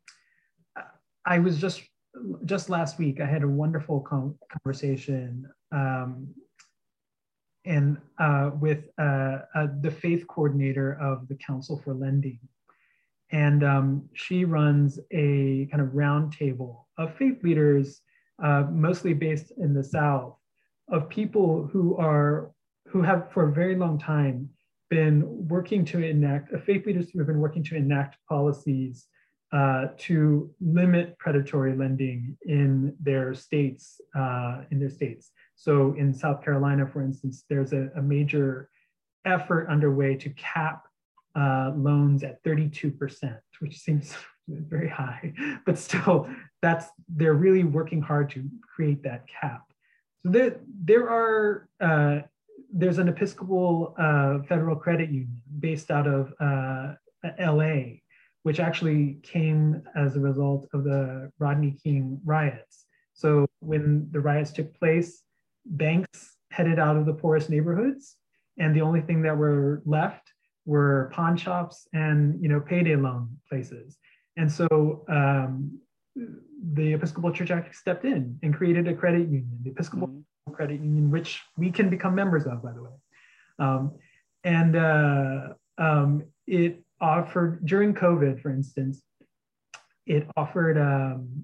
I 1.25 1.39
was 1.39 1.59
just 1.59 1.81
just 2.45 2.69
last 2.69 2.97
week. 2.97 3.19
I 3.21 3.25
had 3.25 3.43
a 3.43 3.47
wonderful 3.47 4.01
com- 4.01 4.37
conversation 4.51 5.47
um, 5.71 6.27
and 7.65 7.97
uh, 8.19 8.51
with 8.59 8.89
uh, 8.99 9.39
uh, 9.55 9.67
the 9.81 9.91
faith 9.91 10.27
coordinator 10.27 10.93
of 10.99 11.27
the 11.27 11.35
Council 11.35 11.79
for 11.83 11.93
Lending, 11.93 12.39
and 13.31 13.63
um, 13.63 14.09
she 14.13 14.45
runs 14.45 14.99
a 15.11 15.67
kind 15.71 15.81
of 15.81 15.89
roundtable 15.89 16.85
of 16.97 17.15
faith 17.15 17.43
leaders, 17.43 18.01
mostly 18.39 19.13
based 19.13 19.51
in 19.57 19.73
the 19.73 19.83
South, 19.83 20.35
of 20.89 21.07
people 21.07 21.69
who 21.71 21.95
are 21.97 22.51
who 22.87 23.01
have 23.01 23.31
for 23.31 23.47
a 23.47 23.53
very 23.53 23.75
long 23.75 23.97
time 23.97 24.49
been 24.89 25.23
working 25.47 25.85
to 25.85 26.03
enact, 26.03 26.53
uh, 26.53 26.59
faith 26.59 26.85
leaders 26.85 27.09
who 27.09 27.19
have 27.19 27.27
been 27.27 27.39
working 27.39 27.63
to 27.63 27.75
enact 27.75 28.17
policies 28.27 29.07
uh, 29.51 29.87
to 29.97 30.49
limit 30.61 31.17
predatory 31.17 31.75
lending 31.75 32.37
in 32.45 32.95
their 32.99 33.33
states, 33.33 33.99
uh, 34.15 34.61
in 34.71 34.79
their 34.79 34.89
states. 34.89 35.31
So 35.55 35.93
in 35.97 36.13
South 36.13 36.43
Carolina, 36.43 36.87
for 36.87 37.01
instance, 37.01 37.43
there's 37.49 37.73
a, 37.73 37.89
a 37.95 38.01
major 38.01 38.69
effort 39.25 39.67
underway 39.69 40.15
to 40.15 40.29
cap 40.31 40.87
uh, 41.35 41.71
loans 41.75 42.23
at 42.23 42.43
32%, 42.43 43.37
which 43.59 43.77
seems 43.77 44.15
very 44.47 44.89
high, 44.89 45.33
but 45.65 45.77
still 45.77 46.27
that's, 46.61 46.87
they're 47.09 47.33
really 47.33 47.63
working 47.63 48.01
hard 48.01 48.29
to 48.31 48.49
create 48.75 49.03
that 49.03 49.25
cap. 49.27 49.63
So 50.23 50.29
there, 50.29 50.59
there 50.83 51.09
are, 51.09 51.67
uh, 51.79 52.19
there's 52.73 52.99
an 52.99 53.09
Episcopal 53.09 53.95
uh, 53.97 54.39
federal 54.47 54.75
credit 54.75 55.09
union 55.09 55.41
based 55.59 55.91
out 55.91 56.07
of 56.07 56.33
uh, 56.39 56.93
LA, 57.39 57.99
which 58.43 58.59
actually 58.59 59.19
came 59.23 59.83
as 59.95 60.15
a 60.15 60.19
result 60.19 60.67
of 60.73 60.83
the 60.83 61.31
Rodney 61.39 61.77
King 61.83 62.19
riots. 62.25 62.85
So 63.13 63.45
when 63.59 64.07
the 64.11 64.19
riots 64.19 64.51
took 64.51 64.73
place, 64.79 65.23
banks 65.65 66.37
headed 66.51 66.79
out 66.79 66.97
of 66.97 67.05
the 67.05 67.13
poorest 67.13 67.49
neighborhoods, 67.49 68.15
and 68.57 68.75
the 68.75 68.81
only 68.81 69.01
thing 69.01 69.21
that 69.23 69.37
were 69.37 69.81
left 69.85 70.31
were 70.65 71.09
pawn 71.13 71.35
shops 71.37 71.87
and 71.93 72.41
you 72.41 72.49
know 72.49 72.59
payday 72.59 72.95
loan 72.95 73.37
places. 73.49 73.97
And 74.37 74.51
so 74.51 75.05
um, 75.09 75.79
the 76.15 76.93
Episcopal 76.93 77.31
Church 77.31 77.51
actually 77.51 77.73
stepped 77.73 78.05
in 78.05 78.39
and 78.43 78.53
created 78.53 78.87
a 78.87 78.93
credit 78.93 79.27
union, 79.27 79.59
the 79.63 79.71
Episcopal 79.71 80.07
mm-hmm. 80.07 80.53
Credit 80.53 80.79
Union, 80.81 81.11
which 81.11 81.41
we 81.57 81.71
can 81.71 81.89
become 81.89 82.15
members 82.15 82.45
of, 82.45 82.63
by 82.63 82.71
the 82.71 82.83
way. 82.83 82.91
Um, 83.59 83.93
and 84.43 84.75
uh, 84.75 85.49
um, 85.77 86.23
it 86.47 86.83
offered 87.01 87.65
during 87.65 87.93
COVID, 87.93 88.41
for 88.41 88.51
instance, 88.51 89.01
it 90.05 90.27
offered, 90.37 90.77
um, 90.77 91.43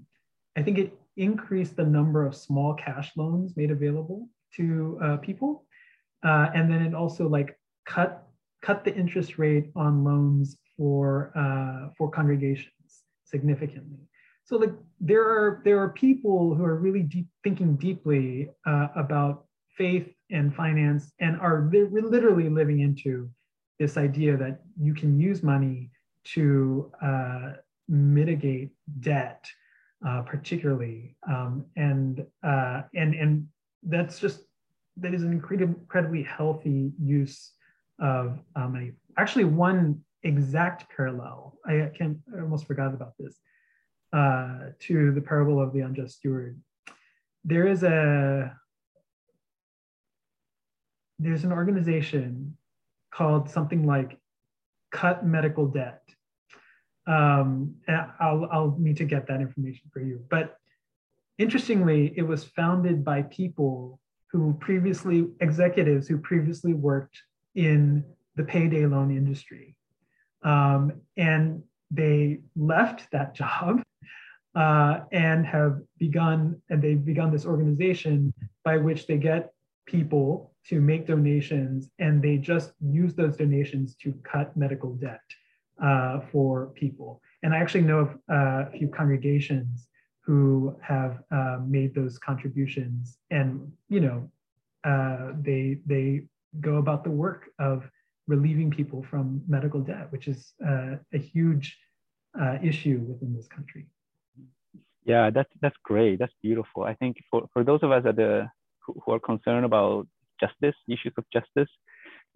I 0.55 0.64
think 0.64 0.78
it 0.78 0.97
increased 1.16 1.76
the 1.76 1.86
number 1.86 2.26
of 2.26 2.36
small 2.36 2.74
cash 2.74 3.12
loans 3.16 3.55
made 3.58 3.72
available 3.72 4.30
to 4.55 4.99
uh, 5.03 5.18
people. 5.18 5.66
Uh, 6.24 6.47
and 6.53 6.72
then 6.72 6.82
it 6.82 6.93
also 6.93 7.28
like 7.28 7.58
cut 7.86 8.24
cut 8.64 8.84
the 8.84 8.93
interest 8.95 9.38
rate 9.38 9.70
on 9.76 10.03
loans 10.03 10.58
for 10.76 11.32
uh, 11.36 11.89
for 11.97 12.10
congregations 12.10 13.03
significantly 13.24 13.99
so 14.47 14.55
like 14.55 14.72
there 15.01 15.24
are 15.24 15.62
there 15.66 15.78
are 15.78 15.89
people 15.89 16.55
who 16.55 16.64
are 16.64 16.78
really 16.78 17.03
deep, 17.03 17.28
thinking 17.43 17.76
deeply 17.76 18.49
uh, 18.66 18.88
about 18.95 19.45
faith 19.78 20.08
and 20.32 20.55
finance 20.55 21.12
and 21.20 21.38
are 21.41 21.70
li- 21.72 21.89
literally 21.91 22.47
living 22.47 22.80
into 22.80 23.30
this 23.80 23.98
idea 23.98 24.36
that 24.38 24.62
you 24.80 24.94
can 24.94 25.20
use 25.20 25.44
money 25.44 25.92
to 26.24 26.92
uh, 27.02 27.54
mitigate 27.88 28.72
debt 29.00 29.46
uh, 30.06 30.22
particularly 30.22 31.16
um, 31.28 31.66
and 31.76 32.26
uh, 32.44 32.82
and 32.94 33.16
and 33.16 33.48
that's 33.84 34.20
just 34.20 34.42
that 34.98 35.14
is 35.14 35.24
an 35.24 35.32
incredibly, 35.32 36.24
healthy 36.24 36.92
use 37.02 37.54
of 38.00 38.40
uh, 38.56 38.68
money 38.68 38.92
actually 39.18 39.44
one 39.44 40.00
exact 40.24 40.86
parallel 40.96 41.58
i 41.66 41.90
can 41.96 42.22
I 42.36 42.42
almost 42.42 42.68
forgot 42.68 42.94
about 42.94 43.14
this 43.18 43.40
uh, 44.14 44.70
to 44.80 45.12
the 45.12 45.22
parable 45.22 45.62
of 45.62 45.74
the 45.74 45.82
unjust 45.82 46.18
steward. 46.18 46.60
There 47.44 47.68
is 47.68 47.84
a 47.84 48.56
there's 51.20 51.44
an 51.44 51.52
organization 51.52 52.56
called 53.18 53.49
something 53.49 53.84
like 53.84 54.20
Cut 54.91 55.26
Medical 55.26 55.68
Debt. 55.68 56.03
Um, 57.07 57.76
I'll, 58.20 58.47
I'll 58.51 58.76
need 58.78 58.97
to 58.97 59.05
get 59.05 59.28
that 59.28 59.41
information 59.41 59.89
for 59.91 60.01
you. 60.01 60.24
But 60.30 60.57
interestingly, 61.39 62.13
it 62.15 62.22
was 62.22 62.43
founded 62.43 63.03
by 63.03 63.24
people 63.24 63.99
who 64.32 64.53
previously, 64.59 65.28
executives 65.39 66.07
who 66.07 66.18
previously 66.20 66.74
worked 66.74 67.18
in 67.55 68.03
the 68.36 68.43
payday 68.43 68.86
loan 68.86 69.09
industry. 69.09 69.76
Um, 70.43 71.01
and 71.15 71.63
they 71.89 72.41
left 72.55 73.09
that 73.13 73.34
job 73.41 73.82
uh, 74.53 74.99
and 75.11 75.45
have 75.45 75.80
begun, 75.97 76.61
and 76.70 76.82
they've 76.84 77.03
begun 77.03 77.32
this 77.32 77.45
organization 77.45 78.34
by 78.63 78.78
which 78.78 79.07
they 79.07 79.18
get 79.18 79.53
people 79.88 80.53
to 80.70 80.82
make 80.82 81.07
donations 81.07 81.89
and 81.99 82.22
they 82.22 82.38
just 82.38 82.74
use 82.82 83.13
those 83.13 83.38
donations 83.38 83.95
to 83.95 84.13
cut 84.24 84.55
medical 84.57 84.93
debt 84.93 85.22
uh, 85.84 86.20
for 86.32 86.68
people. 86.76 87.22
And 87.43 87.53
I 87.53 87.57
actually 87.57 87.82
know 87.84 87.99
of 87.99 88.09
uh, 88.32 88.68
a 88.68 88.72
few 88.78 88.88
congregations 88.88 89.88
who 90.26 90.76
have 90.82 91.24
uh, 91.32 91.59
made 91.65 91.95
those 91.95 92.18
contributions 92.18 93.18
and, 93.32 93.72
you 93.88 94.01
know, 94.01 94.30
uh, 94.84 95.34
they, 95.41 95.80
they 95.86 96.24
go 96.59 96.76
about 96.78 97.03
the 97.03 97.11
work 97.11 97.49
of 97.59 97.89
relieving 98.28 98.70
people 98.70 99.05
from 99.09 99.41
medical 99.47 99.80
debt, 99.80 100.11
which 100.11 100.28
is 100.28 100.53
uh, 100.68 100.95
a 101.13 101.18
huge 101.18 101.78
uh, 102.39 102.57
issue 102.61 102.99
within 103.07 103.34
this 103.34 103.47
country. 103.47 103.88
Yeah, 105.05 105.30
that's 105.30 105.49
that's 105.61 105.76
great. 105.84 106.20
That's 106.20 106.34
beautiful. 106.43 106.84
I 106.84 106.93
think 106.93 107.15
for, 107.32 107.47
for 107.53 107.63
those 107.63 107.82
of 107.82 107.91
us 107.91 108.03
that 108.03 108.18
the 108.18 108.49
who 108.86 109.11
are 109.13 109.20
concerned 109.20 109.65
about 109.65 110.05
justice, 110.40 110.76
issues 110.88 111.14
of 111.18 111.26
justice, 111.32 111.70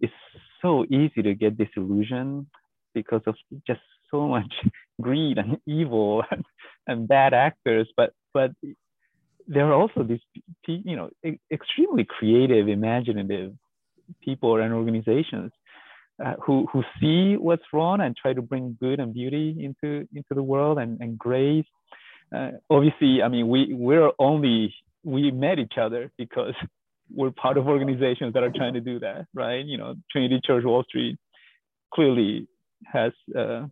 it's 0.00 0.12
so 0.60 0.84
easy 0.90 1.22
to 1.22 1.34
get 1.34 1.56
disillusioned 1.56 2.46
because 2.94 3.22
of 3.26 3.34
just 3.66 3.80
so 4.10 4.28
much 4.28 4.52
greed 5.00 5.38
and 5.38 5.58
evil 5.66 6.22
and, 6.30 6.44
and 6.86 7.08
bad 7.08 7.34
actors. 7.34 7.88
But 7.96 8.12
but 8.34 8.52
there 9.46 9.66
are 9.66 9.74
also 9.74 10.02
these 10.02 10.20
you 10.66 10.96
know 10.96 11.10
extremely 11.50 12.04
creative, 12.04 12.68
imaginative 12.68 13.52
people 14.22 14.60
and 14.60 14.72
organizations 14.72 15.52
uh, 16.24 16.34
who 16.44 16.66
who 16.72 16.82
see 17.00 17.36
what's 17.36 17.64
wrong 17.72 18.00
and 18.00 18.16
try 18.16 18.32
to 18.32 18.42
bring 18.42 18.76
good 18.80 19.00
and 19.00 19.14
beauty 19.14 19.56
into 19.60 20.06
into 20.14 20.34
the 20.34 20.42
world 20.42 20.78
and, 20.78 21.00
and 21.00 21.18
grace. 21.18 21.64
Uh, 22.34 22.52
obviously, 22.70 23.22
I 23.22 23.28
mean, 23.28 23.48
we 23.48 23.72
we're 23.72 24.10
only 24.18 24.74
we 25.04 25.30
met 25.30 25.58
each 25.58 25.78
other 25.80 26.10
because 26.16 26.54
we're 27.14 27.30
part 27.30 27.58
of 27.58 27.66
organizations 27.66 28.34
that 28.34 28.42
are 28.42 28.52
trying 28.54 28.74
to 28.74 28.80
do 28.80 28.98
that, 29.00 29.26
right? 29.34 29.64
You 29.64 29.78
know, 29.78 29.94
Trinity 30.10 30.40
Church 30.44 30.64
Wall 30.64 30.84
Street 30.84 31.18
clearly 31.94 32.46
has 32.86 33.12
uh, 33.36 33.66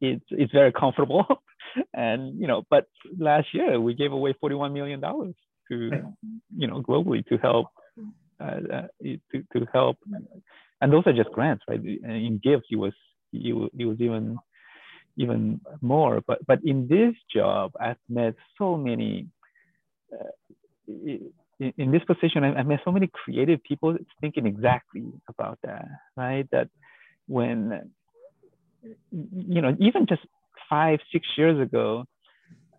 it's 0.00 0.24
it's 0.30 0.52
very 0.52 0.72
comfortable, 0.72 1.26
and 1.94 2.38
you 2.40 2.46
know, 2.46 2.62
but 2.70 2.86
last 3.18 3.48
year 3.52 3.80
we 3.80 3.94
gave 3.94 4.12
away 4.12 4.34
41 4.40 4.72
million 4.72 5.00
dollars 5.00 5.34
to 5.70 5.90
you 6.56 6.66
know 6.66 6.82
globally 6.82 7.24
to 7.26 7.38
help 7.38 7.68
uh, 8.40 8.58
uh, 8.72 8.86
to 9.02 9.42
to 9.52 9.66
help, 9.72 9.96
and 10.80 10.92
those 10.92 11.04
are 11.06 11.12
just 11.12 11.30
grants, 11.32 11.64
right? 11.68 11.82
In 11.82 12.40
gifts, 12.42 12.66
it 12.70 12.76
was 12.76 12.92
it, 13.32 13.70
it 13.78 13.84
was 13.86 14.00
even 14.00 14.38
even 15.16 15.60
more. 15.80 16.20
But 16.26 16.44
but 16.46 16.58
in 16.64 16.88
this 16.88 17.14
job, 17.34 17.72
I've 17.80 17.96
met 18.08 18.34
so 18.58 18.76
many. 18.76 19.28
Uh, 20.12 20.30
in, 21.60 21.72
in 21.76 21.90
this 21.90 22.02
position, 22.04 22.44
I, 22.44 22.54
I 22.54 22.62
met 22.62 22.80
so 22.84 22.92
many 22.92 23.08
creative 23.12 23.62
people 23.62 23.96
thinking 24.20 24.46
exactly 24.46 25.04
about 25.28 25.58
that, 25.62 25.86
right? 26.16 26.48
That 26.50 26.68
when 27.26 27.90
you 29.10 29.62
know, 29.62 29.76
even 29.80 30.06
just 30.06 30.22
five, 30.68 30.98
six 31.12 31.26
years 31.36 31.60
ago, 31.60 32.04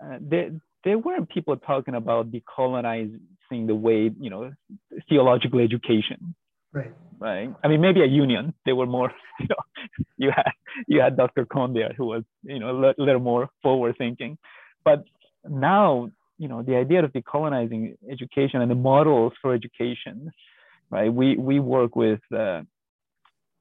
uh, 0.03 0.17
there 0.21 0.51
there 0.83 0.97
weren't 0.97 1.29
people 1.29 1.57
talking 1.57 1.95
about 1.95 2.31
decolonizing 2.31 3.19
the 3.49 3.75
way 3.75 4.11
you 4.19 4.29
know 4.29 4.51
theological 5.09 5.59
education. 5.59 6.35
Right. 6.71 6.93
Right. 7.17 7.49
I 7.63 7.67
mean, 7.69 7.79
maybe 7.79 8.01
a 8.01 8.05
union. 8.05 8.53
They 8.65 8.73
were 8.73 8.85
more. 8.85 9.11
You 9.37 9.47
know, 9.49 9.63
you 10.17 10.31
had 10.33 10.51
you 10.87 11.01
had 11.01 11.17
Dr. 11.17 11.45
Cone 11.45 11.73
there, 11.73 11.91
who 11.97 12.05
was 12.05 12.23
you 12.43 12.57
know 12.57 12.93
a 12.97 13.01
little 13.01 13.19
more 13.19 13.49
forward 13.61 13.95
thinking, 13.97 14.37
but 14.85 15.03
now 15.43 16.09
you 16.37 16.47
know 16.47 16.61
the 16.63 16.75
idea 16.75 17.03
of 17.03 17.11
decolonizing 17.13 17.95
education 18.09 18.61
and 18.61 18.69
the 18.69 18.75
models 18.75 19.33
for 19.41 19.53
education, 19.53 20.31
right? 20.89 21.11
We 21.13 21.37
we 21.37 21.59
work 21.59 21.95
with 21.95 22.19
uh, 22.33 22.61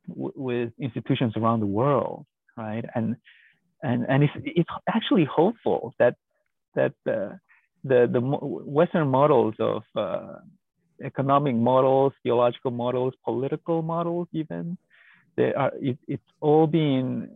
w- 0.08 0.32
with 0.34 0.72
institutions 0.78 1.34
around 1.36 1.60
the 1.60 1.66
world, 1.66 2.26
right? 2.56 2.84
And 2.94 3.16
and 3.82 4.06
and 4.08 4.24
it's 4.24 4.32
it's 4.44 4.70
actually 4.88 5.24
hopeful 5.24 5.94
that 5.98 6.16
that 6.74 6.94
uh, 7.06 7.36
the 7.84 8.08
the 8.10 8.20
Western 8.20 9.08
models 9.08 9.54
of 9.60 9.82
uh, 9.96 10.36
economic 11.02 11.56
models, 11.56 12.12
theological 12.22 12.70
models, 12.70 13.14
political 13.24 13.82
models, 13.82 14.28
even 14.32 14.76
they 15.36 15.52
are 15.54 15.72
it, 15.80 15.98
it's 16.08 16.30
all 16.40 16.66
being 16.66 17.28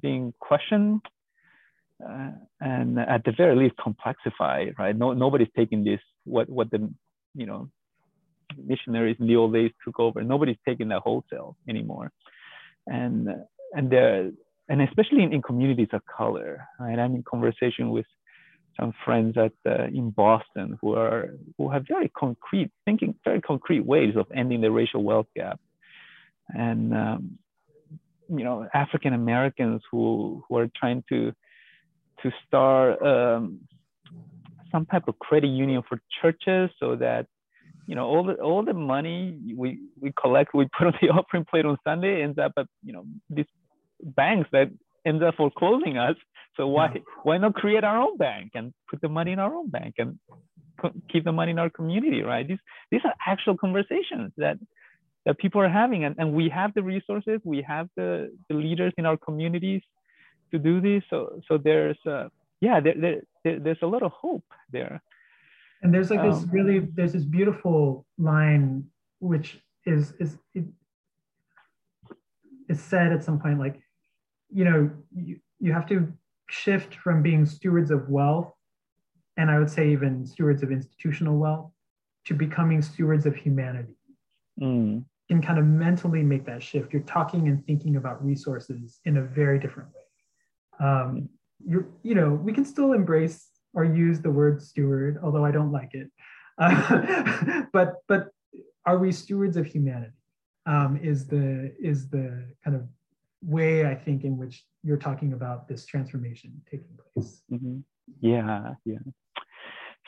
being 0.00 0.32
questioned 0.40 1.02
uh, 2.08 2.30
and 2.60 2.98
at 2.98 3.24
the 3.24 3.32
very 3.32 3.56
least 3.56 3.74
complexified, 3.76 4.78
right? 4.78 4.96
No 4.96 5.12
nobody's 5.12 5.48
taking 5.56 5.84
this 5.84 6.00
what 6.24 6.48
what 6.48 6.70
the 6.70 6.90
you 7.34 7.46
know 7.46 7.68
missionaries 8.62 9.16
in 9.20 9.26
the 9.26 9.36
old 9.36 9.54
days 9.54 9.72
took 9.84 9.98
over. 9.98 10.22
Nobody's 10.22 10.56
taking 10.66 10.88
that 10.88 11.00
wholesale 11.00 11.56
anymore, 11.68 12.10
and 12.86 13.28
and 13.74 13.90
there 13.90 14.30
and 14.68 14.82
especially 14.82 15.22
in, 15.22 15.32
in 15.32 15.42
communities 15.42 15.88
of 15.92 16.02
color, 16.06 16.66
right? 16.80 16.98
I'm 16.98 17.14
in 17.14 17.22
conversation 17.22 17.90
with 17.90 18.06
some 18.78 18.92
friends 19.04 19.36
at 19.36 19.52
uh, 19.66 19.84
in 19.84 20.10
Boston 20.10 20.78
who 20.80 20.94
are 20.94 21.34
who 21.58 21.70
have 21.70 21.84
very 21.88 22.08
concrete 22.08 22.70
thinking, 22.84 23.14
very 23.24 23.40
concrete 23.40 23.84
ways 23.84 24.16
of 24.16 24.26
ending 24.34 24.60
the 24.60 24.70
racial 24.70 25.02
wealth 25.02 25.28
gap, 25.36 25.60
and 26.48 26.94
um, 26.94 27.38
you 28.28 28.44
know 28.44 28.66
African 28.74 29.12
Americans 29.12 29.82
who 29.90 30.44
who 30.48 30.56
are 30.58 30.68
trying 30.76 31.04
to 31.10 31.32
to 32.22 32.30
start 32.46 33.02
um, 33.02 33.60
some 34.70 34.86
type 34.86 35.08
of 35.08 35.18
credit 35.18 35.48
union 35.48 35.82
for 35.88 36.00
churches 36.20 36.70
so 36.80 36.96
that 36.96 37.26
you 37.86 37.94
know 37.94 38.06
all 38.06 38.24
the 38.24 38.34
all 38.34 38.64
the 38.64 38.72
money 38.72 39.38
we 39.56 39.80
we 40.00 40.12
collect 40.20 40.54
we 40.54 40.66
put 40.76 40.86
on 40.90 40.94
the 41.00 41.08
offering 41.08 41.44
plate 41.44 41.64
on 41.64 41.76
Sunday 41.84 42.22
ends 42.22 42.38
up 42.38 42.52
at 42.56 42.66
you 42.82 42.92
know 42.92 43.04
these 43.30 43.46
banks 44.02 44.48
that 44.52 44.70
ends 45.06 45.22
up 45.22 45.34
foreclosing 45.36 45.98
us. 45.98 46.16
So 46.56 46.66
why 46.66 46.92
yeah. 46.94 47.00
why 47.22 47.38
not 47.38 47.54
create 47.54 47.84
our 47.84 48.00
own 48.00 48.16
bank 48.16 48.52
and 48.54 48.72
put 48.88 49.00
the 49.00 49.08
money 49.08 49.32
in 49.32 49.38
our 49.38 49.54
own 49.54 49.68
bank 49.70 49.94
and 49.98 50.18
keep 51.10 51.24
the 51.24 51.32
money 51.32 51.52
in 51.52 51.58
our 51.58 51.70
community, 51.70 52.22
right? 52.22 52.46
These 52.46 52.58
these 52.90 53.02
are 53.04 53.14
actual 53.26 53.56
conversations 53.56 54.32
that 54.38 54.58
that 55.26 55.38
people 55.38 55.60
are 55.60 55.68
having, 55.68 56.04
and, 56.04 56.14
and 56.18 56.34
we 56.34 56.48
have 56.50 56.74
the 56.74 56.82
resources, 56.82 57.40
we 57.44 57.62
have 57.66 57.88
the, 57.96 58.30
the 58.48 58.54
leaders 58.54 58.92
in 58.98 59.06
our 59.06 59.16
communities 59.16 59.80
to 60.54 60.58
do 60.58 60.80
this. 60.80 61.02
So 61.10 61.18
so 61.46 61.58
there's 61.58 62.00
uh, 62.06 62.28
yeah 62.60 62.80
there, 62.84 62.96
there, 63.02 63.20
there, 63.44 63.58
there's 63.64 63.82
a 63.82 63.90
lot 63.94 64.02
of 64.02 64.12
hope 64.12 64.48
there. 64.76 65.02
And 65.82 65.92
there's 65.92 66.10
like 66.10 66.20
um, 66.20 66.30
this 66.30 66.40
really 66.50 66.78
there's 66.96 67.12
this 67.12 67.28
beautiful 67.38 68.06
line 68.18 68.84
which 69.20 69.48
is 69.84 70.12
is 70.18 70.30
it, 70.54 70.64
is 72.72 72.80
said 72.80 73.12
at 73.12 73.22
some 73.22 73.38
point 73.38 73.58
like 73.58 73.76
you 74.54 74.64
know, 74.64 74.90
you, 75.14 75.40
you 75.58 75.72
have 75.72 75.86
to 75.88 76.12
shift 76.48 76.94
from 76.94 77.22
being 77.22 77.44
stewards 77.44 77.90
of 77.90 78.08
wealth, 78.08 78.52
and 79.36 79.50
I 79.50 79.58
would 79.58 79.68
say 79.68 79.90
even 79.90 80.24
stewards 80.24 80.62
of 80.62 80.70
institutional 80.70 81.36
wealth, 81.36 81.72
to 82.26 82.34
becoming 82.34 82.80
stewards 82.80 83.26
of 83.26 83.34
humanity. 83.34 83.96
Mm. 84.60 85.04
And 85.30 85.44
kind 85.44 85.58
of 85.58 85.64
mentally 85.64 86.22
make 86.22 86.46
that 86.46 86.62
shift. 86.62 86.92
You're 86.92 87.02
talking 87.02 87.48
and 87.48 87.66
thinking 87.66 87.96
about 87.96 88.24
resources 88.24 89.00
in 89.06 89.16
a 89.16 89.22
very 89.22 89.58
different 89.58 89.88
way. 89.88 90.02
Um, 90.80 91.28
you're, 91.66 91.86
you 92.02 92.14
know, 92.14 92.30
we 92.30 92.52
can 92.52 92.64
still 92.64 92.92
embrace 92.92 93.48
or 93.74 93.84
use 93.84 94.20
the 94.20 94.30
word 94.30 94.62
steward, 94.62 95.18
although 95.22 95.44
I 95.44 95.50
don't 95.50 95.72
like 95.72 95.94
it. 95.94 96.10
Uh, 96.58 97.62
but 97.72 97.96
but 98.08 98.28
are 98.86 98.98
we 98.98 99.12
stewards 99.12 99.56
of 99.56 99.66
humanity? 99.66 100.12
Um, 100.66 100.98
is 101.02 101.26
the 101.26 101.74
is 101.78 102.08
the 102.08 102.46
kind 102.64 102.76
of 102.76 102.82
way 103.42 103.86
I 103.86 103.94
think 103.94 104.24
in 104.24 104.38
which 104.38 104.64
you're 104.82 104.96
talking 104.96 105.32
about 105.32 105.68
this 105.68 105.84
transformation 105.84 106.62
taking 106.70 106.98
place. 107.14 107.42
Mm-hmm. 107.52 107.78
Yeah, 108.20 108.74
yeah. 108.84 108.98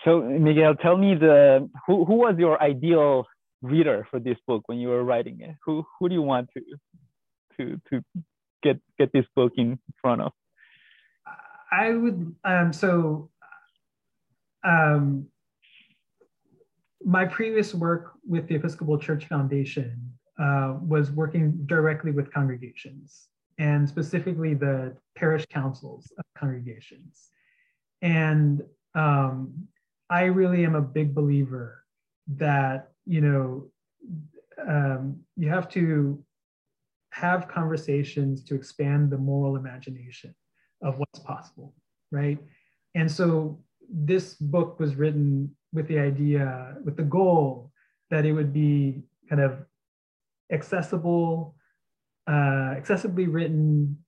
So 0.05 0.21
Miguel, 0.21 0.75
tell 0.77 0.97
me 0.97 1.15
the 1.15 1.69
who, 1.87 2.05
who 2.05 2.15
was 2.15 2.37
your 2.39 2.63
ideal 2.63 3.27
reader 3.63 4.07
for 4.11 4.21
this 4.21 4.37
book 4.47 4.63
when 4.67 4.79
you 4.79 4.89
were 4.89 5.05
writing 5.05 5.41
it? 5.41 5.57
Who 5.65 5.85
who 5.99 6.09
do 6.09 6.15
you 6.15 6.23
want 6.23 6.51
to 6.55 6.63
to 7.57 7.81
to 7.91 8.05
get 8.63 8.81
get 8.99 9.13
this 9.13 9.27
book 9.35 9.53
in 9.57 9.79
front 10.01 10.23
of? 10.23 10.33
I 11.71 11.91
would 11.93 12.35
um 12.45 12.73
so 12.73 13.31
um 14.65 15.29
my 17.05 17.25
previous 17.25 17.73
work 17.73 18.15
with 18.27 18.49
the 18.49 18.57
Episcopal 18.57 18.99
Church 18.99 19.27
Foundation 19.27 20.13
uh, 20.41 20.75
was 20.83 21.13
working 21.13 21.53
directly 21.67 22.11
with 22.11 22.33
congregations 22.33 23.29
and 23.59 23.89
specifically 23.89 24.55
the 24.55 24.97
parish 25.15 25.47
councils 25.47 26.13
of 26.19 26.25
congregations. 26.37 27.31
And 28.03 28.63
um, 28.97 29.69
I 30.11 30.25
really 30.25 30.65
am 30.65 30.75
a 30.75 30.83
big 30.83 31.15
believer 31.15 31.85
that, 32.27 32.91
you 33.07 33.21
know, 33.21 33.71
um, 34.67 35.21
you 35.37 35.49
have 35.49 35.69
to 35.71 36.23
have 37.13 37.49
conversations 37.49 38.43
to 38.45 38.57
expand 38.57 39.11
the 39.11 39.19
moral 39.19 39.57
imagination 39.57 40.35
of 40.87 40.99
what's 41.01 41.19
possible, 41.19 41.75
right? 42.11 42.39
And 42.95 43.11
so 43.11 43.59
this 43.91 44.35
book 44.35 44.81
was 44.81 44.95
written 44.95 45.27
with 45.73 45.87
the 45.89 45.99
idea, 45.99 46.77
with 46.85 46.97
the 46.97 47.09
goal 47.19 47.73
that 48.11 48.25
it 48.25 48.33
would 48.33 48.53
be 48.53 49.03
kind 49.29 49.43
of 49.43 49.53
accessible, 50.51 51.57
uh, 52.27 52.71
accessibly 52.79 53.27
written, 53.31 53.99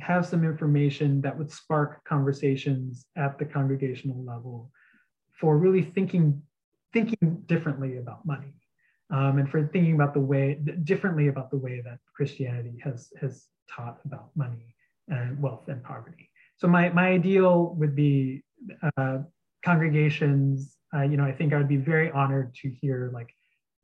have 0.00 0.24
some 0.26 0.44
information 0.44 1.20
that 1.22 1.36
would 1.36 1.50
spark 1.50 2.04
conversations 2.04 3.06
at 3.16 3.38
the 3.38 3.44
congregational 3.44 4.22
level 4.24 4.70
for 5.38 5.58
really 5.58 5.82
thinking 5.82 6.42
thinking 6.92 7.42
differently 7.46 7.96
about 7.96 8.20
money. 8.26 8.52
um, 9.12 9.38
and 9.38 9.48
for 9.50 9.66
thinking 9.74 9.94
about 9.94 10.14
the 10.14 10.20
way 10.20 10.58
differently 10.84 11.28
about 11.28 11.50
the 11.50 11.56
way 11.56 11.82
that 11.86 11.98
Christianity 12.16 12.76
has 12.82 13.12
has 13.20 13.46
taught 13.68 13.98
about 14.04 14.30
money 14.34 14.74
and 15.08 15.40
wealth 15.40 15.68
and 15.68 15.82
poverty. 15.82 16.30
So 16.56 16.68
my 16.68 16.90
my 16.90 17.08
ideal 17.08 17.74
would 17.78 17.94
be 17.94 18.42
uh, 18.96 19.18
congregations. 19.64 20.76
Uh, 20.94 21.02
you 21.02 21.16
know, 21.16 21.24
I 21.24 21.32
think 21.32 21.52
I 21.52 21.56
would 21.56 21.68
be 21.68 21.76
very 21.76 22.10
honored 22.10 22.54
to 22.62 22.70
hear 22.70 23.10
like 23.12 23.34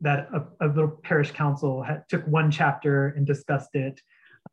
that 0.01 0.29
a, 0.33 0.67
a 0.67 0.69
little 0.69 1.01
parish 1.03 1.33
council 1.33 1.83
had, 1.83 2.09
took 2.09 2.27
one 2.27 2.51
chapter 2.51 3.09
and 3.09 3.27
discussed 3.27 3.75
it, 3.75 4.01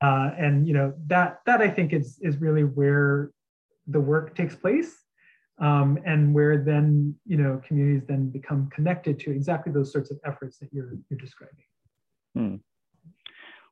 uh, 0.01 0.31
and 0.37 0.67
you 0.67 0.73
know 0.73 0.93
that 1.07 1.39
that 1.45 1.61
I 1.61 1.69
think 1.69 1.93
is 1.93 2.17
is 2.21 2.37
really 2.37 2.63
where 2.63 3.31
the 3.87 3.99
work 3.99 4.35
takes 4.35 4.55
place 4.55 5.05
um, 5.59 5.99
and 6.05 6.33
where 6.33 6.57
then 6.57 7.15
you 7.25 7.37
know 7.37 7.61
communities 7.65 8.03
then 8.07 8.29
become 8.29 8.69
connected 8.73 9.19
to 9.19 9.31
exactly 9.31 9.71
those 9.71 9.91
sorts 9.91 10.11
of 10.11 10.19
efforts 10.25 10.57
that 10.59 10.69
you're 10.71 10.93
you're 11.09 11.19
describing. 11.19 11.65
Hmm. 12.35 12.55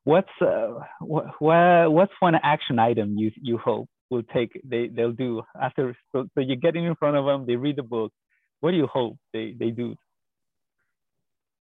What's 0.06 0.30
uh, 0.42 0.80
what, 1.00 1.26
what 1.40 1.92
what's 1.92 2.14
one 2.20 2.36
action 2.36 2.80
item 2.80 3.18
you 3.18 3.32
you 3.42 3.58
hope 3.58 3.88
will 4.10 4.24
take 4.34 4.60
they 4.64 4.88
they'll 4.88 5.12
do 5.12 5.42
after 5.60 5.96
so, 6.12 6.28
so 6.34 6.42
you 6.42 6.56
get 6.56 6.76
in 6.76 6.96
front 6.96 7.18
of 7.18 7.26
them 7.26 7.46
they 7.48 7.56
read 7.56 7.78
the 7.78 7.84
book 7.84 8.12
what 8.60 8.72
do 8.72 8.78
you 8.78 8.86
hope 8.86 9.18
they 9.32 9.56
they 9.58 9.72
do 9.72 9.96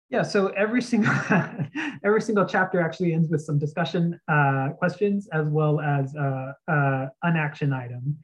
yeah 0.09 0.23
so 0.23 0.47
every 0.47 0.81
single 0.81 1.13
every 2.03 2.21
single 2.21 2.45
chapter 2.45 2.81
actually 2.81 3.13
ends 3.13 3.29
with 3.29 3.41
some 3.41 3.59
discussion 3.59 4.19
uh, 4.27 4.69
questions 4.79 5.27
as 5.31 5.47
well 5.47 5.79
as 5.81 6.15
uh, 6.15 6.53
uh, 6.67 7.07
an 7.23 7.35
action 7.37 7.71
item 7.71 8.17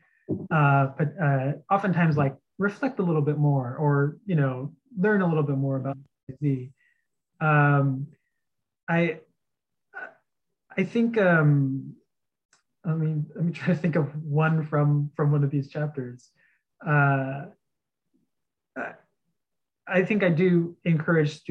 uh, 0.50 0.88
but 0.98 1.14
uh, 1.22 1.52
oftentimes 1.70 2.18
like 2.18 2.36
reflect 2.58 3.00
a 3.00 3.04
little 3.04 3.22
bit 3.22 3.38
more 3.38 3.76
or 3.76 4.18
you 4.26 4.36
know 4.36 4.72
learn 4.98 5.22
a 5.22 5.28
little 5.28 5.44
bit 5.44 5.58
more 5.58 5.78
about 5.78 5.98
Z. 6.42 6.72
Um, 7.42 8.08
I 8.90 9.20
I 10.78 10.84
think 10.84 11.18
um, 11.18 11.96
I 12.86 12.94
mean 12.94 13.26
let 13.36 13.46
me 13.46 13.52
try 13.52 13.68
to 13.68 13.76
think 13.76 13.96
of 13.96 14.16
one 14.24 14.66
from 14.66 15.12
from 15.16 15.32
one 15.32 15.44
of 15.44 15.52
these 15.52 15.70
chapters. 15.70 16.30
Uh, 16.86 17.46
I 19.88 20.04
think 20.04 20.24
I 20.24 20.30
do 20.30 20.76
encourage 20.84 21.42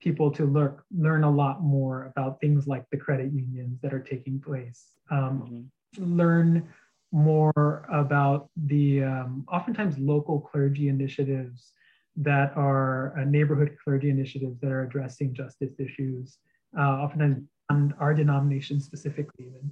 people 0.00 0.30
to 0.32 0.46
learn 0.46 0.78
learn 0.96 1.24
a 1.24 1.30
lot 1.30 1.62
more 1.62 2.12
about 2.16 2.40
things 2.40 2.66
like 2.66 2.84
the 2.90 2.96
credit 2.96 3.32
unions 3.32 3.80
that 3.82 3.92
are 3.92 4.00
taking 4.00 4.40
place. 4.40 4.92
Um, 5.10 5.70
mm-hmm. 5.98 6.16
Learn 6.16 6.68
more 7.12 7.84
about 7.92 8.48
the 8.56 9.02
um, 9.02 9.44
oftentimes 9.50 9.98
local 9.98 10.40
clergy 10.40 10.88
initiatives 10.88 11.72
that 12.16 12.56
are 12.56 13.18
uh, 13.18 13.24
neighborhood 13.24 13.76
clergy 13.82 14.10
initiatives 14.10 14.60
that 14.60 14.70
are 14.70 14.82
addressing 14.82 15.34
justice 15.34 15.74
issues, 15.80 16.38
uh, 16.78 16.82
oftentimes 16.82 17.42
on 17.70 17.94
our 17.98 18.12
denomination 18.14 18.80
specifically, 18.80 19.46
even 19.46 19.70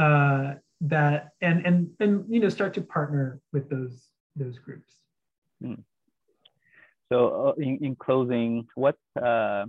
uh, 0.00 0.54
that 0.82 1.30
and 1.40 1.66
and 1.66 1.90
and 2.00 2.24
you 2.28 2.40
know 2.40 2.48
start 2.48 2.74
to 2.74 2.82
partner 2.82 3.40
with 3.52 3.68
those 3.68 4.08
those 4.36 4.58
groups. 4.58 4.92
Hmm. 5.60 5.74
So 7.10 7.48
uh, 7.48 7.60
in, 7.60 7.78
in 7.82 7.96
closing, 7.96 8.68
what 8.76 8.96
uh, 9.20 9.64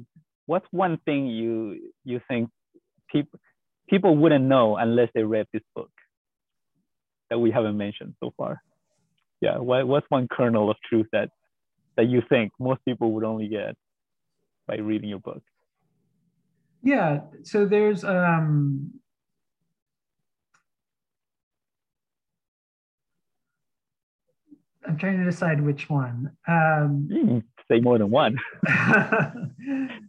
what's 0.45 0.67
one 0.71 0.99
thing 1.05 1.27
you 1.27 1.91
you 2.03 2.21
think 2.27 2.49
people 3.11 3.39
people 3.89 4.15
wouldn't 4.15 4.45
know 4.45 4.77
unless 4.77 5.09
they 5.15 5.23
read 5.23 5.47
this 5.51 5.63
book? 5.75 5.91
that 7.31 7.39
we 7.39 7.49
haven't 7.49 7.77
mentioned 7.77 8.13
so 8.19 8.31
far? 8.37 8.61
Yeah, 9.39 9.57
what, 9.57 9.87
what's 9.87 10.05
one 10.09 10.27
kernel 10.29 10.69
of 10.69 10.77
truth 10.87 11.07
that 11.13 11.29
that 11.97 12.07
you 12.07 12.21
think 12.29 12.51
most 12.59 12.81
people 12.85 13.13
would 13.13 13.23
only 13.23 13.47
get 13.47 13.75
by 14.67 14.75
reading 14.75 15.09
your 15.09 15.19
book? 15.19 15.41
Yeah, 16.83 17.21
so 17.43 17.65
there's 17.65 18.03
um, 18.03 18.91
I'm 24.87 24.97
trying 24.97 25.19
to 25.19 25.25
decide 25.25 25.61
which 25.61 25.89
one. 25.89 26.31
Um, 26.47 27.07
mm, 27.11 27.43
say 27.69 27.79
more 27.79 27.97
than 27.97 28.09
one. 28.09 28.37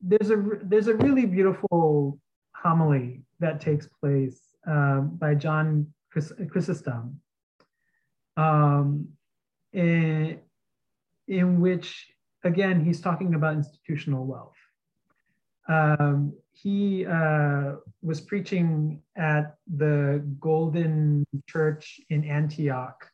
there's 0.00 0.30
a 0.30 0.42
there's 0.62 0.88
a 0.88 0.94
really 0.94 1.26
beautiful 1.26 2.18
homily 2.54 3.22
that 3.40 3.60
takes 3.60 3.86
place 4.00 4.40
um, 4.66 5.16
by 5.18 5.34
John 5.34 5.92
Chrysostom, 6.12 7.20
um, 8.36 9.08
in, 9.72 10.40
in 11.26 11.60
which, 11.60 12.08
again, 12.44 12.84
he's 12.84 13.00
talking 13.00 13.34
about 13.34 13.54
institutional 13.54 14.24
wealth. 14.24 14.56
Um, 15.68 16.34
he 16.52 17.06
uh, 17.06 17.76
was 18.02 18.20
preaching 18.20 19.00
at 19.16 19.56
the 19.76 20.24
Golden 20.40 21.24
Church 21.48 22.00
in 22.10 22.24
Antioch, 22.24 23.08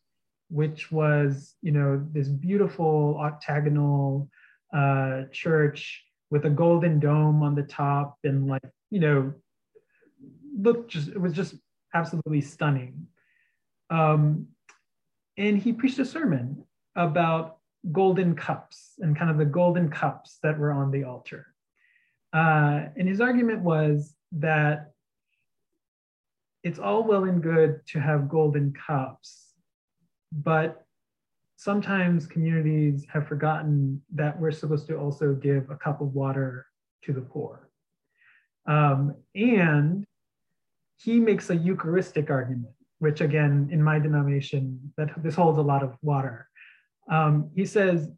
which 0.49 0.91
was, 0.91 1.55
you 1.63 1.73
know, 1.73 2.05
this 2.13 2.29
beautiful 2.29 3.19
octagonal 3.21 4.31
uh, 4.75 5.25
church 5.33 6.05
with 6.31 6.45
a 6.47 6.51
golden 6.51 7.01
dome 7.01 7.43
on 7.43 7.55
the 7.55 7.63
top 7.63 8.19
and 8.25 8.47
like, 8.47 8.63
you 8.91 9.01
know, 9.01 9.33
looked 10.59 10.91
just 10.91 11.09
it 11.09 11.21
was 11.21 11.33
just 11.33 11.55
absolutely 11.95 12.41
stunning. 12.41 13.07
Um, 13.91 14.49
and 15.37 15.57
he 15.59 15.73
preached 15.73 15.99
a 15.99 16.05
sermon 16.05 16.65
about 16.97 17.58
golden 17.93 18.35
cups 18.35 18.95
and 18.99 19.17
kind 19.17 19.31
of 19.31 19.39
the 19.39 19.45
golden 19.45 19.89
cups 19.91 20.39
that 20.43 20.59
were 20.59 20.73
on 20.73 20.91
the 20.91 21.05
altar. 21.05 21.47
Uh, 22.33 22.87
and 22.97 23.09
his 23.09 23.21
argument 23.21 23.63
was 23.63 24.15
that 24.33 24.91
it's 26.63 26.79
all 26.79 27.05
well 27.05 27.25
and 27.25 27.43
good 27.43 27.81
to 27.87 28.01
have 28.01 28.29
golden 28.29 28.75
cups, 28.75 29.55
but 30.33 30.85
sometimes 31.57 32.27
communities 32.27 33.07
have 33.13 33.27
forgotten 33.27 34.03
that 34.15 34.39
we're 34.39 34.51
supposed 34.51 34.87
to 34.89 34.97
also 34.97 35.35
give 35.35 35.71
a 35.71 35.77
cup 35.77 36.01
of 36.01 36.15
water 36.15 36.67
to 37.05 37.13
the 37.13 37.21
poor. 37.21 37.69
Um, 38.67 39.15
and 39.35 40.05
he 40.99 41.21
makes 41.21 41.49
a 41.49 41.57
Eucharistic 41.57 42.29
argument, 42.29 42.75
which 42.99 43.21
again, 43.21 43.69
in 43.73 43.83
my 43.83 43.99
denomination, 43.99 44.93
that 44.97 45.11
this 45.23 45.37
holds 45.37 45.59
a 45.59 45.63
lot 45.63 45.83
of 45.83 45.97
water. 46.03 46.48
Um, 47.09 47.51
he 47.55 47.65
says, 47.65 48.09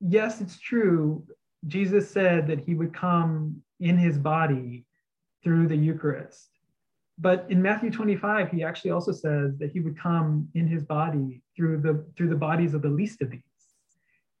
yes, 0.00 0.40
it's 0.40 0.58
true. 0.58 1.24
Jesus 1.66 2.10
said 2.10 2.46
that 2.48 2.60
he 2.60 2.74
would 2.74 2.94
come 2.94 3.62
in 3.80 3.96
his 3.96 4.18
body 4.18 4.84
through 5.42 5.68
the 5.68 5.76
Eucharist. 5.76 6.50
But 7.18 7.46
in 7.48 7.62
Matthew 7.62 7.90
25, 7.90 8.50
he 8.50 8.64
actually 8.64 8.90
also 8.90 9.12
says 9.12 9.56
that 9.58 9.70
he 9.72 9.80
would 9.80 9.98
come 9.98 10.48
in 10.54 10.66
his 10.66 10.82
body 10.82 11.42
through 11.56 11.80
the 11.80 12.04
through 12.16 12.28
the 12.28 12.36
bodies 12.36 12.74
of 12.74 12.82
the 12.82 12.88
least 12.88 13.22
of 13.22 13.30
these. 13.30 13.42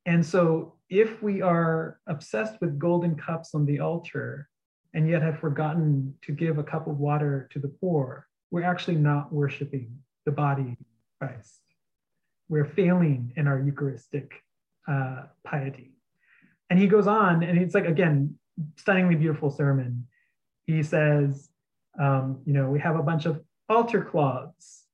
And 0.06 0.26
so 0.26 0.74
if 0.90 1.22
we 1.22 1.40
are 1.40 2.00
obsessed 2.08 2.60
with 2.60 2.78
golden 2.78 3.14
cups 3.14 3.54
on 3.54 3.64
the 3.64 3.78
altar, 3.78 4.48
and 4.94 5.08
yet 5.08 5.22
have 5.22 5.38
forgotten 5.40 6.14
to 6.22 6.32
give 6.32 6.58
a 6.58 6.62
cup 6.62 6.86
of 6.86 6.98
water 6.98 7.48
to 7.52 7.58
the 7.58 7.68
poor, 7.68 8.28
we're 8.50 8.62
actually 8.62 8.96
not 8.96 9.32
worshiping 9.32 9.98
the 10.24 10.32
body 10.32 10.76
of 10.80 10.86
Christ. 11.18 11.63
We're 12.48 12.64
failing 12.64 13.32
in 13.36 13.46
our 13.46 13.58
Eucharistic 13.58 14.42
uh, 14.88 15.22
piety. 15.44 15.92
And 16.70 16.78
he 16.78 16.86
goes 16.86 17.06
on, 17.06 17.42
and 17.42 17.58
it's 17.58 17.74
like, 17.74 17.86
again, 17.86 18.36
stunningly 18.76 19.16
beautiful 19.16 19.50
sermon. 19.50 20.06
He 20.66 20.82
says, 20.82 21.48
um, 22.00 22.40
you 22.44 22.52
know, 22.52 22.70
we 22.70 22.80
have 22.80 22.96
a 22.96 23.02
bunch 23.02 23.26
of 23.26 23.42
altar 23.68 24.02
cloths, 24.04 24.84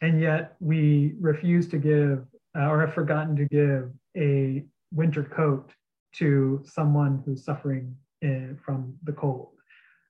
and 0.00 0.20
yet 0.20 0.56
we 0.60 1.14
refuse 1.20 1.68
to 1.68 1.78
give 1.78 2.24
uh, 2.56 2.66
or 2.68 2.80
have 2.80 2.94
forgotten 2.94 3.36
to 3.36 3.44
give 3.44 3.90
a 4.16 4.64
winter 4.92 5.22
coat 5.22 5.72
to 6.14 6.62
someone 6.64 7.22
who's 7.24 7.44
suffering 7.44 7.94
in, 8.22 8.58
from 8.64 8.94
the 9.04 9.12
cold. 9.12 9.50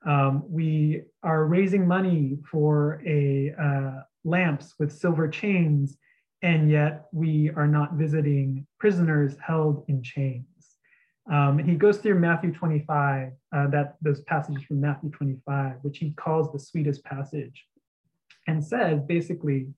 Um, 0.06 0.44
we 0.48 1.02
are 1.22 1.46
raising 1.46 1.86
money 1.86 2.38
for 2.48 3.02
a 3.04 3.52
uh, 3.60 4.02
lamps 4.24 4.74
with 4.78 4.92
silver 4.92 5.28
chains, 5.28 5.96
and 6.42 6.70
yet 6.70 7.06
we 7.12 7.50
are 7.56 7.66
not 7.66 7.94
visiting 7.94 8.66
prisoners 8.78 9.36
held 9.44 9.84
in 9.88 10.02
chains. 10.02 10.44
Um, 11.30 11.58
he 11.58 11.74
goes 11.74 11.98
through 11.98 12.20
Matthew 12.20 12.52
25, 12.52 13.32
uh, 13.52 13.66
that 13.68 13.96
those 14.00 14.20
passages 14.22 14.62
from 14.62 14.80
Matthew 14.80 15.10
25, 15.10 15.78
which 15.82 15.98
he 15.98 16.12
calls 16.12 16.52
the 16.52 16.58
sweetest 16.58 17.04
passage, 17.04 17.66
and 18.46 18.64
says 18.64 19.00
basically, 19.02 19.68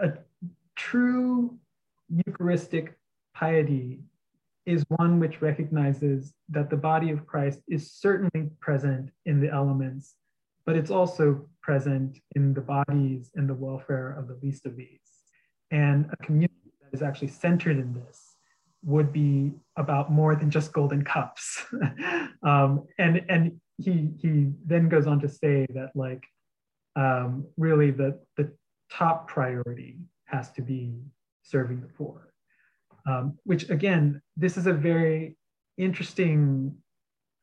a 0.00 0.12
true 0.76 1.58
Eucharistic 2.26 2.96
piety 3.34 4.00
is 4.66 4.84
one 4.88 5.20
which 5.20 5.42
recognizes 5.42 6.32
that 6.48 6.70
the 6.70 6.76
body 6.76 7.10
of 7.10 7.26
Christ 7.26 7.60
is 7.68 7.92
certainly 7.92 8.50
present 8.60 9.10
in 9.26 9.40
the 9.40 9.50
elements, 9.50 10.14
but 10.64 10.76
it's 10.76 10.90
also 10.90 11.46
present 11.62 12.18
in 12.34 12.54
the 12.54 12.60
bodies 12.60 13.30
and 13.34 13.48
the 13.48 13.54
welfare 13.54 14.12
of 14.18 14.28
the 14.28 14.38
least 14.42 14.66
of 14.66 14.76
these. 14.76 15.09
And 15.70 16.06
a 16.12 16.16
community 16.24 16.72
that 16.82 16.96
is 16.96 17.02
actually 17.02 17.28
centered 17.28 17.78
in 17.78 17.94
this 17.94 18.36
would 18.82 19.12
be 19.12 19.52
about 19.76 20.10
more 20.10 20.34
than 20.34 20.50
just 20.50 20.72
golden 20.72 21.04
cups. 21.04 21.64
um, 22.42 22.86
and 22.98 23.24
and 23.28 23.60
he 23.78 24.10
he 24.18 24.50
then 24.64 24.88
goes 24.88 25.06
on 25.06 25.20
to 25.20 25.28
say 25.28 25.66
that 25.74 25.90
like 25.94 26.24
um, 26.96 27.46
really 27.56 27.90
the 27.90 28.18
the 28.36 28.52
top 28.90 29.28
priority 29.28 29.98
has 30.24 30.50
to 30.52 30.62
be 30.62 30.94
serving 31.42 31.80
the 31.80 31.88
poor. 31.88 32.32
Um, 33.06 33.38
which 33.44 33.68
again, 33.70 34.20
this 34.36 34.56
is 34.56 34.66
a 34.66 34.72
very 34.72 35.36
interesting. 35.78 36.76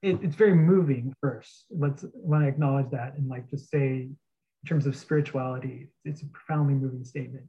It, 0.03 0.19
it's 0.21 0.36
very 0.36 0.53
moving. 0.53 1.13
First, 1.21 1.65
let's 1.71 2.05
want 2.13 2.43
to 2.43 2.47
acknowledge 2.47 2.91
that 2.91 3.15
and 3.15 3.28
like 3.28 3.49
just 3.49 3.69
say, 3.71 3.88
in 3.88 4.67
terms 4.67 4.86
of 4.86 4.95
spirituality, 4.95 5.88
it's 6.05 6.21
a 6.21 6.28
profoundly 6.28 6.75
moving 6.75 7.03
statement. 7.03 7.45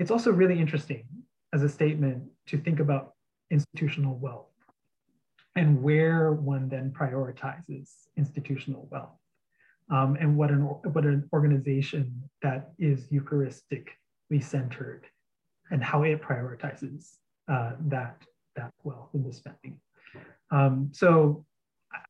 It's 0.00 0.10
also 0.10 0.32
really 0.32 0.58
interesting 0.58 1.04
as 1.52 1.62
a 1.62 1.68
statement 1.68 2.22
to 2.46 2.56
think 2.56 2.80
about 2.80 3.12
institutional 3.50 4.16
wealth 4.16 4.46
and 5.56 5.82
where 5.82 6.32
one 6.32 6.70
then 6.70 6.90
prioritizes 6.90 7.90
institutional 8.16 8.88
wealth 8.90 9.18
um, 9.90 10.16
and 10.18 10.38
what 10.38 10.50
an, 10.50 10.62
what 10.62 11.04
an 11.04 11.28
organization 11.34 12.22
that 12.40 12.70
is 12.78 13.08
Eucharistically 13.08 14.40
centered 14.40 15.04
and 15.70 15.84
how 15.84 16.02
it 16.02 16.22
prioritizes 16.22 17.16
uh, 17.52 17.72
that, 17.80 18.22
that 18.56 18.70
wealth 18.82 19.10
in 19.12 19.22
the 19.22 19.32
spending. 19.34 19.78
Um, 20.50 20.88
so 20.92 21.44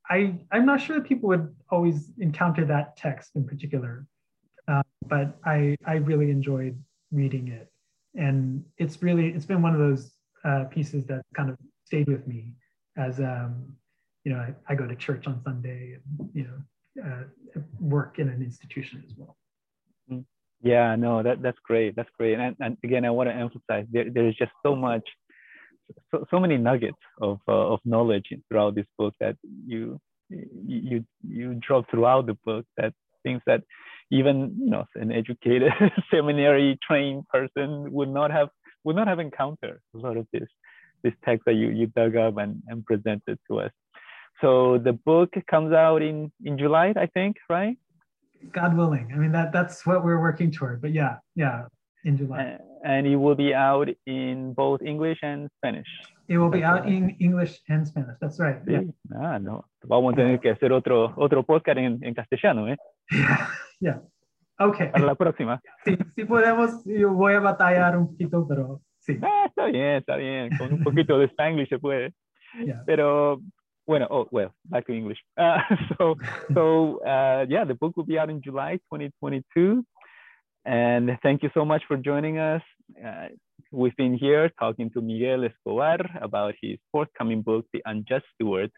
I, 0.08 0.36
I'm 0.52 0.64
not 0.64 0.80
sure 0.80 0.94
that 1.00 1.08
people 1.08 1.30
would 1.30 1.52
always 1.70 2.12
encounter 2.18 2.64
that 2.66 2.96
text 2.96 3.32
in 3.34 3.44
particular, 3.44 4.06
uh, 4.68 4.82
but 5.08 5.36
I, 5.44 5.76
I 5.84 5.94
really 5.94 6.30
enjoyed 6.30 6.80
reading 7.10 7.48
it 7.48 7.66
and 8.14 8.64
it's 8.78 9.02
really 9.02 9.28
it's 9.28 9.46
been 9.46 9.62
one 9.62 9.74
of 9.74 9.80
those 9.80 10.12
uh, 10.44 10.64
pieces 10.64 11.06
that 11.06 11.22
kind 11.34 11.50
of 11.50 11.56
stayed 11.84 12.08
with 12.08 12.26
me 12.26 12.54
as 12.96 13.20
um, 13.20 13.76
you 14.24 14.32
know 14.32 14.38
I, 14.38 14.54
I, 14.68 14.74
go 14.74 14.86
to 14.86 14.96
church 14.96 15.26
on 15.26 15.40
Sunday 15.44 15.96
and 15.96 16.30
you 16.34 16.44
know 16.44 17.04
uh, 17.04 17.60
work 17.78 18.18
in 18.18 18.28
an 18.28 18.42
institution 18.42 19.02
as 19.06 19.14
well. 19.16 19.36
Yeah, 20.62 20.94
no, 20.96 21.22
that 21.22 21.40
that's 21.40 21.58
great. 21.64 21.96
That's 21.96 22.10
great. 22.18 22.38
And, 22.38 22.54
and 22.60 22.76
again, 22.84 23.04
I 23.04 23.10
want 23.10 23.30
to 23.30 23.34
emphasize 23.34 23.86
there, 23.90 24.10
there 24.10 24.28
is 24.28 24.34
just 24.34 24.52
so 24.64 24.76
much, 24.76 25.08
so, 26.10 26.26
so 26.30 26.38
many 26.38 26.58
nuggets 26.58 26.98
of 27.20 27.40
uh, 27.48 27.72
of 27.72 27.80
knowledge 27.84 28.26
throughout 28.48 28.74
this 28.74 28.86
book 28.98 29.14
that 29.20 29.36
you 29.66 29.98
you 30.28 31.04
you 31.26 31.54
drop 31.54 31.90
throughout 31.90 32.26
the 32.26 32.36
book 32.44 32.66
that 32.76 32.92
things 33.22 33.40
that 33.46 33.62
even 34.10 34.56
you 34.58 34.70
know 34.70 34.84
an 34.94 35.12
educated 35.12 35.72
seminary 36.10 36.78
trained 36.86 37.26
person 37.28 37.90
would 37.92 38.08
not 38.08 38.30
have 38.30 38.48
would 38.84 38.96
not 38.96 39.06
have 39.06 39.18
encountered 39.18 39.80
a 39.94 39.98
lot 39.98 40.16
of 40.16 40.26
this 40.32 40.48
this 41.02 41.14
text 41.24 41.44
that 41.46 41.54
you 41.54 41.68
you 41.68 41.86
dug 41.86 42.16
up 42.16 42.36
and, 42.36 42.62
and 42.68 42.84
presented 42.84 43.38
to 43.48 43.60
us. 43.60 43.72
So 44.40 44.78
the 44.78 44.92
book 44.92 45.34
comes 45.48 45.72
out 45.72 46.02
in 46.02 46.32
in 46.44 46.58
july 46.58 46.92
i 46.96 47.06
think 47.06 47.36
right? 47.48 47.76
God 48.52 48.76
willing. 48.76 49.10
I 49.14 49.18
mean 49.18 49.32
that 49.32 49.52
that's 49.52 49.86
what 49.86 50.04
we're 50.04 50.20
working 50.20 50.50
toward 50.50 50.80
but 50.80 50.92
yeah 50.92 51.16
yeah 51.36 51.66
in 52.04 52.16
july. 52.16 52.58
And 52.82 53.06
it 53.06 53.16
will 53.16 53.34
be 53.34 53.54
out 53.54 53.88
in 54.06 54.54
both 54.54 54.80
english 54.82 55.18
and 55.22 55.48
spanish. 55.58 55.88
It 56.28 56.38
will 56.38 56.48
be 56.48 56.64
out 56.64 56.88
in 56.88 57.16
english 57.20 57.60
and 57.68 57.86
spanish. 57.86 58.16
That's 58.20 58.40
right. 58.40 58.64
Sí. 58.64 58.72
yeah. 58.72 59.22
ah 59.22 59.38
no. 59.38 59.64
Vamos 59.84 60.14
a 60.14 60.16
tener 60.16 60.40
que 60.40 60.50
hacer 60.50 60.72
otro 60.72 61.12
otro 61.16 61.42
podcast 61.42 61.78
en, 61.78 62.00
en 62.02 62.14
castellano 62.14 62.66
eh 62.68 62.76
yeah 63.18 63.48
yeah 63.80 64.00
okay 64.58 64.88
para 64.90 65.04
la 65.04 65.14
próxima 65.14 65.60
sí 65.84 65.98
sí 66.14 66.24
podemos 66.24 66.84
yo 66.84 67.12
voy 67.12 67.34
a 67.34 67.40
batallar 67.40 67.96
un 67.96 68.08
poquito 68.08 68.46
pero 68.48 68.80
sí 69.00 69.18
ah, 69.22 69.46
está 69.46 69.66
bien 69.66 69.96
está 69.96 70.16
bien 70.16 70.56
con 70.56 70.72
un 70.72 70.82
poquito 70.82 71.18
de 71.18 71.26
spanglish 71.28 71.68
se 71.68 71.78
puede 71.78 72.12
yeah. 72.64 72.82
pero 72.86 73.40
bueno, 73.90 74.06
oh, 74.08 74.28
well, 74.30 74.52
back 74.66 74.86
to 74.86 74.92
English. 74.92 75.18
Uh, 75.36 75.58
so, 75.98 76.14
so 76.54 77.00
uh, 77.04 77.44
yeah, 77.48 77.64
the 77.64 77.74
book 77.74 77.96
will 77.96 78.04
be 78.04 78.20
out 78.20 78.30
in 78.30 78.40
July 78.40 78.74
2022. 78.92 79.84
And 80.64 81.18
thank 81.24 81.42
you 81.42 81.50
so 81.54 81.64
much 81.64 81.82
for 81.88 81.96
joining 81.96 82.38
us. 82.38 82.62
Uh, 83.04 83.28
we've 83.72 83.96
been 83.96 84.14
here 84.14 84.48
talking 84.60 84.90
to 84.90 85.00
Miguel 85.00 85.44
Escobar 85.44 85.98
about 86.20 86.54
his 86.62 86.78
forthcoming 86.92 87.42
book, 87.42 87.66
The 87.72 87.82
Unjust 87.84 88.26
Steward. 88.34 88.70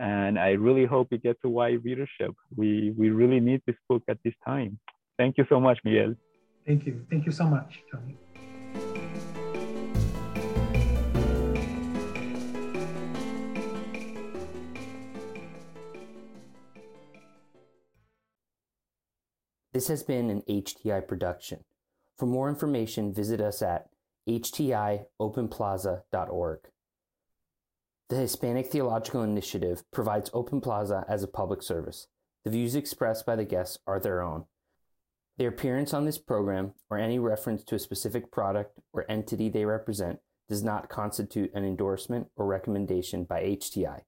And 0.00 0.36
I 0.38 0.52
really 0.52 0.86
hope 0.86 1.12
it 1.12 1.22
gets 1.22 1.40
a 1.44 1.48
wide 1.48 1.84
readership. 1.84 2.34
We, 2.56 2.94
we 2.96 3.10
really 3.10 3.38
need 3.38 3.60
this 3.66 3.76
book 3.86 4.02
at 4.08 4.16
this 4.24 4.32
time. 4.46 4.78
Thank 5.18 5.36
you 5.36 5.44
so 5.50 5.60
much, 5.60 5.78
Miguel. 5.84 6.14
Thank 6.66 6.86
you. 6.86 7.04
Thank 7.10 7.26
you 7.26 7.32
so 7.32 7.44
much, 7.44 7.80
Tony. 7.92 8.16
This 19.74 19.88
has 19.88 20.02
been 20.02 20.30
an 20.30 20.40
HTI 20.48 21.06
production. 21.06 21.64
For 22.16 22.24
more 22.26 22.48
information, 22.48 23.12
visit 23.12 23.42
us 23.42 23.60
at 23.60 23.90
htiopenplaza.org. 24.26 26.60
The 28.10 28.16
Hispanic 28.16 28.66
Theological 28.66 29.22
Initiative 29.22 29.84
provides 29.92 30.32
Open 30.34 30.60
Plaza 30.60 31.04
as 31.08 31.22
a 31.22 31.28
public 31.28 31.62
service. 31.62 32.08
The 32.42 32.50
views 32.50 32.74
expressed 32.74 33.24
by 33.24 33.36
the 33.36 33.44
guests 33.44 33.78
are 33.86 34.00
their 34.00 34.20
own. 34.20 34.46
Their 35.38 35.50
appearance 35.50 35.94
on 35.94 36.06
this 36.06 36.18
program 36.18 36.74
or 36.90 36.98
any 36.98 37.20
reference 37.20 37.62
to 37.62 37.76
a 37.76 37.78
specific 37.78 38.32
product 38.32 38.80
or 38.92 39.08
entity 39.08 39.48
they 39.48 39.64
represent 39.64 40.18
does 40.48 40.64
not 40.64 40.88
constitute 40.88 41.54
an 41.54 41.64
endorsement 41.64 42.26
or 42.34 42.46
recommendation 42.46 43.22
by 43.22 43.42
HTI. 43.44 44.00